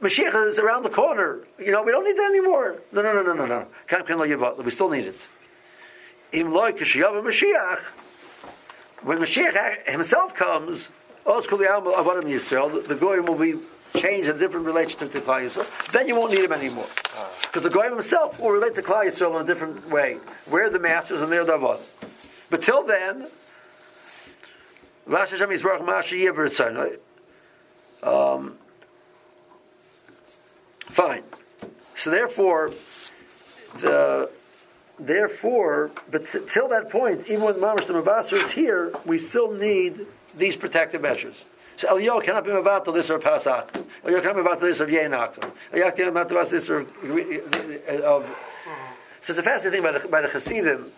Mashiach 0.00 0.50
is 0.50 0.58
around 0.58 0.82
the 0.82 0.90
corner. 0.90 1.38
You 1.60 1.70
know, 1.70 1.84
we 1.84 1.92
don't 1.92 2.04
need 2.04 2.16
that 2.16 2.28
anymore. 2.28 2.76
No, 2.90 3.02
no, 3.02 3.12
no, 3.12 3.22
no, 3.22 3.34
no, 3.34 3.46
no. 3.46 4.62
We 4.64 4.70
still 4.72 4.90
need 4.90 5.04
it. 5.04 5.14
Im 6.32 6.52
loy 6.52 6.72
kishiyava 6.72 7.22
Mashiach. 7.22 7.80
When 9.02 9.18
Mashiach 9.18 9.88
himself 9.88 10.34
comes, 10.34 10.88
Yisrael, 11.26 12.86
the 12.86 12.94
goyim 12.94 13.26
will 13.26 13.34
be 13.34 13.58
changed 13.96 14.28
in 14.28 14.36
a 14.36 14.38
different 14.38 14.66
relationship 14.66 15.12
to 15.12 15.20
Klal 15.20 15.42
Yisrael. 15.42 15.92
Then 15.92 16.08
you 16.08 16.14
won't 16.14 16.32
need 16.32 16.44
him 16.44 16.52
anymore, 16.52 16.86
because 17.42 17.62
the 17.62 17.70
goyim 17.70 17.94
himself 17.94 18.38
will 18.38 18.50
relate 18.50 18.74
to 18.76 18.82
Klal 18.82 19.04
Yisrael 19.04 19.36
in 19.36 19.42
a 19.42 19.46
different 19.46 19.90
way. 19.90 20.18
We're 20.50 20.70
the 20.70 20.78
masters 20.78 21.20
and 21.20 21.30
they're 21.32 21.44
the 21.44 21.58
avodah. 21.58 21.84
But 22.48 22.62
till 22.62 22.84
then, 22.84 23.26
Rosh 25.06 25.30
Hashem 25.30 25.50
Yisrael 25.50 25.80
Mashiach 25.80 26.98
Um, 28.02 28.58
Fine. 30.92 31.24
So 31.96 32.10
therefore, 32.10 32.70
the 33.78 34.30
therefore, 35.06 35.90
but 36.10 36.26
t- 36.26 36.40
till 36.52 36.68
that 36.68 36.90
point, 36.90 37.28
even 37.28 37.42
when 37.42 37.54
Mamash 37.54 37.86
the 37.86 37.94
Mavasar 37.94 38.42
is 38.42 38.52
here, 38.52 38.92
we 39.04 39.18
still 39.18 39.52
need 39.52 40.06
these 40.36 40.56
protective 40.56 41.02
measures. 41.02 41.44
So 41.76 41.88
Eliyahu 41.88 42.22
cannot 42.24 42.44
be 42.44 42.50
Mavatal 42.50 42.94
this 42.94 43.10
or 43.10 43.18
Pasach. 43.18 43.68
Eliyahu 44.04 44.22
cannot 44.22 44.36
be 44.36 44.42
Mavatal 44.42 44.60
this 44.60 44.80
or 44.80 44.86
Yenak. 44.86 45.34
Eliyahu 45.72 45.96
cannot 45.96 46.28
be 46.28 46.34
Mavatal 46.34 46.50
this 46.50 46.70
or 46.70 46.80
uh, 46.82 48.16
of. 48.16 48.26
So 49.20 49.32
it's 49.32 49.38
a 49.38 49.42
fascinating 49.42 49.82
thing 49.82 49.92
by 49.92 49.98
the, 49.98 50.08
by 50.08 50.20
the 50.20 50.28
Hasidim. 50.28 50.90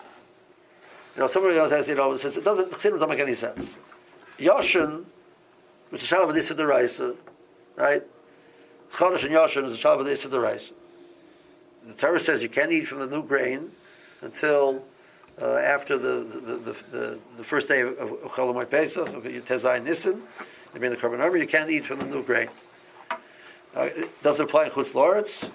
You 1.14 1.20
know, 1.20 1.28
somebody 1.28 1.57
else 1.57 1.70
has, 1.70 1.88
you 1.88 1.94
know, 1.94 2.16
says 2.16 2.36
it 2.36 2.44
doesn't, 2.44 2.72
Hasidim 2.72 2.98
don't 2.98 3.09
make 3.09 3.20
any 3.20 3.34
sense. 3.34 3.74
Yoshin, 4.38 5.05
which 5.90 6.02
is 6.02 6.09
Shalom 6.09 6.30
Adisa 6.34 6.57
Deraisa, 6.57 7.14
right? 7.76 8.02
Chodesh 8.94 9.24
and 9.24 9.32
Yoshin 9.32 9.64
is 9.64 9.74
a 9.74 9.76
Shalva 9.76 10.05
Desa 10.05 10.28
Derais. 10.30 10.72
The 11.86 11.94
Torah 11.94 12.20
says 12.20 12.42
you 12.42 12.48
can't 12.48 12.72
eat 12.72 12.86
from 12.86 13.00
the 13.00 13.07
new 13.09 13.22
grain 13.22 13.72
until 14.25 14.83
uh, 15.41 15.57
after 15.57 15.99
the 15.99 16.25
the, 16.25 16.57
the, 16.57 16.77
the, 16.91 17.18
the, 17.39 17.45
first 17.45 17.68
day 17.68 17.83
of 17.83 17.97
Cholamoy 17.97 18.68
Pesach, 18.68 19.09
of 19.09 19.22
Tezai 19.22 19.83
Nissen, 19.83 20.22
they 20.72 20.79
bring 20.79 20.91
the 20.91 20.97
korban 20.97 21.20
omer, 21.20 21.37
you 21.37 21.47
can't 21.47 21.70
eat 21.70 21.85
from 21.85 21.99
the 21.99 22.07
new 22.07 22.22
grain. 22.22 22.49
Uh, 23.77 23.83
it 23.83 24.22
doesn't 24.22 24.47
apply 24.47 24.64
in 24.64 24.70
Chutz 24.70 24.93
Loretz, 24.93 25.51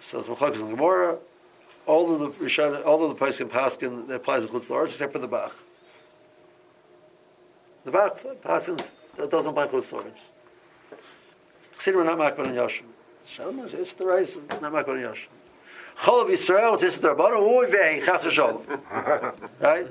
so 0.00 0.20
it's 0.20 0.28
Mechakos 0.28 0.60
and 0.60 0.70
Gemara. 0.70 1.18
All 1.86 2.12
of 2.12 2.18
the 2.18 2.44
Rishon, 2.44 2.84
all 2.84 3.02
of 3.04 3.10
the 3.10 3.14
Pesach 3.14 3.48
Paskin 3.48 4.08
that 4.08 4.14
applies 4.16 4.42
in 4.42 4.48
Chutz 4.48 4.66
Loretz, 4.66 4.88
except 4.88 5.12
for 5.12 5.18
the 5.18 5.28
Bach. 5.28 5.54
The 7.84 7.90
Bach, 7.90 8.18
Paskin, 8.42 8.82
doesn't 9.16 9.50
apply 9.50 9.64
in 9.64 9.68
Chutz 9.70 9.92
Loretz. 9.92 10.20
Chassidim 11.78 12.00
are 12.00 12.16
not 12.16 12.36
Yoshem. 12.36 12.86
Shalom, 13.28 13.68
it's 13.72 13.92
the 13.92 14.06
rice, 14.06 14.36
not 14.60 14.72
makbar 14.72 14.88
on 14.88 14.96
Yoshem. 14.96 15.35
Chol 15.98 16.22
of 16.22 16.28
Yisrael, 16.28 16.78
this 16.78 16.94
is 16.94 17.00
the 17.00 17.14
Rabbanu, 17.14 17.40
uy 17.40 17.70
vei, 17.70 18.02
chas 18.04 18.24
v'sholom. 18.24 19.34
Right? 19.60 19.86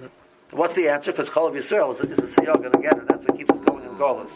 What's 0.51 0.75
the 0.75 0.87
answer? 0.89 1.11
Because 1.11 1.29
Chol 1.29 1.49
of 1.49 1.55
Yisrael 1.55 1.93
is 1.93 2.01
a, 2.01 2.11
is 2.11 2.19
a 2.19 2.41
siyog 2.41 2.65
and 2.65 2.75
again, 2.75 2.99
and 2.99 3.07
that's 3.07 3.25
what 3.25 3.37
keeps 3.37 3.51
us 3.51 3.61
going 3.61 3.83
in 3.83 3.95
Golas. 3.95 4.29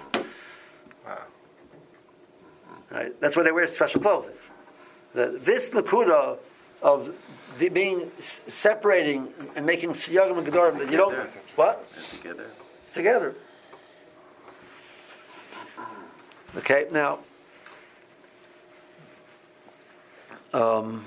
Right? 2.92 3.20
That's 3.22 3.36
why 3.36 3.44
they 3.44 3.52
wear 3.52 3.68
special 3.68 4.02
clothing. 4.02 4.34
The, 5.14 5.40
this 5.40 5.70
Nakuda 5.70 6.38
of 6.82 7.16
the 7.60 7.70
being 7.70 8.12
separating 8.20 9.28
and 9.56 9.66
making 9.66 9.92
siyagim 9.92 10.38
and 10.38 10.48
gedorim 10.48 10.80
that 10.80 10.90
you 10.90 10.98
don't 10.98 11.30
what 11.56 11.86
together 12.12 12.48
together. 12.94 13.36
Okay, 16.56 16.88
now 16.92 17.20
Um, 20.54 21.06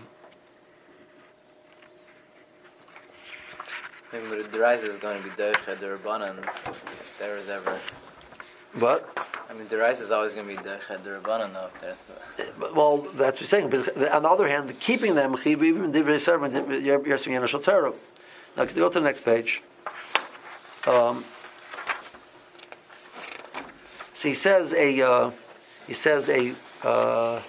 Maybe 4.12 4.26
the 4.26 4.48
Deraisa 4.48 4.84
is 4.84 4.98
going 4.98 5.22
to 5.22 5.24
be 5.24 5.30
Derech 5.30 5.64
the 5.64 5.72
if 5.72 7.16
there 7.18 7.36
is 7.36 7.48
ever. 7.48 7.78
What? 8.74 9.08
I 9.48 9.54
mean, 9.54 9.66
Deraisa 9.66 10.00
is 10.02 10.10
always 10.10 10.34
going 10.34 10.48
to 10.48 10.54
be 10.54 10.68
Derech 10.68 11.02
the 11.02 11.10
Rabbanan, 11.10 11.52
though. 11.54 11.70
But, 12.58 12.74
well, 12.74 12.98
that's 12.98 13.40
what 13.40 13.40
you're 13.40 13.48
saying. 13.48 13.70
But 13.70 13.96
on 14.12 14.22
the 14.22 14.28
other 14.28 14.48
hand, 14.48 14.78
keeping 14.80 15.14
them, 15.14 15.34
even 15.44 15.92
Divrei 15.92 16.20
Servant, 16.20 16.84
you're 16.84 17.18
saying 17.18 17.38
Yenoshal 17.38 17.64
Torah. 17.64 17.92
Now, 18.56 18.64
go 18.66 18.88
to 18.88 18.94
the 18.94 19.00
next 19.00 19.24
page. 19.24 19.62
Um, 20.86 21.24
so 24.14 24.28
he 24.28 24.34
says 24.34 24.74
a, 24.74 25.00
uh, 25.00 25.30
he 25.86 25.94
says 25.94 26.28
a, 26.28 26.54
uh, 26.82 27.40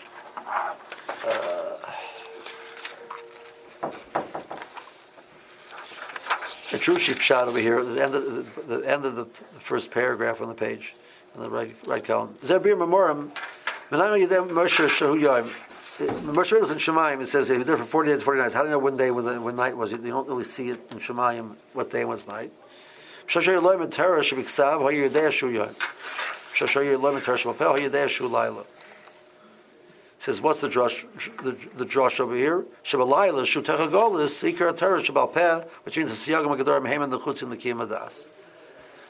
true 6.77 6.97
sheep 6.99 7.19
shot 7.19 7.47
over 7.47 7.59
here, 7.59 7.79
at 7.79 7.85
the 7.85 8.03
end 8.03 8.15
of 8.15 8.67
the, 8.67 8.77
the 8.77 8.89
end 8.89 9.05
of 9.05 9.15
the 9.15 9.25
first 9.59 9.91
paragraph 9.91 10.41
on 10.41 10.47
the 10.49 10.55
page, 10.55 10.93
on 11.35 11.43
the 11.43 11.49
right 11.49 11.75
right 11.87 12.03
column. 12.03 12.35
Zebir 12.43 12.75
Memorim, 12.75 13.31
Menano 13.89 14.17
Yedem 14.17 14.49
Moshe 14.49 14.87
Shahu 14.87 15.19
Yoim. 15.21 15.51
Moshe 16.21 16.59
was 16.59 16.71
in 16.71 16.77
Shemayim. 16.77 17.21
It 17.21 17.27
says 17.27 17.47
he 17.47 17.57
was 17.57 17.67
there 17.67 17.77
for 17.77 17.85
forty 17.85 18.11
days, 18.11 18.23
forty 18.23 18.39
nights. 18.39 18.53
How 18.55 18.61
do 18.61 18.67
you 18.67 18.71
know 18.71 18.79
when 18.79 18.97
day, 18.97 19.11
when, 19.11 19.43
when 19.43 19.55
night 19.55 19.77
was? 19.77 19.91
You 19.91 19.97
don't 19.99 20.27
really 20.27 20.43
see 20.43 20.69
it 20.69 20.79
in 20.91 20.99
Shemayim 20.99 21.55
what 21.73 21.91
day 21.91 22.03
what's 22.05 22.27
night. 22.27 22.51
Shashay 23.27 23.53
Elohim 23.53 23.81
and 23.81 23.93
Torah 23.93 24.21
Shaviksav 24.21 24.79
Hayir 24.81 25.09
Yedei 25.09 25.31
Shu 25.31 25.51
Yoim. 25.51 25.75
Shashay 26.55 26.93
Elohim 26.93 27.17
and 27.17 27.25
Torah 27.25 27.37
Shavapel 27.37 27.77
Hayir 27.77 27.89
Yedei 27.91 28.09
Shu 28.09 28.27
Laila 28.27 28.65
says, 30.23 30.39
what's 30.39 30.61
the 30.61 30.69
drush, 30.69 31.05
the, 31.43 31.51
the 31.77 31.85
drush 31.85 32.21
over 32.21 32.33
here? 32.33 32.63
Shabalayla, 32.85 33.43
Shutecha 33.43 33.89
Ikar 33.91 34.77
Torah 34.77 35.03
Shabal 35.03 35.33
Peh, 35.33 35.67
which 35.83 35.97
means 35.97 36.09
the 36.09 36.15
Siyagam 36.15 36.57
Agadorim 36.57 36.89
Heman 36.89 37.09
the 37.09 37.19
Chutz 37.19 37.43
in 37.43 37.49
the 37.49 37.57
Kiyam 37.57 37.87
Das. 37.89 38.25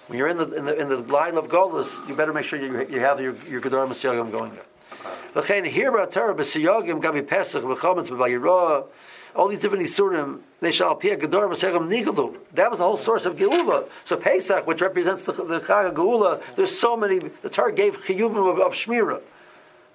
When 0.07 0.18
you're 0.18 0.28
in 0.28 0.38
the, 0.38 0.51
in 0.53 0.66
the, 0.66 0.82
in 0.82 0.89
the 0.89 0.97
line 0.97 1.38
of 1.38 1.45
Golis, 1.49 2.09
you 2.09 2.16
better 2.16 2.34
make 2.34 2.45
sure 2.45 2.59
you, 2.59 2.88
you 2.89 2.99
have 2.99 3.22
your, 3.22 3.36
your 3.47 3.61
Gedorim 3.61 3.86
and 3.86 3.93
Siyagam 3.93 4.32
going 4.32 4.53
there. 4.53 5.70
Here 5.70 5.89
about 5.89 6.11
Torah, 6.11 6.34
Gabi 6.34 7.28
Pesach, 7.28 7.64
B'chometz, 7.64 8.07
B'vayirah, 8.07 8.88
all 9.36 9.47
these 9.47 9.59
different 9.59 9.84
Isurim, 9.84 10.39
they 10.61 10.72
shall 10.72 10.93
appear 10.93 11.16
Gedorim 11.16 11.53
Siyagam 11.53 11.89
Nigalu. 11.89 12.38
That 12.53 12.72
was 12.72 12.80
the 12.80 12.86
whole 12.86 12.97
source 12.97 13.26
of 13.26 13.36
Geula. 13.36 13.88
So 14.03 14.18
Pesach, 14.18 14.66
which 14.66 14.82
represents 14.82 15.26
the, 15.26 15.34
the 15.34 15.59
Chag 15.59 15.93
Geula, 15.93 16.41
there's 16.55 16.76
so 16.76 16.97
many, 16.97 17.20
the 17.20 17.49
Torah 17.49 17.72
gave 17.72 17.97
Chiyubim 17.97 18.51
of, 18.51 18.59
of 18.59 18.74
Shmirah 18.74 19.22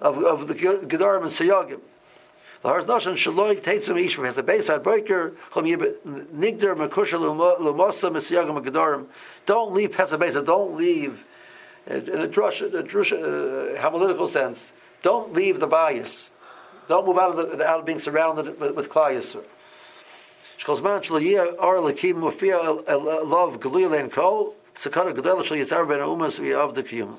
of, 0.01 0.17
of 0.23 0.47
the 0.47 0.55
Gedarim 0.55 1.23
and 1.23 1.31
Sayagim. 1.31 1.79
The 2.61 2.67
Har 2.67 2.81
Noshan 2.81 3.13
Shaloi 3.13 3.61
Teitzim 3.61 4.03
Ishma 4.03 4.25
has 4.25 4.37
a 4.37 4.43
base 4.43 4.69
at 4.69 4.83
Breaker, 4.83 5.33
Nigder 5.53 6.75
Makusha 6.75 7.17
Lumosa 7.17 8.11
Mesiyagim 8.11 8.63
Gedarim. 8.65 9.05
Don't 9.45 9.73
leave 9.73 9.91
Pesabesa, 9.91 10.45
don't 10.45 10.75
leave, 10.75 11.23
in 11.87 11.95
a 11.95 12.27
drush, 12.27 12.61
a 12.61 12.83
drush, 12.83 13.13
uh, 13.13 13.77
analytical 13.77 14.27
sense, 14.27 14.71
don't 15.01 15.33
leave 15.33 15.59
the 15.59 15.67
bias. 15.67 16.29
Don't 16.89 17.05
move 17.05 17.17
out 17.17 17.37
of, 17.37 17.57
the, 17.57 17.65
out 17.65 17.79
of 17.79 17.85
being 17.85 17.99
surrounded 17.99 18.59
with, 18.59 18.75
with 18.75 18.89
Klal 18.89 19.11
Yisrael. 19.11 19.43
Shkolzman 20.59 21.03
Shaliyah 21.03 21.55
Ar 21.59 21.75
Lakim 21.75 22.15
Mufia 22.15 22.59
Love 23.29 23.59
Galil 23.59 24.11
Kol 24.11 24.55
Sakara 24.75 25.15
Gedel 25.15 25.43
Shal 25.45 25.57
Yitzar 25.57 25.87
Ben 25.87 25.99
Umas 25.99 26.39
V'Av 26.39 26.75
Dekiyum. 26.75 27.17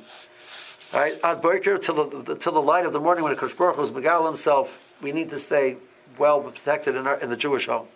Right? 0.93 1.15
Ad 1.23 1.41
Boker 1.41 1.79
till 1.79 2.05
the 2.05 2.35
till 2.37 2.53
the 2.53 2.63
light 2.63 2.85
of 2.85 2.93
the 2.93 3.01
morning 3.01 3.23
when 3.23 3.35
Kosh 3.37 3.55
Baruch 3.55 3.77
was 3.77 3.91
Megal 3.91 4.27
himself. 4.27 4.77
We 5.01 5.13
need 5.13 5.31
to 5.31 5.39
stay 5.39 5.77
well 6.19 6.41
protected 6.41 6.97
in, 6.97 7.07
our, 7.07 7.17
in 7.17 7.31
the 7.31 7.37
Jewish 7.37 7.67
home. 7.67 7.87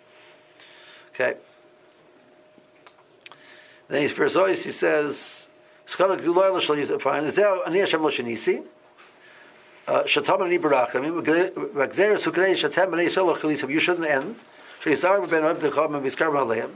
Okay. 1.13 1.35
Then 3.87 4.01
he's 4.01 4.11
for 4.11 4.25
Zois, 4.25 4.63
he 4.63 4.71
says, 4.71 5.43
Skala 5.87 6.19
Gulayla 6.19 6.89
you 6.89 6.99
find 6.99 7.25
is 7.27 7.35
there 7.35 7.47
oh, 7.47 7.63
Ani 7.63 7.79
Hashem 7.79 8.01
lo 8.01 8.09
shenisi. 8.09 8.63
Uh, 9.87 10.03
Shatam 10.03 10.45
ani 10.45 10.57
barachim. 10.57 11.21
V'gzeres 11.21 12.23
huknei 12.23 12.55
shatem 12.55 12.93
ani 12.93 13.09
solo 13.09 13.35
chalisav. 13.35 13.69
You 13.69 13.79
shouldn't 13.79 14.07
end. 14.07 14.35
Sheyizar 14.81 15.29
ben 15.29 15.43
Reb 15.43 15.59
Techam 15.59 15.95
and 15.95 16.05
Vizkar 16.05 16.31
Maleim. 16.31 16.71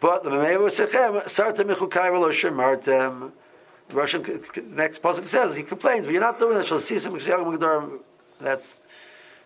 But 0.00 0.22
the 0.22 0.30
Memevu 0.30 0.70
Sechem 0.70 1.28
Sartem 1.28 1.68
V'lo 1.68 2.30
Shemartem. 2.30 3.32
The 3.88 3.96
Russian 3.96 4.42
next 4.70 5.02
pasuk 5.02 5.26
says 5.26 5.56
he 5.56 5.62
complains, 5.62 6.06
but 6.06 6.12
you're 6.12 6.20
not 6.20 6.38
doing 6.38 6.58
that. 6.58 6.66
Shall 6.66 6.80
see 6.80 6.98
some 6.98 7.18
That's 8.40 8.76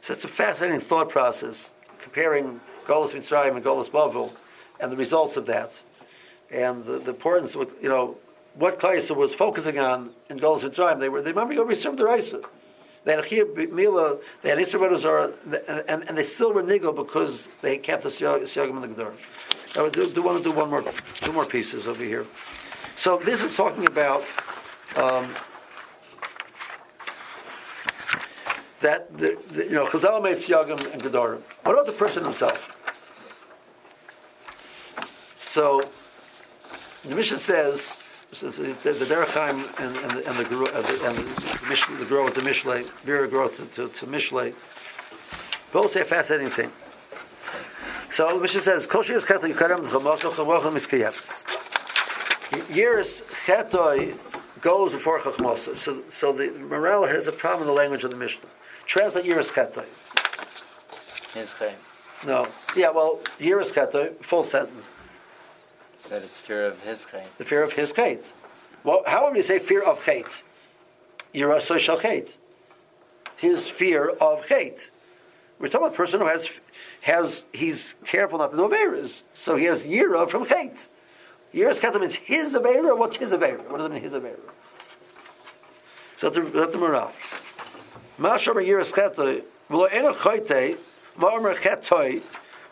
such 0.00 0.24
a 0.24 0.28
fascinating 0.28 0.80
thought 0.80 1.10
process, 1.10 1.70
comparing 1.98 2.60
Golas 2.86 3.10
Mitzrayim 3.10 3.56
and 3.56 3.64
Golas 3.64 3.90
Bavel, 3.90 4.32
and 4.80 4.92
the 4.92 4.96
results 4.96 5.36
of 5.36 5.46
that, 5.46 5.72
and 6.50 6.84
the, 6.84 6.98
the 6.98 7.10
importance. 7.10 7.56
With 7.56 7.74
you 7.82 7.88
know, 7.88 8.16
what 8.54 8.78
Kaisa 8.78 9.14
was 9.14 9.34
focusing 9.34 9.78
on 9.78 10.10
in 10.30 10.38
Golos 10.38 10.60
Mitzrayim. 10.60 11.00
They 11.00 11.08
were 11.08 11.22
they 11.22 11.32
remember 11.32 11.74
served 11.74 11.98
the 11.98 12.04
Raisa. 12.04 12.42
They 13.04 13.14
had 13.14 13.24
a 13.24 13.66
Mila, 13.68 14.18
they 14.42 14.50
had 14.50 14.58
Isra 14.58 14.98
Zara, 14.98 15.32
and, 15.88 16.06
and 16.08 16.18
they 16.18 16.24
still 16.24 16.52
were 16.52 16.62
nigel 16.62 16.92
because 16.92 17.46
they 17.62 17.78
kept 17.78 18.02
the 18.02 18.10
Siyagim 18.10 18.70
in 18.70 18.80
the 18.82 18.88
Gedor. 18.88 19.12
I 19.76 19.88
do, 19.88 20.10
do, 20.10 20.22
want 20.22 20.38
to 20.38 20.44
do 20.44 20.52
one 20.52 20.68
more, 20.68 20.84
two 21.14 21.32
more 21.32 21.46
pieces 21.46 21.86
over 21.86 22.02
here. 22.04 22.26
So 22.98 23.16
this 23.16 23.44
is 23.44 23.54
talking 23.54 23.86
about 23.86 24.22
um, 24.96 25.32
that 28.80 29.16
the, 29.16 29.38
the, 29.52 29.64
you 29.66 29.70
know 29.70 29.86
Chazal 29.86 30.20
made 30.20 30.38
Siyagim 30.38 30.92
and 30.92 31.00
Gedorim. 31.00 31.40
What 31.62 31.74
about 31.74 31.86
the 31.86 31.92
person 31.92 32.24
himself? 32.24 32.74
So 35.40 35.88
the 37.04 37.14
mission 37.14 37.38
says 37.38 37.96
the, 38.30 38.74
Derechheim 38.82 39.62
and, 39.78 39.96
and, 39.98 40.18
the, 40.18 40.28
and 40.28 40.38
the 40.38 40.64
and 40.74 40.84
the, 40.84 41.06
and 41.06 41.16
the, 41.18 41.68
Mish, 41.68 41.86
the 41.86 42.22
with 42.24 42.34
the 42.34 42.40
Mishle, 42.40 42.84
Vera 43.02 43.28
growth 43.28 43.58
to, 43.76 43.88
to, 43.88 43.94
to 43.94 44.06
Mishle, 44.06 44.54
both 45.72 45.92
say 45.92 46.00
a 46.00 46.04
fascinating 46.04 46.50
thing. 46.50 46.72
So 48.12 48.34
the 48.34 48.42
mission 48.42 48.60
says, 48.60 48.88
Kol 48.88 49.04
Shiras 49.04 49.22
Chetoi 49.22 49.54
Yikarem 49.54 49.86
Chomosho 49.86 50.32
Chomosho 50.32 50.72
Miskayef. 50.72 51.57
Years 52.70 53.22
Chetoi 53.46 54.16
goes 54.60 54.92
before 54.92 55.20
Chachmosa. 55.20 55.76
So, 55.76 56.02
so 56.10 56.32
the 56.32 56.50
Morale 56.50 57.06
has 57.06 57.26
a 57.26 57.32
problem 57.32 57.62
in 57.62 57.66
the 57.68 57.74
language 57.74 58.04
of 58.04 58.10
the 58.10 58.16
Mishnah. 58.16 58.48
Translate 58.86 59.24
Years 59.24 59.50
Chetoi. 59.50 59.84
No. 62.26 62.46
Yeah, 62.76 62.90
well, 62.90 63.20
Years 63.38 63.72
Chetoi, 63.72 64.22
full 64.24 64.44
sentence. 64.44 64.86
That 66.08 66.22
it's 66.22 66.38
fear 66.38 66.64
of 66.64 66.82
his 66.82 67.04
chait. 67.04 67.26
The 67.36 67.44
fear 67.44 67.62
of 67.62 67.72
his 67.72 67.92
chait. 67.92 68.24
Well, 68.82 69.02
how 69.06 69.26
would 69.26 69.36
you 69.36 69.42
say 69.42 69.58
fear 69.58 69.82
of 69.82 70.00
chait? 70.00 70.42
Yira 71.34 71.60
social 71.60 71.98
chait. 71.98 72.36
His 73.36 73.66
fear 73.66 74.08
of 74.08 74.46
chait. 74.46 74.88
We're 75.58 75.68
talking 75.68 75.88
about 75.88 75.94
a 75.94 75.96
person 75.96 76.20
who 76.20 76.26
has 76.26 76.48
has 77.02 77.42
he's 77.52 77.94
careful 78.06 78.38
not 78.38 78.52
to 78.52 78.56
do 78.56 78.68
averas, 78.68 79.22
so 79.34 79.56
he 79.56 79.64
has 79.64 79.82
yira 79.82 80.28
from 80.30 80.46
chait. 80.46 80.86
Yira's 81.54 81.80
kata 81.80 81.98
means 81.98 82.14
his 82.14 82.54
avera. 82.54 82.96
What's 82.96 83.16
his 83.16 83.32
avera? 83.32 83.68
What 83.68 83.78
does 83.78 83.86
it 83.86 83.92
mean 83.92 84.02
his 84.02 84.12
avera? 84.12 84.38
So 86.18 86.30
that's 86.30 86.72
the, 86.72 86.78
morale. 86.78 87.12
Mashar 88.18 88.54
yiras 88.54 88.92
kata 88.92 89.42
v'lo 89.70 89.92
eno 89.92 90.12
chayte 90.14 90.76
v'omer 91.18 91.54
chetoi 91.54 92.20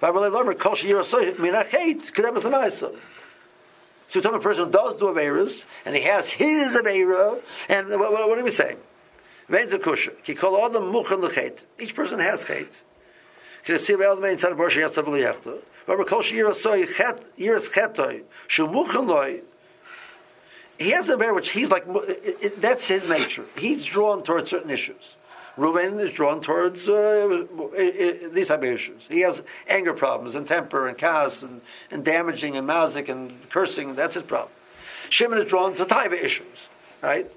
v'amalei 0.00 0.32
lomer 0.32 0.54
kol 0.54 0.72
sheyira 0.72 1.04
soy 1.04 1.34
min 1.38 1.54
ha'chait 1.54 2.12
kedem 2.12 2.36
es 2.66 2.84
so 4.08 4.20
tell 4.20 4.34
a 4.34 4.40
person 4.40 4.70
does 4.70 4.96
do 4.96 5.06
Averas, 5.06 5.64
and 5.84 5.96
he 5.96 6.02
has 6.02 6.30
his 6.30 6.76
Avera, 6.76 7.40
and 7.68 7.88
what, 7.88 8.12
what, 8.12 8.28
what 8.28 8.38
do 8.38 8.44
we 8.44 8.50
say? 8.50 8.76
Each 11.78 11.94
person 11.94 12.18
has 12.20 12.44
chet. 12.44 12.68
He 20.78 20.90
has 20.90 21.08
a 21.08 21.16
bear 21.16 21.32
which 21.32 21.50
he's 21.50 21.70
like, 21.70 21.84
it, 21.86 22.38
it, 22.42 22.60
that's 22.60 22.86
his 22.88 23.08
nature. 23.08 23.44
He's 23.56 23.84
drawn 23.84 24.22
towards 24.22 24.50
certain 24.50 24.70
issues. 24.70 25.16
Reuven 25.56 25.98
is 26.00 26.12
drawn 26.12 26.42
towards 26.42 26.86
uh, 26.86 27.46
these 28.32 28.48
type 28.48 28.62
of 28.62 28.68
issues. 28.68 29.06
He 29.08 29.20
has 29.20 29.42
anger 29.68 29.94
problems 29.94 30.34
and 30.34 30.46
temper 30.46 30.86
and 30.86 30.98
chaos 30.98 31.42
and, 31.42 31.62
and 31.90 32.04
damaging 32.04 32.56
and 32.56 32.68
mazik 32.68 33.08
and 33.08 33.48
cursing. 33.48 33.94
That's 33.94 34.14
his 34.14 34.24
problem. 34.24 34.52
Shimon 35.08 35.38
is 35.38 35.48
drawn 35.48 35.74
to 35.76 35.86
taiva 35.86 36.12
issues, 36.12 36.68
right? 37.00 37.30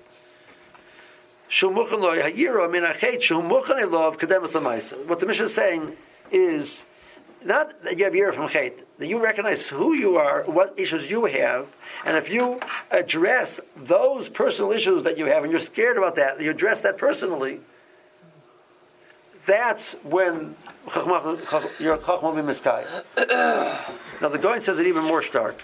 What 5.07 5.19
the 5.19 5.25
mission 5.25 5.45
is 5.45 5.53
saying 5.53 5.95
is 6.31 6.83
not 7.43 7.83
that 7.83 7.97
you 7.97 8.03
have 8.05 8.13
yira 8.13 8.33
from 8.33 8.47
chait, 8.47 8.83
that 8.97 9.07
you 9.07 9.23
recognize 9.23 9.67
who 9.67 9.93
you 9.93 10.17
are, 10.17 10.43
what 10.43 10.77
issues 10.77 11.09
you 11.09 11.25
have, 11.25 11.67
and 12.05 12.17
if 12.17 12.29
you 12.29 12.59
address 12.91 13.59
those 13.75 14.29
personal 14.29 14.71
issues 14.71 15.03
that 15.03 15.17
you 15.17 15.25
have, 15.25 15.43
and 15.43 15.51
you're 15.51 15.61
scared 15.61 15.97
about 15.97 16.15
that, 16.15 16.41
you 16.41 16.49
address 16.49 16.81
that 16.81 16.97
personally, 16.97 17.59
that's 19.45 19.93
when 20.03 20.55
your 21.79 21.97
chachma 21.97 22.23
will 22.23 22.33
be 22.33 22.41
miskai. 22.41 22.85
now 24.21 24.29
the 24.29 24.37
Gaon 24.37 24.61
says 24.61 24.79
it 24.79 24.87
even 24.87 25.03
more 25.03 25.23
stark. 25.23 25.63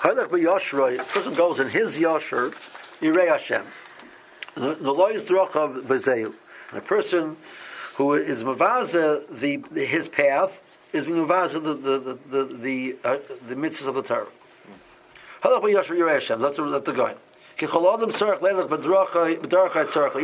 Halach 0.00 0.28
b'yoshroi, 0.28 1.00
a 1.00 1.02
person 1.02 1.34
goes 1.34 1.58
in 1.58 1.68
his 1.68 1.98
yosher, 1.98 2.50
Yirei 3.00 3.28
Hashem. 3.28 3.64
The 3.64 3.66
law 3.66 3.66
is 3.66 3.66
drochav 3.66 4.47
b'zeil. 4.47 4.47
A 6.72 6.80
person 6.80 7.36
who 7.94 8.14
is 8.14 8.42
mavaza 8.42 9.24
the, 9.30 9.62
his 9.86 10.08
path 10.08 10.60
is 10.92 11.06
mavaza 11.06 11.62
the 11.62 11.74
the 11.74 12.18
the 12.28 12.44
the 12.44 12.96
uh, 13.04 13.18
the 13.48 13.54
mitzvahs 13.54 13.86
of 13.86 13.94
the 13.94 14.02
Torah. 14.02 14.26
Halach 15.42 15.62
b'yosher 15.62 15.96
Yirei. 15.96 16.40
That's 16.40 16.56
the, 16.56 16.64
that's 16.64 16.86
the 16.86 16.92
Gaon. 16.92 17.14
Each 17.60 17.70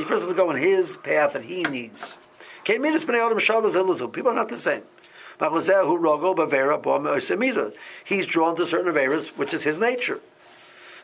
person 0.06 0.28
to 0.28 0.34
go 0.34 0.50
in 0.50 0.56
his 0.56 0.96
path 0.96 1.32
that 1.32 1.44
he 1.44 1.62
needs. 1.62 2.14
People 2.64 2.86
are 2.86 4.34
not 4.34 4.48
the 4.48 4.56
same. 4.56 4.82
He's 8.04 8.26
drawn 8.26 8.56
to 8.56 8.66
certain 8.66 8.92
averas, 8.94 9.26
which 9.36 9.52
is 9.52 9.64
his 9.64 9.80
nature. 9.80 10.20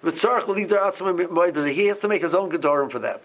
He 0.02 0.10
has 0.12 1.98
to 1.98 2.08
make 2.08 2.22
his 2.22 2.34
own 2.34 2.50
gedorim 2.50 2.90
for 2.90 2.98
that. 3.00 3.20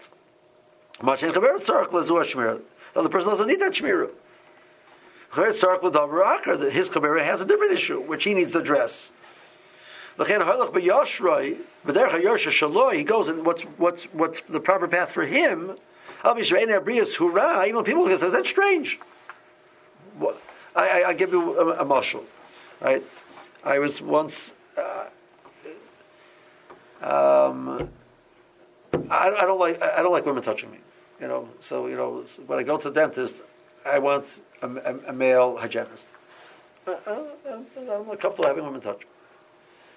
The 1.00 2.60
other 2.96 3.08
person 3.08 3.30
doesn't 3.30 3.48
need 3.48 3.60
that 3.60 3.72
shmirah. 3.72 4.10
His 5.34 5.60
kabera 6.88 7.24
has 7.24 7.40
a 7.40 7.44
different 7.44 7.72
issue, 7.72 8.00
which 8.00 8.24
he 8.24 8.34
needs 8.34 8.52
to 8.52 8.58
address. 8.58 9.10
He 10.18 10.24
goes 13.04 13.28
and 13.28 13.44
what's 13.44 13.62
what's 13.62 14.04
what's 14.04 14.40
the 14.48 14.60
proper 14.60 14.88
path 14.88 15.10
for 15.10 15.26
him. 15.26 15.76
Even 16.24 17.84
people 17.84 18.18
say 18.18 18.30
that's 18.30 18.48
strange. 18.48 18.98
I, 20.74 20.74
I, 20.74 21.08
I 21.08 21.14
give 21.14 21.32
you 21.32 21.58
a, 21.58 21.82
a 21.82 21.84
marshal, 21.84 22.24
right? 22.80 23.02
I 23.62 23.78
was 23.78 24.00
once. 24.00 24.52
Uh, 27.06 27.48
um, 27.50 27.88
I, 29.10 29.30
I, 29.30 29.42
don't 29.42 29.60
like 29.60 29.80
I 29.80 30.02
don't 30.02 30.12
like 30.12 30.26
women 30.26 30.42
touching 30.42 30.70
me, 30.72 30.78
you 31.20 31.28
know. 31.28 31.48
So 31.60 31.86
you 31.86 31.96
know 31.96 32.24
when 32.46 32.58
I 32.58 32.62
go 32.62 32.76
to 32.76 32.90
the 32.90 33.00
dentist, 33.00 33.42
I 33.84 33.98
want 33.98 34.24
a, 34.62 34.68
a, 34.68 34.98
a 35.08 35.12
male 35.12 35.56
hygienist. 35.56 36.04
I, 36.86 36.96
I'm 37.46 38.06
not 38.06 38.20
comfortable 38.20 38.46
having 38.46 38.64
women 38.64 38.80
touch. 38.80 39.02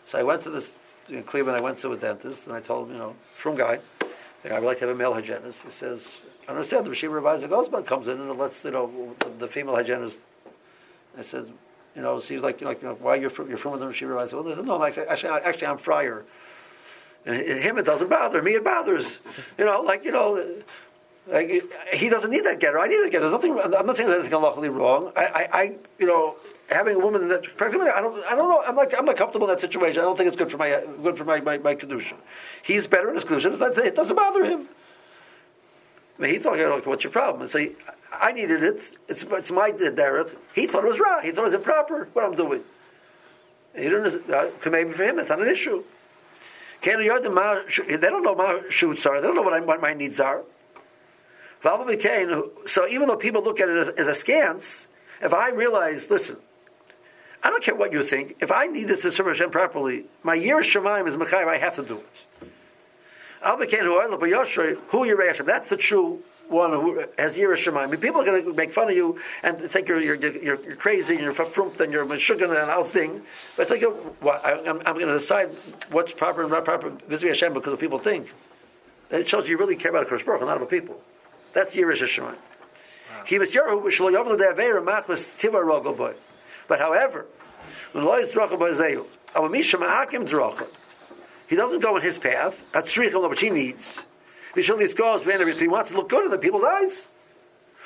So 0.08 0.20
I 0.20 0.24
went 0.24 0.44
to 0.44 0.50
this 0.50 0.74
in 1.08 1.24
Cleveland. 1.24 1.58
I 1.58 1.62
went 1.62 1.80
to 1.80 1.92
a 1.94 1.98
dentist, 1.98 2.48
and 2.48 2.56
I 2.56 2.62
told 2.62 2.88
him, 2.88 2.94
you 2.94 3.00
know, 3.00 3.16
from 3.36 3.56
guy, 3.56 3.80
I 4.46 4.60
would 4.60 4.66
like 4.66 4.80
to 4.80 4.88
have 4.88 4.96
a 4.96 4.98
male 4.98 5.14
hygienist. 5.14 5.64
He 5.64 5.72
says, 5.72 6.22
I 6.48 6.52
understand 6.52 6.86
the 6.86 6.92
Rashiva 6.92 7.14
Revised 7.14 7.44
Gosman 7.46 7.86
comes 7.86 8.08
in 8.08 8.20
and 8.20 8.38
lets 8.38 8.64
you 8.64 8.72
know 8.72 9.16
the, 9.20 9.30
the, 9.40 9.48
female 9.48 9.76
hygienist. 9.76 10.18
I 11.18 11.24
said, 11.24 11.52
you 11.96 12.02
know, 12.02 12.20
seems 12.20 12.44
like 12.44 12.62
you 12.62 12.66
know, 12.66 12.72
like, 12.72 12.82
you 12.82 12.88
know 12.88 12.96
why 12.96 13.16
you're 13.16 13.30
from, 13.30 13.50
you're 13.50 13.58
from 13.58 13.80
the 13.80 13.86
Rashiva 13.86 14.10
Revised. 14.10 14.34
Well, 14.34 14.56
said, 14.56 14.66
no, 14.66 14.84
actually, 14.84 15.08
actually, 15.08 15.42
actually, 15.42 15.68
I'm 15.68 15.78
friar. 15.78 16.26
And 17.26 17.42
him, 17.42 17.78
it 17.78 17.86
doesn't 17.86 18.10
bother 18.10 18.42
me. 18.42 18.54
It 18.54 18.64
bothers, 18.64 19.20
you 19.58 19.66
know, 19.66 19.82
like 19.82 20.04
you 20.04 20.12
know. 20.12 20.62
Like, 21.28 21.64
he 21.94 22.10
doesn't 22.10 22.32
need 22.32 22.46
that 22.46 22.60
getter. 22.60 22.80
I 22.80 22.88
need 22.88 23.04
that 23.04 23.12
getter. 23.12 23.30
There's 23.30 23.32
nothing. 23.32 23.60
I'm 23.60 23.86
not 23.86 23.98
saying 23.98 24.10
there's 24.10 24.22
anything 24.22 24.42
luckily 24.42 24.70
wrong. 24.70 25.12
I, 25.16 25.26
I, 25.26 25.50
I, 25.54 25.76
you 26.00 26.08
know, 26.08 26.38
having 26.72 26.96
a 26.96 27.00
woman 27.00 27.28
that's 27.28 27.46
pregnant, 27.56 27.84
I 27.84 28.02
don't, 28.02 28.26
I 28.26 28.36
don't 28.36 28.50
know. 28.50 28.64
I'm 28.66 28.76
not, 28.76 28.98
I'm 28.98 29.06
not 29.06 29.16
comfortable 29.16 29.48
in 29.48 29.54
that 29.54 29.62
situation. 29.62 30.00
I 30.00 30.06
don't 30.06 30.18
think 30.18 30.28
it's 30.28 30.38
good 30.38 30.50
for 30.50 30.58
my, 30.58 30.82
good 31.04 31.20
for 31.20 31.26
my, 31.26 31.40
my, 31.40 31.60
my 31.60 31.76
kedusha. 31.76 32.16
He's 32.64 32.88
better 32.88 33.10
in 33.10 33.16
his 33.16 33.26
kedusha. 33.26 33.78
It 33.86 33.96
doesn't 33.96 34.16
bother 34.16 34.44
him. 34.44 34.70
I 36.18 36.22
mean, 36.24 36.32
he 36.32 36.40
thought, 36.40 36.60
okay, 36.60 36.90
what's 36.90 37.04
your 37.04 37.14
problem? 37.14 37.44
And 37.44 37.52
say, 37.52 37.74
I 38.12 38.32
needed 38.32 38.64
it. 38.64 38.98
It's, 39.08 39.24
it's 39.24 39.52
my 39.52 39.72
derech. 39.72 40.36
He 40.56 40.66
thought 40.66 40.84
it 40.84 40.88
was 40.88 41.00
wrong. 41.00 41.20
He 41.22 41.30
thought 41.30 41.42
it 41.42 41.46
was 41.46 41.54
improper. 41.54 42.10
What 42.14 42.26
I'm 42.26 42.36
doing. 42.36 42.64
He 43.76 43.84
didn't. 43.84 44.28
Uh, 44.30 44.50
maybe 44.70 44.94
for 44.94 45.04
him, 45.04 45.18
that's 45.18 45.30
not 45.30 45.42
an 45.42 45.48
issue. 45.48 45.84
They 46.82 46.94
don't 46.96 48.24
know 48.24 48.36
my 48.36 48.64
shoots 48.70 49.06
are. 49.06 49.20
They 49.22 49.28
don't 49.28 49.36
know 49.36 49.42
what, 49.42 49.54
I, 49.54 49.60
what 49.60 49.82
my 49.82 49.94
needs 49.94 50.20
are. 50.20 50.44
So 51.62 52.88
even 52.88 53.08
though 53.08 53.18
people 53.18 53.44
look 53.44 53.60
at 53.60 53.70
it 53.70 53.78
as, 53.78 53.90
as 53.90 54.08
a 54.08 54.12
scance, 54.12 54.88
if 55.22 55.34
I 55.34 55.50
realize, 55.50 56.10
listen, 56.10 56.38
I 57.44 57.50
don't 57.50 57.64
care 57.64 57.76
what 57.76 57.92
you 57.92 58.04
think. 58.04 58.38
If 58.42 58.52
I 58.52 58.68
need 58.68 58.86
this 58.88 59.02
to 59.02 59.12
serve 59.12 59.28
Hashem 59.28 59.52
properly, 59.52 60.06
my 60.24 60.36
year 60.36 60.62
Shemaim 60.62 61.08
is 61.08 61.16
Mechayiv, 61.16 61.48
I 61.48 61.58
have 61.58 61.76
to 61.76 61.84
do 61.84 61.98
it. 61.98 62.50
Who 63.42 63.58
but 63.58 63.72
you 63.72 65.44
That's 65.46 65.70
the 65.70 65.78
true 65.78 66.24
one 66.50 66.72
who 66.72 67.06
has 67.18 67.38
mean, 67.38 68.02
people 68.02 68.22
are 68.22 68.26
going 68.26 68.44
to 68.44 68.54
make 68.54 68.72
fun 68.72 68.90
of 68.90 68.96
you 68.96 69.20
and 69.44 69.60
think 69.60 69.88
you're 69.88 70.02
you're, 70.02 70.16
you're, 70.16 70.62
you're 70.62 70.76
crazy 70.76 71.16
and 71.16 71.24
you're 71.24 71.34
frumped 71.34 71.80
and 71.80 71.94
you're 71.94 72.06
meshuggah 72.06 72.62
and 72.62 72.72
all 72.72 72.84
thing. 72.84 73.22
But 73.56 73.68
think, 73.68 73.84
like, 73.84 73.92
oh, 73.92 74.16
well, 74.22 74.42
I, 74.44 74.70
am 74.70 74.82
going 74.82 75.08
to 75.08 75.20
decide 75.20 75.50
what's 75.92 76.12
proper 76.12 76.42
and 76.42 76.52
not 76.52 76.66
proper 76.66 76.90
Vizvi 76.90 77.30
Hashem 77.30 77.54
because 77.54 77.74
of 77.74 77.80
people 77.80 78.00
think. 78.00 78.34
And 79.12 79.22
it 79.22 79.28
shows 79.28 79.48
you 79.48 79.58
really 79.58 79.76
care 79.76 79.92
about 79.92 80.08
the 80.08 80.16
Kodesh 80.16 80.26
Baruch 80.26 80.42
not 80.42 80.58
about 80.58 80.70
people. 80.70 81.02
That's 81.54 81.76
Yiras 81.76 81.98
Shemayim. 81.98 82.36
But 86.68 86.80
however, 86.80 87.26
when 87.92 88.04
the 88.04 88.10
lawyer 88.10 88.22
is 88.22 88.32
Droch, 88.32 88.52
he 91.48 91.56
doesn't 91.56 91.80
go 91.80 91.98
in 91.98 92.04
his 92.04 92.18
path. 92.18 92.64
That's 92.72 92.98
which 92.98 93.42
he 93.42 93.50
needs. 93.50 94.06
He 94.56 94.64
goes, 94.64 95.60
he 95.60 95.68
wants 95.68 95.92
to 95.92 95.98
look 95.98 96.10
good 96.10 96.26
in 96.26 96.32
the 96.32 96.38
people's 96.38 96.64
eyes. 96.64 97.08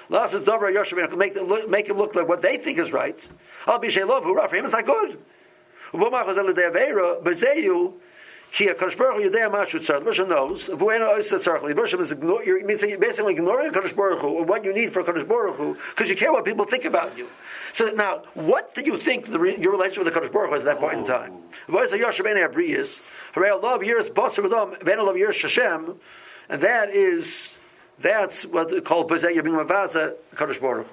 Make, 0.09 1.34
them 1.34 1.47
look, 1.47 1.70
make 1.70 1.88
him 1.88 1.97
look 1.97 2.16
like 2.16 2.28
what 2.28 2.41
they 2.41 2.57
think 2.57 2.78
is 2.78 2.91
right. 2.91 3.18
Be 3.82 4.03
love 4.03 4.24
who 4.24 4.36
for 4.36 4.55
him 4.55 4.66
it's 4.66 4.74
not 4.74 4.86
good. 4.86 5.18
Ki 8.53 8.68
HaKadosh 8.68 8.95
Baruch 8.95 9.24
Hu 9.24 9.32
Yudei 9.32 9.51
Mashu 9.51 9.80
Tzar. 9.80 9.97
The 9.97 10.05
Bershom 10.05 10.30
knows. 10.30 10.68
V'uena 10.68 11.18
Oysa 11.18 11.39
Tzarech. 11.39 11.68
The 11.68 11.74
Bershom 11.74 12.01
is 12.01 12.11
ignore, 12.11 12.43
you're, 12.43 12.64
basically 12.64 13.34
ignoring 13.34 13.72
HaKadosh 13.72 13.95
Baruch 13.95 14.20
Hu 14.20 14.43
what 14.43 14.64
you 14.64 14.72
need 14.72 14.93
for 14.93 15.03
HaKadosh 15.03 15.28
Baruch 15.28 15.55
Hu 15.55 15.74
because 15.74 16.07
you 16.07 16.16
care 16.16 16.32
what 16.32 16.45
people 16.45 16.66
think 16.66 16.86
about 16.86 17.18
you. 17.18 17.28
So 17.74 17.88
now, 17.88 18.22
what 18.36 18.76
do 18.76 18.82
you 18.82 18.99
think 18.99 19.32
the, 19.32 19.39
your 19.59 19.72
relationship 19.72 20.05
with 20.05 20.14
the 20.14 20.20
HaKadosh 20.20 20.32
Baruch 20.32 20.51
Hu 20.51 20.55
is 20.57 20.61
at 20.61 20.66
that 20.66 20.80
point 20.80 20.99
in 20.99 21.05
time? 21.05 21.34
Oh. 21.68 21.72
V'oysa 21.72 21.99
Yosher 21.99 22.24
Ben 22.24 22.36
Abriyas. 22.36 23.01
Hooray, 23.34 23.53
love 23.53 23.84
years 23.84 24.07
Basar 24.11 24.47
V'dom. 24.47 24.86
Ben 24.86 25.03
love 25.03 25.18
years 25.18 25.36
Shashem. 25.36 25.95
And 26.50 26.62
that 26.62 26.89
is, 26.89 27.56
that's 28.00 28.46
what 28.46 28.70
they 28.70 28.82
call 28.82 29.08
Bezeh 29.08 29.36
Yabim 29.36 29.66
Mavaza 29.66 30.16
HaKadosh 30.36 30.62
Baruch. 30.62 30.88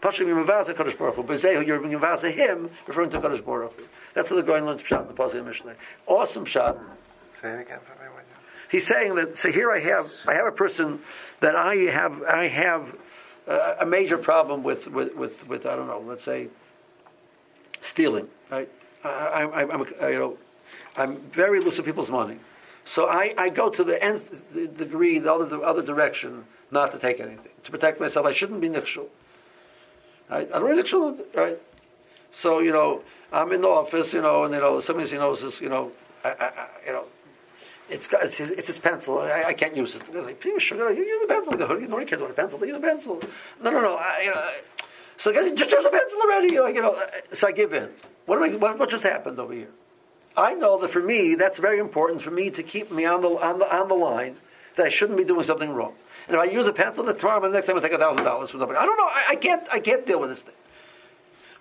Pashim 0.00 0.26
Yimavaza 0.26 0.74
HaKadosh 0.74 0.98
Baruch 0.98 1.16
Hu. 1.16 1.22
Bezeh 1.24 1.64
Yabim 1.64 1.98
Mavaza 1.98 2.32
Him, 2.32 2.70
referring 2.86 3.10
to 3.10 3.20
HaKadosh 3.20 3.44
Baruch 3.44 3.78
Hu. 3.78 3.86
That's 4.14 4.30
what 4.30 4.36
the 4.36 4.42
Gaon 4.42 4.66
learns 4.66 4.82
Pshat 4.82 5.02
in 5.02 5.08
the 5.08 5.14
Pasuk 5.14 5.44
Mishnah. 5.44 5.74
Awesome 6.06 6.44
shot. 6.44 6.78
Say 7.32 7.50
it 7.50 7.60
again 7.60 7.78
for 7.80 7.92
me. 7.92 8.08
You? 8.08 8.20
He's 8.70 8.86
saying 8.86 9.14
that. 9.16 9.36
So 9.36 9.50
here 9.50 9.70
I 9.70 9.80
have 9.80 10.10
I 10.28 10.34
have 10.34 10.46
a 10.46 10.52
person 10.52 11.00
that 11.40 11.56
I 11.56 11.74
have 11.74 12.22
I 12.22 12.48
have 12.48 12.94
a, 13.46 13.76
a 13.80 13.86
major 13.86 14.18
problem 14.18 14.62
with, 14.62 14.88
with, 14.88 15.14
with, 15.16 15.48
with 15.48 15.66
I 15.66 15.76
don't 15.76 15.86
know. 15.86 16.00
Let's 16.00 16.24
say 16.24 16.48
stealing. 17.82 18.28
Right. 18.50 18.68
I, 19.02 19.08
I, 19.08 19.72
I'm 19.72 19.86
you 20.12 20.18
know 20.18 20.38
I'm 20.96 21.16
very 21.16 21.60
loose 21.60 21.76
with 21.76 21.86
people's 21.86 22.10
money. 22.10 22.38
So 22.84 23.08
I, 23.08 23.34
I 23.38 23.50
go 23.50 23.70
to 23.70 23.84
the 23.84 24.02
nth 24.02 24.76
degree, 24.76 25.18
the 25.18 25.32
other, 25.32 25.46
the 25.46 25.60
other 25.60 25.82
direction, 25.82 26.44
not 26.70 26.92
to 26.92 26.98
take 26.98 27.20
anything. 27.20 27.52
To 27.64 27.70
protect 27.70 28.00
myself, 28.00 28.26
I 28.26 28.32
shouldn't 28.32 28.60
be 28.60 28.68
nichshul. 28.68 29.06
Right? 30.28 30.48
I 30.52 30.58
don't 30.58 30.76
nichshul, 30.76 31.18
right? 31.34 31.58
So, 32.32 32.60
you 32.60 32.72
know, 32.72 33.02
I'm 33.32 33.52
in 33.52 33.60
the 33.60 33.68
office, 33.68 34.12
you 34.12 34.22
know, 34.22 34.44
and, 34.44 34.54
you 34.54 34.60
know, 34.60 34.80
somebody, 34.80 35.10
you 35.10 35.18
know, 35.18 35.34
says, 35.34 35.60
you 35.60 35.68
know, 35.68 35.92
I, 36.24 36.30
I, 36.30 36.68
you 36.86 36.92
know, 36.92 37.04
it's 37.88 38.06
got, 38.06 38.24
it's, 38.24 38.38
it's 38.38 38.68
his 38.68 38.78
pencil. 38.78 39.18
I, 39.18 39.44
I 39.48 39.52
can't 39.52 39.76
use 39.76 39.94
it. 39.94 40.02
They're 40.12 40.22
like, 40.22 40.42
sure, 40.58 40.92
you 40.92 41.02
use 41.02 41.26
the 41.26 41.34
pencil. 41.34 41.56
The 41.56 41.66
hoodie, 41.66 41.86
nobody 41.86 42.06
cares 42.06 42.20
about 42.20 42.32
a 42.32 42.34
pencil. 42.34 42.64
Use 42.64 42.76
a 42.76 42.80
pencil. 42.80 43.20
No, 43.62 43.70
no, 43.70 43.80
no. 43.80 43.96
I, 43.96 44.22
you 44.24 44.30
know, 44.30 44.50
so 45.16 45.32
guys, 45.32 45.52
just 45.52 45.70
use 45.70 45.84
a 45.84 45.90
pencil 45.90 46.20
already. 46.20 46.58
Like, 46.60 46.74
you 46.76 46.82
know, 46.82 46.92
uh, 46.92 47.06
so 47.32 47.48
I 47.48 47.52
give 47.52 47.72
in. 47.72 47.88
What, 48.26 48.36
am 48.36 48.44
I, 48.44 48.56
what, 48.56 48.78
what 48.78 48.90
just 48.90 49.02
happened 49.02 49.38
over 49.40 49.52
here? 49.52 49.70
I 50.36 50.54
know 50.54 50.80
that 50.80 50.90
for 50.90 51.02
me, 51.02 51.34
that's 51.34 51.58
very 51.58 51.78
important 51.78 52.22
for 52.22 52.30
me 52.30 52.50
to 52.50 52.62
keep 52.62 52.90
me 52.90 53.04
on 53.04 53.22
the, 53.22 53.28
on 53.28 53.58
the, 53.58 53.76
on 53.76 53.88
the 53.88 53.94
line 53.94 54.36
that 54.76 54.86
I 54.86 54.88
shouldn't 54.88 55.18
be 55.18 55.24
doing 55.24 55.44
something 55.44 55.70
wrong. 55.70 55.94
And 56.28 56.36
if 56.36 56.40
I 56.40 56.44
use 56.44 56.66
a 56.66 56.72
pencil, 56.72 57.04
then 57.04 57.16
tomorrow, 57.16 57.40
the 57.40 57.48
next 57.48 57.66
time 57.66 57.76
I 57.76 57.80
take 57.80 57.92
a 57.92 57.98
thousand 57.98 58.24
dollars 58.24 58.50
from 58.50 58.60
somebody. 58.60 58.78
I 58.78 58.86
don't 58.86 58.96
know. 58.96 59.08
I, 59.08 59.24
I, 59.30 59.36
can't. 59.36 59.66
I 59.72 59.80
can't 59.80 60.06
deal 60.06 60.20
with 60.20 60.30
this 60.30 60.42
thing. 60.42 60.54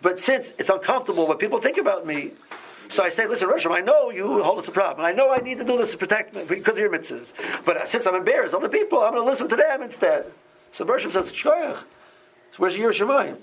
But 0.01 0.19
since 0.19 0.53
it's 0.59 0.69
uncomfortable 0.69 1.27
what 1.27 1.39
people 1.39 1.59
think 1.59 1.77
about 1.77 2.05
me, 2.05 2.31
so 2.89 3.03
I 3.03 3.09
say, 3.09 3.27
listen, 3.27 3.49
Rosham, 3.49 3.71
I 3.71 3.81
know 3.81 4.09
you 4.09 4.43
hold 4.43 4.59
us 4.59 4.67
a 4.67 4.71
problem. 4.71 5.05
I 5.05 5.11
know 5.11 5.31
I 5.31 5.37
need 5.37 5.59
to 5.59 5.63
do 5.63 5.77
this 5.77 5.91
to 5.91 5.97
protect 5.97 6.35
me 6.35 6.45
because 6.47 6.73
of 6.73 6.79
your 6.79 6.89
mitzvahs. 6.89 7.33
But 7.65 7.77
uh, 7.77 7.85
since 7.87 8.07
I'm 8.07 8.15
embarrassed, 8.15 8.53
other 8.53 8.69
people, 8.69 8.99
I'm 8.99 9.13
Gaon 9.13 9.23
to 9.23 9.29
listen 9.29 9.49
to 9.49 9.55
them 9.55 9.81
instead. 9.83 10.31
So 10.71 10.85
Rosham 10.85 11.11
says, 11.11 11.31
Shkoyach. 11.31 11.77
So 11.77 12.57
where's 12.57 12.77
your 12.77 12.93
Shemayim? 12.93 13.37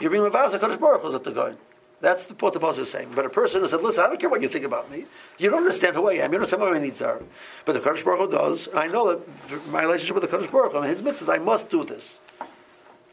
You're 0.00 0.10
being 0.10 0.22
Mavaz, 0.22 0.58
Kodesh 0.58 0.78
Baruch 0.78 1.02
Hu, 1.02 1.18
the 1.18 1.30
going. 1.30 1.56
That's 2.00 2.26
what 2.26 2.54
the 2.54 2.60
Pasuk 2.60 2.78
is 2.78 2.90
saying. 2.90 3.10
But 3.14 3.26
a 3.26 3.30
person 3.30 3.60
who 3.60 3.68
said, 3.68 3.82
listen, 3.82 4.02
I 4.04 4.06
don't 4.06 4.18
care 4.18 4.30
what 4.30 4.40
you 4.40 4.48
think 4.48 4.64
about 4.64 4.90
me. 4.90 5.04
You 5.38 5.50
don't 5.50 5.58
understand 5.58 5.96
who 5.96 6.08
I 6.08 6.14
am. 6.14 6.16
You 6.16 6.22
don't 6.22 6.34
understand 6.36 6.62
what 6.62 6.72
my 6.72 6.78
needs 6.78 7.02
are. 7.02 7.22
But 7.66 7.74
the 7.74 7.80
Kodesh 7.80 8.02
Baruch 8.02 8.30
Hu 8.30 8.30
does. 8.30 8.68
I 8.74 8.86
know 8.86 9.14
that 9.14 9.68
my 9.68 9.82
relationship 9.82 10.14
with 10.14 10.30
the 10.30 10.34
Kodesh 10.34 10.50
Baruch 10.50 10.72
Hu, 10.72 10.80
mean, 10.80 10.88
his 10.88 11.02
mitzvahs, 11.02 11.28
I 11.28 11.38
must 11.38 11.70
do 11.70 11.84
this. 11.84 12.18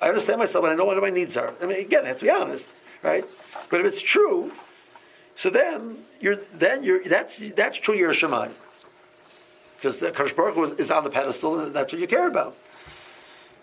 I 0.02 0.08
understand 0.08 0.40
myself 0.40 0.64
and 0.64 0.74
I 0.74 0.76
know 0.76 0.86
what 0.86 1.02
my 1.02 1.10
needs 1.10 1.36
are. 1.36 1.54
I 1.62 1.66
mean, 1.66 1.80
again, 1.80 2.04
let's 2.06 2.22
be 2.22 2.30
honest, 2.30 2.70
right? 3.04 3.26
But 3.70 3.82
if 3.82 3.88
it's 3.88 4.02
true, 4.02 4.52
so 5.36 5.50
then 5.50 5.98
you're 6.20 6.36
then 6.54 6.84
you're 6.84 7.04
that's 7.04 7.38
that's 7.56 7.78
true. 7.78 7.96
You're 7.96 8.12
a 8.12 8.14
shaman 8.14 8.54
because 9.76 9.98
the 10.00 10.12
Kodesh 10.12 10.36
Baruch 10.36 10.56
Hu 10.56 10.64
is 10.76 10.92
on 10.92 11.04
the 11.04 11.10
pedestal, 11.10 11.60
and 11.60 11.76
that's 11.76 11.92
what 11.92 12.00
you 12.00 12.08
care 12.08 12.28
about. 12.28 12.56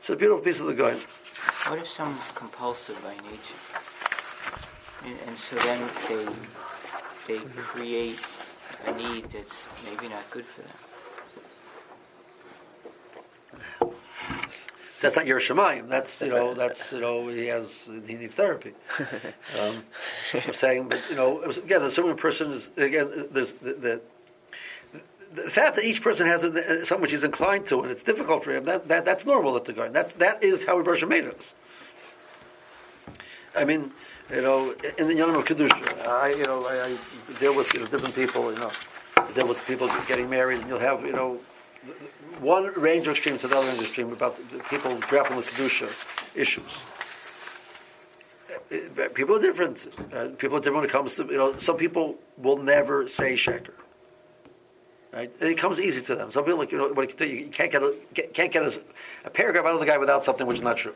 It's 0.00 0.10
a 0.10 0.16
beautiful 0.16 0.44
piece 0.44 0.60
of 0.60 0.66
the 0.66 0.74
guide. 0.74 0.98
What 1.68 1.78
if 1.78 1.88
someone's 1.88 2.28
compulsive 2.34 3.02
by 3.02 3.14
nature, 3.28 3.54
and, 5.04 5.18
and 5.26 5.36
so 5.36 5.56
then 5.56 5.90
they 6.08 6.26
they 7.26 7.40
create 7.56 8.20
a 8.86 8.94
need 8.94 9.24
that's 9.30 9.64
maybe 9.84 10.08
not 10.08 10.30
good 10.30 10.46
for 10.46 10.62
them? 10.62 10.70
that's 15.04 15.16
not 15.16 15.26
your 15.26 15.38
shemayim. 15.38 15.88
That's 15.88 16.20
you 16.20 16.28
know 16.28 16.54
that's 16.54 16.90
you 16.90 17.00
know 17.00 17.28
he 17.28 17.46
has 17.46 17.68
he 18.06 18.14
needs 18.14 18.34
therapy. 18.34 18.72
Um, 19.60 19.84
I'm 20.32 20.54
saying, 20.54 20.88
but 20.88 21.00
you 21.08 21.16
know 21.16 21.42
again, 21.42 21.82
assuming 21.82 22.12
a 22.12 22.16
person 22.16 22.52
is 22.52 22.70
again 22.76 23.28
there's 23.30 23.52
the, 23.52 23.74
the, 23.74 24.00
the 25.34 25.50
fact 25.50 25.76
that 25.76 25.84
each 25.84 26.02
person 26.02 26.26
has 26.26 26.40
something 26.88 27.00
which 27.02 27.12
he's 27.12 27.22
inclined 27.22 27.66
to, 27.66 27.82
and 27.82 27.90
it's 27.90 28.02
difficult 28.02 28.42
for 28.42 28.56
him, 28.56 28.64
that, 28.64 28.88
that 28.88 29.04
that's 29.04 29.24
normal 29.26 29.56
at 29.56 29.66
the 29.66 29.72
guy. 29.72 29.88
That's 29.88 30.14
that 30.14 30.42
is 30.42 30.64
how 30.64 30.78
Rebbe 30.78 31.06
made 31.06 31.26
us. 31.26 31.54
I 33.56 33.64
mean, 33.64 33.92
you 34.30 34.42
know, 34.42 34.74
in 34.98 35.08
the 35.08 35.14
Yom 35.14 35.30
Kedusha, 35.42 36.06
I 36.06 36.30
you 36.30 36.44
know 36.44 36.60
I, 36.66 36.96
I 36.96 37.38
deal 37.38 37.54
with 37.54 37.72
you 37.74 37.80
know, 37.80 37.86
different 37.86 38.14
people. 38.14 38.52
You 38.52 38.58
know, 38.58 38.70
I 39.16 39.32
deal 39.32 39.46
with 39.46 39.64
people 39.66 39.88
getting 40.08 40.28
married, 40.28 40.60
and 40.60 40.68
you'll 40.68 40.78
have 40.80 41.04
you 41.04 41.12
know 41.12 41.38
one 42.40 42.72
range 42.74 43.06
of 43.06 43.14
extremes 43.14 43.42
to 43.42 43.48
the 43.48 43.56
other 43.56 43.66
range 43.66 43.78
of 43.78 43.84
extreme 43.84 44.12
about 44.12 44.38
people 44.68 44.96
grappling 45.00 45.36
with 45.36 45.46
kedusha 45.50 45.88
issues. 46.36 46.86
Uh, 48.72 49.08
people 49.14 49.36
are 49.36 49.40
different. 49.40 49.86
Uh, 50.12 50.28
people 50.36 50.56
are 50.56 50.60
different 50.60 50.76
when 50.76 50.84
it 50.84 50.90
comes 50.90 51.16
to 51.16 51.24
you 51.26 51.38
know. 51.38 51.58
Some 51.58 51.76
people 51.76 52.16
will 52.38 52.58
never 52.58 53.08
say 53.08 53.34
sheker. 53.34 53.74
Right? 55.12 55.30
It 55.40 55.58
comes 55.58 55.78
easy 55.78 56.02
to 56.02 56.16
them. 56.16 56.32
Some 56.32 56.44
people, 56.44 56.58
like 56.58 56.72
you 56.72 56.78
know, 56.78 56.88
what 56.88 57.20
you 57.20 57.48
can't 57.52 57.70
get 57.70 57.82
a, 57.84 57.94
can't 58.32 58.50
get 58.50 58.64
a, 58.64 58.80
a 59.24 59.30
paragraph 59.30 59.64
out 59.64 59.74
of 59.74 59.80
the 59.80 59.86
guy 59.86 59.96
without 59.96 60.24
something 60.24 60.44
which 60.44 60.56
is 60.56 60.62
not 60.62 60.76
true. 60.76 60.94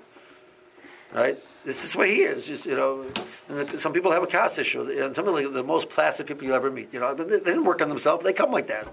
Right? 1.13 1.39
It's 1.65 1.93
the 1.93 1.99
way 1.99 2.15
he 2.15 2.23
is. 2.23 2.45
Just, 2.45 2.67
you 2.67 2.77
know, 2.77 3.07
and 3.49 3.81
some 3.81 3.93
people 3.93 4.13
have 4.13 4.23
a 4.23 4.27
caste 4.27 4.59
issue, 4.59 4.83
and 5.03 5.17
some 5.17 5.27
of 5.27 5.35
the, 5.37 5.49
the 5.49 5.63
most 5.63 5.89
placid 5.89 6.27
people 6.27 6.45
you 6.45 6.55
ever 6.55 6.71
meet. 6.71 6.93
You 6.93 7.01
know, 7.01 7.15
they, 7.15 7.25
they 7.25 7.39
didn't 7.39 7.65
work 7.65 7.81
on 7.81 7.89
themselves; 7.89 8.25
they 8.25 8.33
come 8.33 8.53
like 8.53 8.69
that 8.69 8.89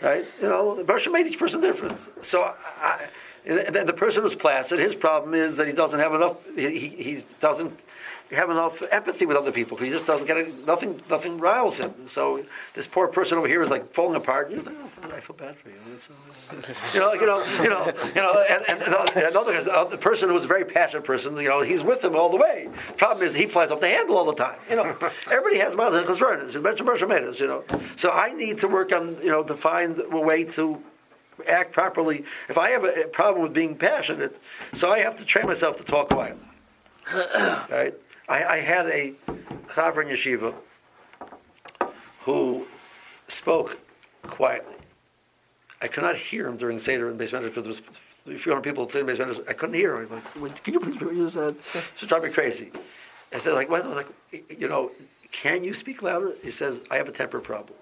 right? 0.00 0.26
You 0.40 0.48
know, 0.48 0.76
the 0.76 0.84
Baruch 0.84 1.10
made 1.10 1.26
each 1.26 1.38
person 1.38 1.60
different. 1.60 1.98
So, 2.22 2.54
I, 2.80 3.08
and 3.46 3.88
the 3.88 3.92
person 3.92 4.22
who's 4.22 4.34
placid, 4.34 4.78
his 4.78 4.94
problem 4.94 5.34
is 5.34 5.56
that 5.56 5.66
he 5.66 5.72
doesn't 5.72 5.98
have 5.98 6.12
enough. 6.12 6.36
He, 6.54 6.88
he 6.88 7.24
doesn't 7.40 7.78
have 8.36 8.50
enough 8.50 8.82
empathy 8.90 9.26
with 9.26 9.36
other 9.36 9.52
people. 9.52 9.76
Because 9.76 9.88
he 9.88 9.92
just 9.92 10.06
doesn't 10.06 10.26
get 10.26 10.36
a, 10.36 10.52
nothing. 10.66 11.00
Nothing 11.08 11.38
riles 11.38 11.78
him. 11.78 11.94
So 12.08 12.44
this 12.74 12.86
poor 12.86 13.08
person 13.08 13.38
over 13.38 13.48
here 13.48 13.62
is 13.62 13.70
like 13.70 13.92
falling 13.92 14.16
apart. 14.16 14.50
Like, 14.50 14.66
oh, 14.68 15.10
I 15.14 15.20
feel 15.20 15.36
bad 15.36 15.56
for 15.56 15.70
you. 15.70 15.76
you 16.94 17.00
know, 17.00 17.12
you 17.12 17.26
know, 17.26 17.44
you 17.62 17.68
know, 17.68 17.92
you 18.14 18.22
know. 18.22 18.44
And, 18.48 18.64
and, 18.68 18.82
and 18.82 19.26
another 19.26 19.70
uh, 19.70 19.84
the 19.84 19.98
person 19.98 20.28
who's 20.28 20.44
a 20.44 20.48
very 20.48 20.64
passionate 20.64 21.04
person, 21.04 21.36
you 21.36 21.48
know, 21.48 21.62
he's 21.62 21.82
with 21.82 22.02
them 22.02 22.16
all 22.16 22.30
the 22.30 22.36
way. 22.36 22.68
Problem 22.96 23.26
is, 23.26 23.34
he 23.34 23.46
flies 23.46 23.70
off 23.70 23.80
the 23.80 23.88
handle 23.88 24.16
all 24.16 24.26
the 24.26 24.34
time. 24.34 24.58
You 24.68 24.76
know, 24.76 24.84
everybody 25.30 25.58
has 25.58 25.74
miles 25.74 25.94
and 25.94 26.06
concerns. 26.06 26.54
You 26.54 27.46
know, 27.46 27.64
so 27.96 28.10
I 28.10 28.32
need 28.32 28.60
to 28.60 28.68
work 28.68 28.92
on 28.92 29.16
you 29.22 29.30
know 29.30 29.42
to 29.42 29.54
find 29.54 30.00
a 30.00 30.18
way 30.18 30.44
to 30.44 30.82
act 31.48 31.72
properly. 31.72 32.24
If 32.48 32.58
I 32.58 32.70
have 32.70 32.84
a 32.84 33.08
problem 33.12 33.42
with 33.42 33.52
being 33.52 33.76
passionate, 33.76 34.40
so 34.72 34.90
I 34.90 35.00
have 35.00 35.18
to 35.18 35.24
train 35.24 35.46
myself 35.46 35.76
to 35.78 35.84
talk 35.84 36.10
quietly. 36.10 36.42
right? 37.14 37.94
I, 38.28 38.44
I 38.44 38.60
had 38.60 38.86
a 38.86 39.14
chaver 39.68 40.02
in 40.02 40.08
yeshiva 40.08 40.54
who 42.20 42.66
spoke 43.28 43.78
quietly. 44.22 44.74
I 45.80 45.88
could 45.88 46.02
not 46.02 46.16
hear 46.16 46.48
him 46.48 46.56
during 46.56 46.78
Seder 46.78 47.10
in 47.10 47.16
base 47.16 47.30
because 47.30 47.62
there 47.62 47.72
was 47.72 47.80
a 48.26 48.38
few 48.38 48.52
hundred 48.52 48.64
people 48.64 48.88
sitting 48.88 49.08
in 49.08 49.16
base 49.16 49.38
I 49.48 49.52
couldn't 49.52 49.76
hear 49.76 50.00
him. 50.00 50.10
Like, 50.10 50.62
can 50.62 50.74
you 50.74 50.80
please 50.80 50.94
repeat 50.94 51.06
what 51.06 51.14
you 51.16 51.30
said? 51.30 51.56
It 52.02 52.08
driving 52.08 52.30
me 52.30 52.34
crazy. 52.34 52.72
I 53.32 53.38
said, 53.38 53.54
like, 53.54 53.70
what? 53.70 53.84
I 53.84 53.88
was 53.88 53.96
like, 53.96 54.58
you 54.58 54.68
know, 54.68 54.90
can 55.32 55.64
you 55.64 55.74
speak 55.74 56.02
louder? 56.02 56.34
He 56.42 56.50
says, 56.50 56.78
I 56.90 56.96
have 56.96 57.08
a 57.08 57.12
temper 57.12 57.40
problem. 57.40 57.76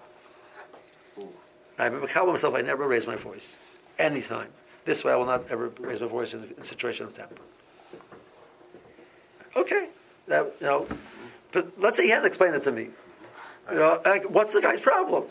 I 1.79 1.85
remember 1.85 2.07
telling 2.07 2.33
myself 2.33 2.55
I 2.55 2.61
never 2.61 2.87
raise 2.87 3.05
my 3.05 3.15
voice. 3.15 3.55
Anytime. 3.99 4.49
This 4.85 5.03
way 5.03 5.11
I 5.11 5.15
will 5.15 5.25
not 5.25 5.49
ever 5.49 5.69
raise 5.79 5.99
my 5.99 6.07
voice 6.07 6.33
in 6.33 6.55
a, 6.57 6.63
situation 6.63 7.05
of 7.05 7.15
temper. 7.15 7.35
Okay. 9.55 9.89
That, 10.27 10.53
you 10.59 10.67
know, 10.67 10.87
but 11.51 11.79
let's 11.79 11.97
say 11.97 12.03
he 12.03 12.09
hadn't 12.09 12.27
explained 12.27 12.55
it 12.55 12.63
to 12.65 12.71
me. 12.71 12.89
You 13.71 13.77
know, 13.77 14.01
like, 14.03 14.29
what's 14.29 14.53
the 14.53 14.61
guy's 14.61 14.79
problem? 14.79 15.25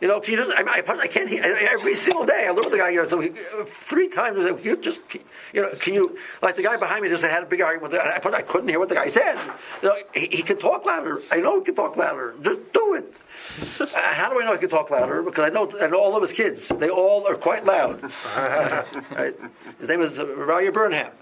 you 0.00 0.08
know, 0.08 0.22
you 0.24 0.36
just, 0.36 0.50
I, 0.50 0.62
I, 0.62 0.98
I 1.00 1.06
can't 1.06 1.28
hear, 1.28 1.42
every 1.42 1.94
single 1.94 2.26
day 2.26 2.46
I 2.48 2.50
look 2.50 2.66
at 2.66 2.72
the 2.72 2.78
guy, 2.78 2.90
you 2.90 3.02
know, 3.02 3.08
so 3.08 3.20
he, 3.20 3.30
three 3.68 4.08
times, 4.08 4.64
you 4.64 4.76
just, 4.76 5.00
you 5.52 5.62
know, 5.62 5.70
can 5.70 5.94
you, 5.94 6.18
like 6.42 6.56
the 6.56 6.62
guy 6.62 6.76
behind 6.76 7.02
me 7.02 7.08
just 7.08 7.22
had 7.22 7.44
a 7.44 7.46
big 7.46 7.60
argument 7.60 7.92
with 7.92 8.00
it, 8.00 8.00
I, 8.00 8.38
I 8.38 8.42
couldn't 8.42 8.68
hear 8.68 8.80
what 8.80 8.88
the 8.88 8.96
guy 8.96 9.08
said. 9.08 9.36
You 9.82 9.88
know, 9.88 9.96
he, 10.12 10.26
he 10.26 10.42
can 10.42 10.58
talk 10.58 10.84
louder. 10.84 11.22
I 11.30 11.38
know 11.38 11.60
he 11.60 11.64
can 11.64 11.76
talk 11.76 11.96
louder. 11.96 12.34
Just 12.42 12.72
do 12.72 12.94
it. 12.94 13.14
uh, 13.80 13.86
how 13.94 14.30
do 14.30 14.40
I 14.40 14.44
know 14.44 14.52
he 14.54 14.58
can 14.58 14.70
talk 14.70 14.90
louder? 14.90 15.22
Because 15.22 15.48
I 15.48 15.52
know, 15.52 15.70
I 15.80 15.86
know 15.86 16.00
all 16.00 16.16
of 16.16 16.22
his 16.22 16.32
kids. 16.32 16.66
They 16.68 16.90
all 16.90 17.28
are 17.28 17.36
quite 17.36 17.64
loud. 17.64 18.02
right? 18.36 19.36
His 19.78 19.88
name 19.88 20.02
is 20.02 20.18
Rabbi 20.18 20.70
Burnham. 20.70 21.12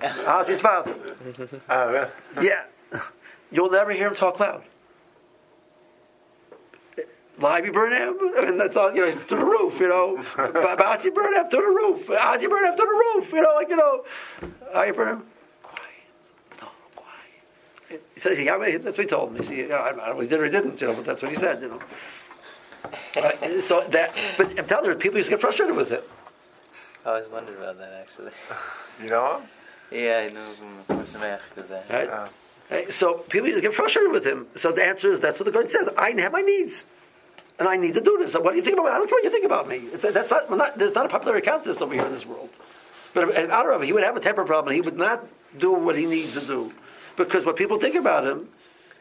How's 0.00 0.48
his 0.48 0.60
father? 0.60 0.94
Oh, 1.68 1.92
yeah. 1.92 2.08
Yeah. 2.40 2.64
You'll 3.50 3.70
never 3.70 3.92
hear 3.92 4.08
him 4.08 4.14
talk 4.14 4.38
loud. 4.40 4.62
Libby 7.38 7.70
Burnham, 7.70 8.18
I 8.36 8.46
mean, 8.46 8.58
that's 8.58 8.76
all, 8.76 8.92
you 8.92 9.06
know, 9.06 9.12
to 9.12 9.36
the 9.36 9.36
roof, 9.36 9.78
you 9.78 9.88
know. 9.88 10.16
Ozzy 10.36 11.14
Burnham 11.14 11.48
to 11.48 11.56
the 11.56 11.62
roof. 11.62 12.08
Ozzy 12.08 12.48
Burnham 12.50 12.76
to 12.76 12.82
the 12.82 13.04
roof, 13.16 13.32
you 13.32 13.42
know, 13.42 13.54
like, 13.54 13.68
you 13.68 13.76
know. 13.76 14.04
Ozzy 14.74 14.94
Burnham, 14.96 15.24
quiet. 15.62 16.60
No, 16.60 16.68
quiet. 16.96 18.02
He 18.14 18.20
said, 18.20 18.38
yeah, 18.38 18.58
that's 18.78 18.84
what 18.84 18.96
he 18.96 19.06
told 19.06 19.32
me. 19.32 19.44
See, 19.44 19.58
you 19.58 19.68
know, 19.68 19.78
I 19.78 19.90
don't 19.90 19.98
know 19.98 20.16
if 20.16 20.22
he 20.22 20.26
did 20.26 20.40
or 20.40 20.44
he 20.46 20.50
didn't, 20.50 20.80
you 20.80 20.88
know, 20.88 20.94
but 20.94 21.04
that's 21.04 21.22
what 21.22 21.30
he 21.30 21.36
said, 21.36 21.62
you 21.62 21.68
know. 21.68 21.80
Uh, 23.16 23.60
so 23.60 23.84
that, 23.88 24.14
but 24.36 24.58
I'm 24.58 24.66
telling 24.66 24.90
you, 24.90 24.96
people 24.96 25.18
used 25.18 25.30
to 25.30 25.36
get 25.36 25.40
frustrated 25.40 25.76
with 25.76 25.90
him. 25.90 26.02
I 27.06 27.10
always 27.10 27.28
wondered 27.28 27.56
about 27.56 27.78
that, 27.78 27.92
actually. 27.92 28.32
You 29.00 29.10
know 29.10 29.38
him? 29.38 29.48
Yeah, 29.90 30.28
I 30.28 30.32
know 30.32 30.44
from 30.44 31.04
Sameach, 31.04 31.40
because 31.54 31.68
that. 31.70 31.88
Right? 31.90 32.08
Uh, 32.08 32.26
Right? 32.70 32.92
So 32.92 33.14
people 33.14 33.48
used 33.48 33.58
to 33.58 33.62
get 33.62 33.74
frustrated 33.74 34.12
with 34.12 34.24
him. 34.24 34.46
So 34.56 34.72
the 34.72 34.84
answer 34.84 35.10
is 35.10 35.20
that's 35.20 35.40
what 35.40 35.46
the 35.46 35.52
God 35.52 35.70
says. 35.70 35.88
I 35.96 36.10
have 36.10 36.32
my 36.32 36.42
needs. 36.42 36.84
And 37.58 37.66
I 37.66 37.76
need 37.76 37.94
to 37.94 38.00
do 38.00 38.18
this. 38.18 38.32
So 38.32 38.40
what 38.40 38.50
do 38.50 38.56
you 38.56 38.62
think 38.62 38.74
about 38.74 38.84
me? 38.84 38.90
I 38.90 38.98
don't 38.98 39.08
care 39.08 39.16
what 39.16 39.24
you 39.24 39.30
think 39.30 39.46
about 39.46 39.68
me. 39.68 39.76
It's, 39.76 40.02
that's 40.02 40.30
not, 40.30 40.50
not, 40.50 40.78
there's 40.78 40.94
not 40.94 41.06
a 41.06 41.08
popular 41.08 41.36
account 41.36 41.62
of 41.62 41.64
this 41.66 41.82
over 41.82 41.92
here 41.92 42.04
in 42.04 42.12
this 42.12 42.24
world. 42.24 42.50
But 43.14 43.30
if, 43.30 43.50
out 43.50 43.68
of 43.68 43.82
it, 43.82 43.86
he 43.86 43.92
would 43.92 44.04
have 44.04 44.16
a 44.16 44.20
temper 44.20 44.44
problem. 44.44 44.74
He 44.74 44.80
would 44.80 44.96
not 44.96 45.26
do 45.58 45.72
what 45.72 45.98
he 45.98 46.06
needs 46.06 46.34
to 46.34 46.40
do. 46.40 46.72
Because 47.16 47.44
what 47.44 47.56
people 47.56 47.78
think 47.78 47.96
about 47.96 48.24
him, 48.24 48.48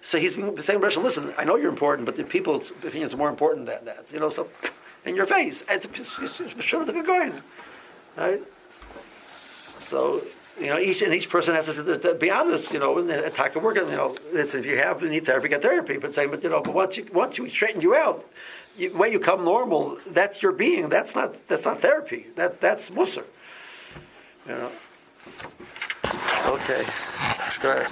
so 0.01 0.17
he's 0.17 0.33
saying, 0.33 0.79
listen, 0.79 1.33
I 1.37 1.43
know 1.43 1.55
you're 1.55 1.69
important, 1.69 2.05
but 2.05 2.15
the 2.15 2.23
people's 2.23 2.71
opinions 2.71 3.13
are 3.13 3.17
more 3.17 3.29
important 3.29 3.67
than 3.67 3.85
that. 3.85 4.05
You 4.11 4.19
know, 4.19 4.29
so 4.29 4.47
in 5.05 5.15
your 5.15 5.25
face. 5.25 5.63
It's, 5.69 5.85
it's, 5.93 6.39
it's, 6.39 6.63
sure 6.63 6.85
to 6.85 7.03
going. 7.03 7.41
Right? 8.15 8.41
So 9.89 10.21
you 10.59 10.67
know, 10.67 10.79
each 10.79 11.01
and 11.01 11.13
each 11.13 11.29
person 11.29 11.55
has 11.55 11.65
to, 11.65 11.97
to 11.99 12.15
be 12.15 12.31
honest. 12.31 12.71
You 12.71 12.79
know, 12.79 12.97
and 12.97 13.09
attack 13.09 13.55
a 13.55 13.59
work. 13.59 13.77
And, 13.77 13.89
You 13.89 13.97
know, 13.97 14.15
if 14.33 14.53
you 14.65 14.77
have 14.77 15.01
you 15.01 15.09
need 15.09 15.25
therapy, 15.25 15.49
get 15.49 15.61
therapy. 15.61 15.97
But 15.97 16.15
saying, 16.15 16.31
but 16.31 16.43
you 16.43 16.49
know, 16.49 16.61
but 16.61 16.73
once 16.73 16.97
you 16.97 17.07
once 17.13 17.39
we 17.39 17.49
straighten 17.49 17.81
you 17.81 17.95
out, 17.95 18.25
you, 18.77 18.89
when 18.91 19.11
you 19.11 19.19
come 19.19 19.43
normal, 19.43 19.97
that's 20.07 20.41
your 20.41 20.51
being. 20.51 20.89
That's 20.89 21.15
not 21.15 21.47
that's 21.47 21.65
not 21.65 21.81
therapy. 21.81 22.27
That's 22.35 22.57
that's 22.57 22.89
musser. 22.89 23.25
You 24.47 24.53
know. 24.53 24.71
Okay. 26.47 26.85
Good. 27.61 27.85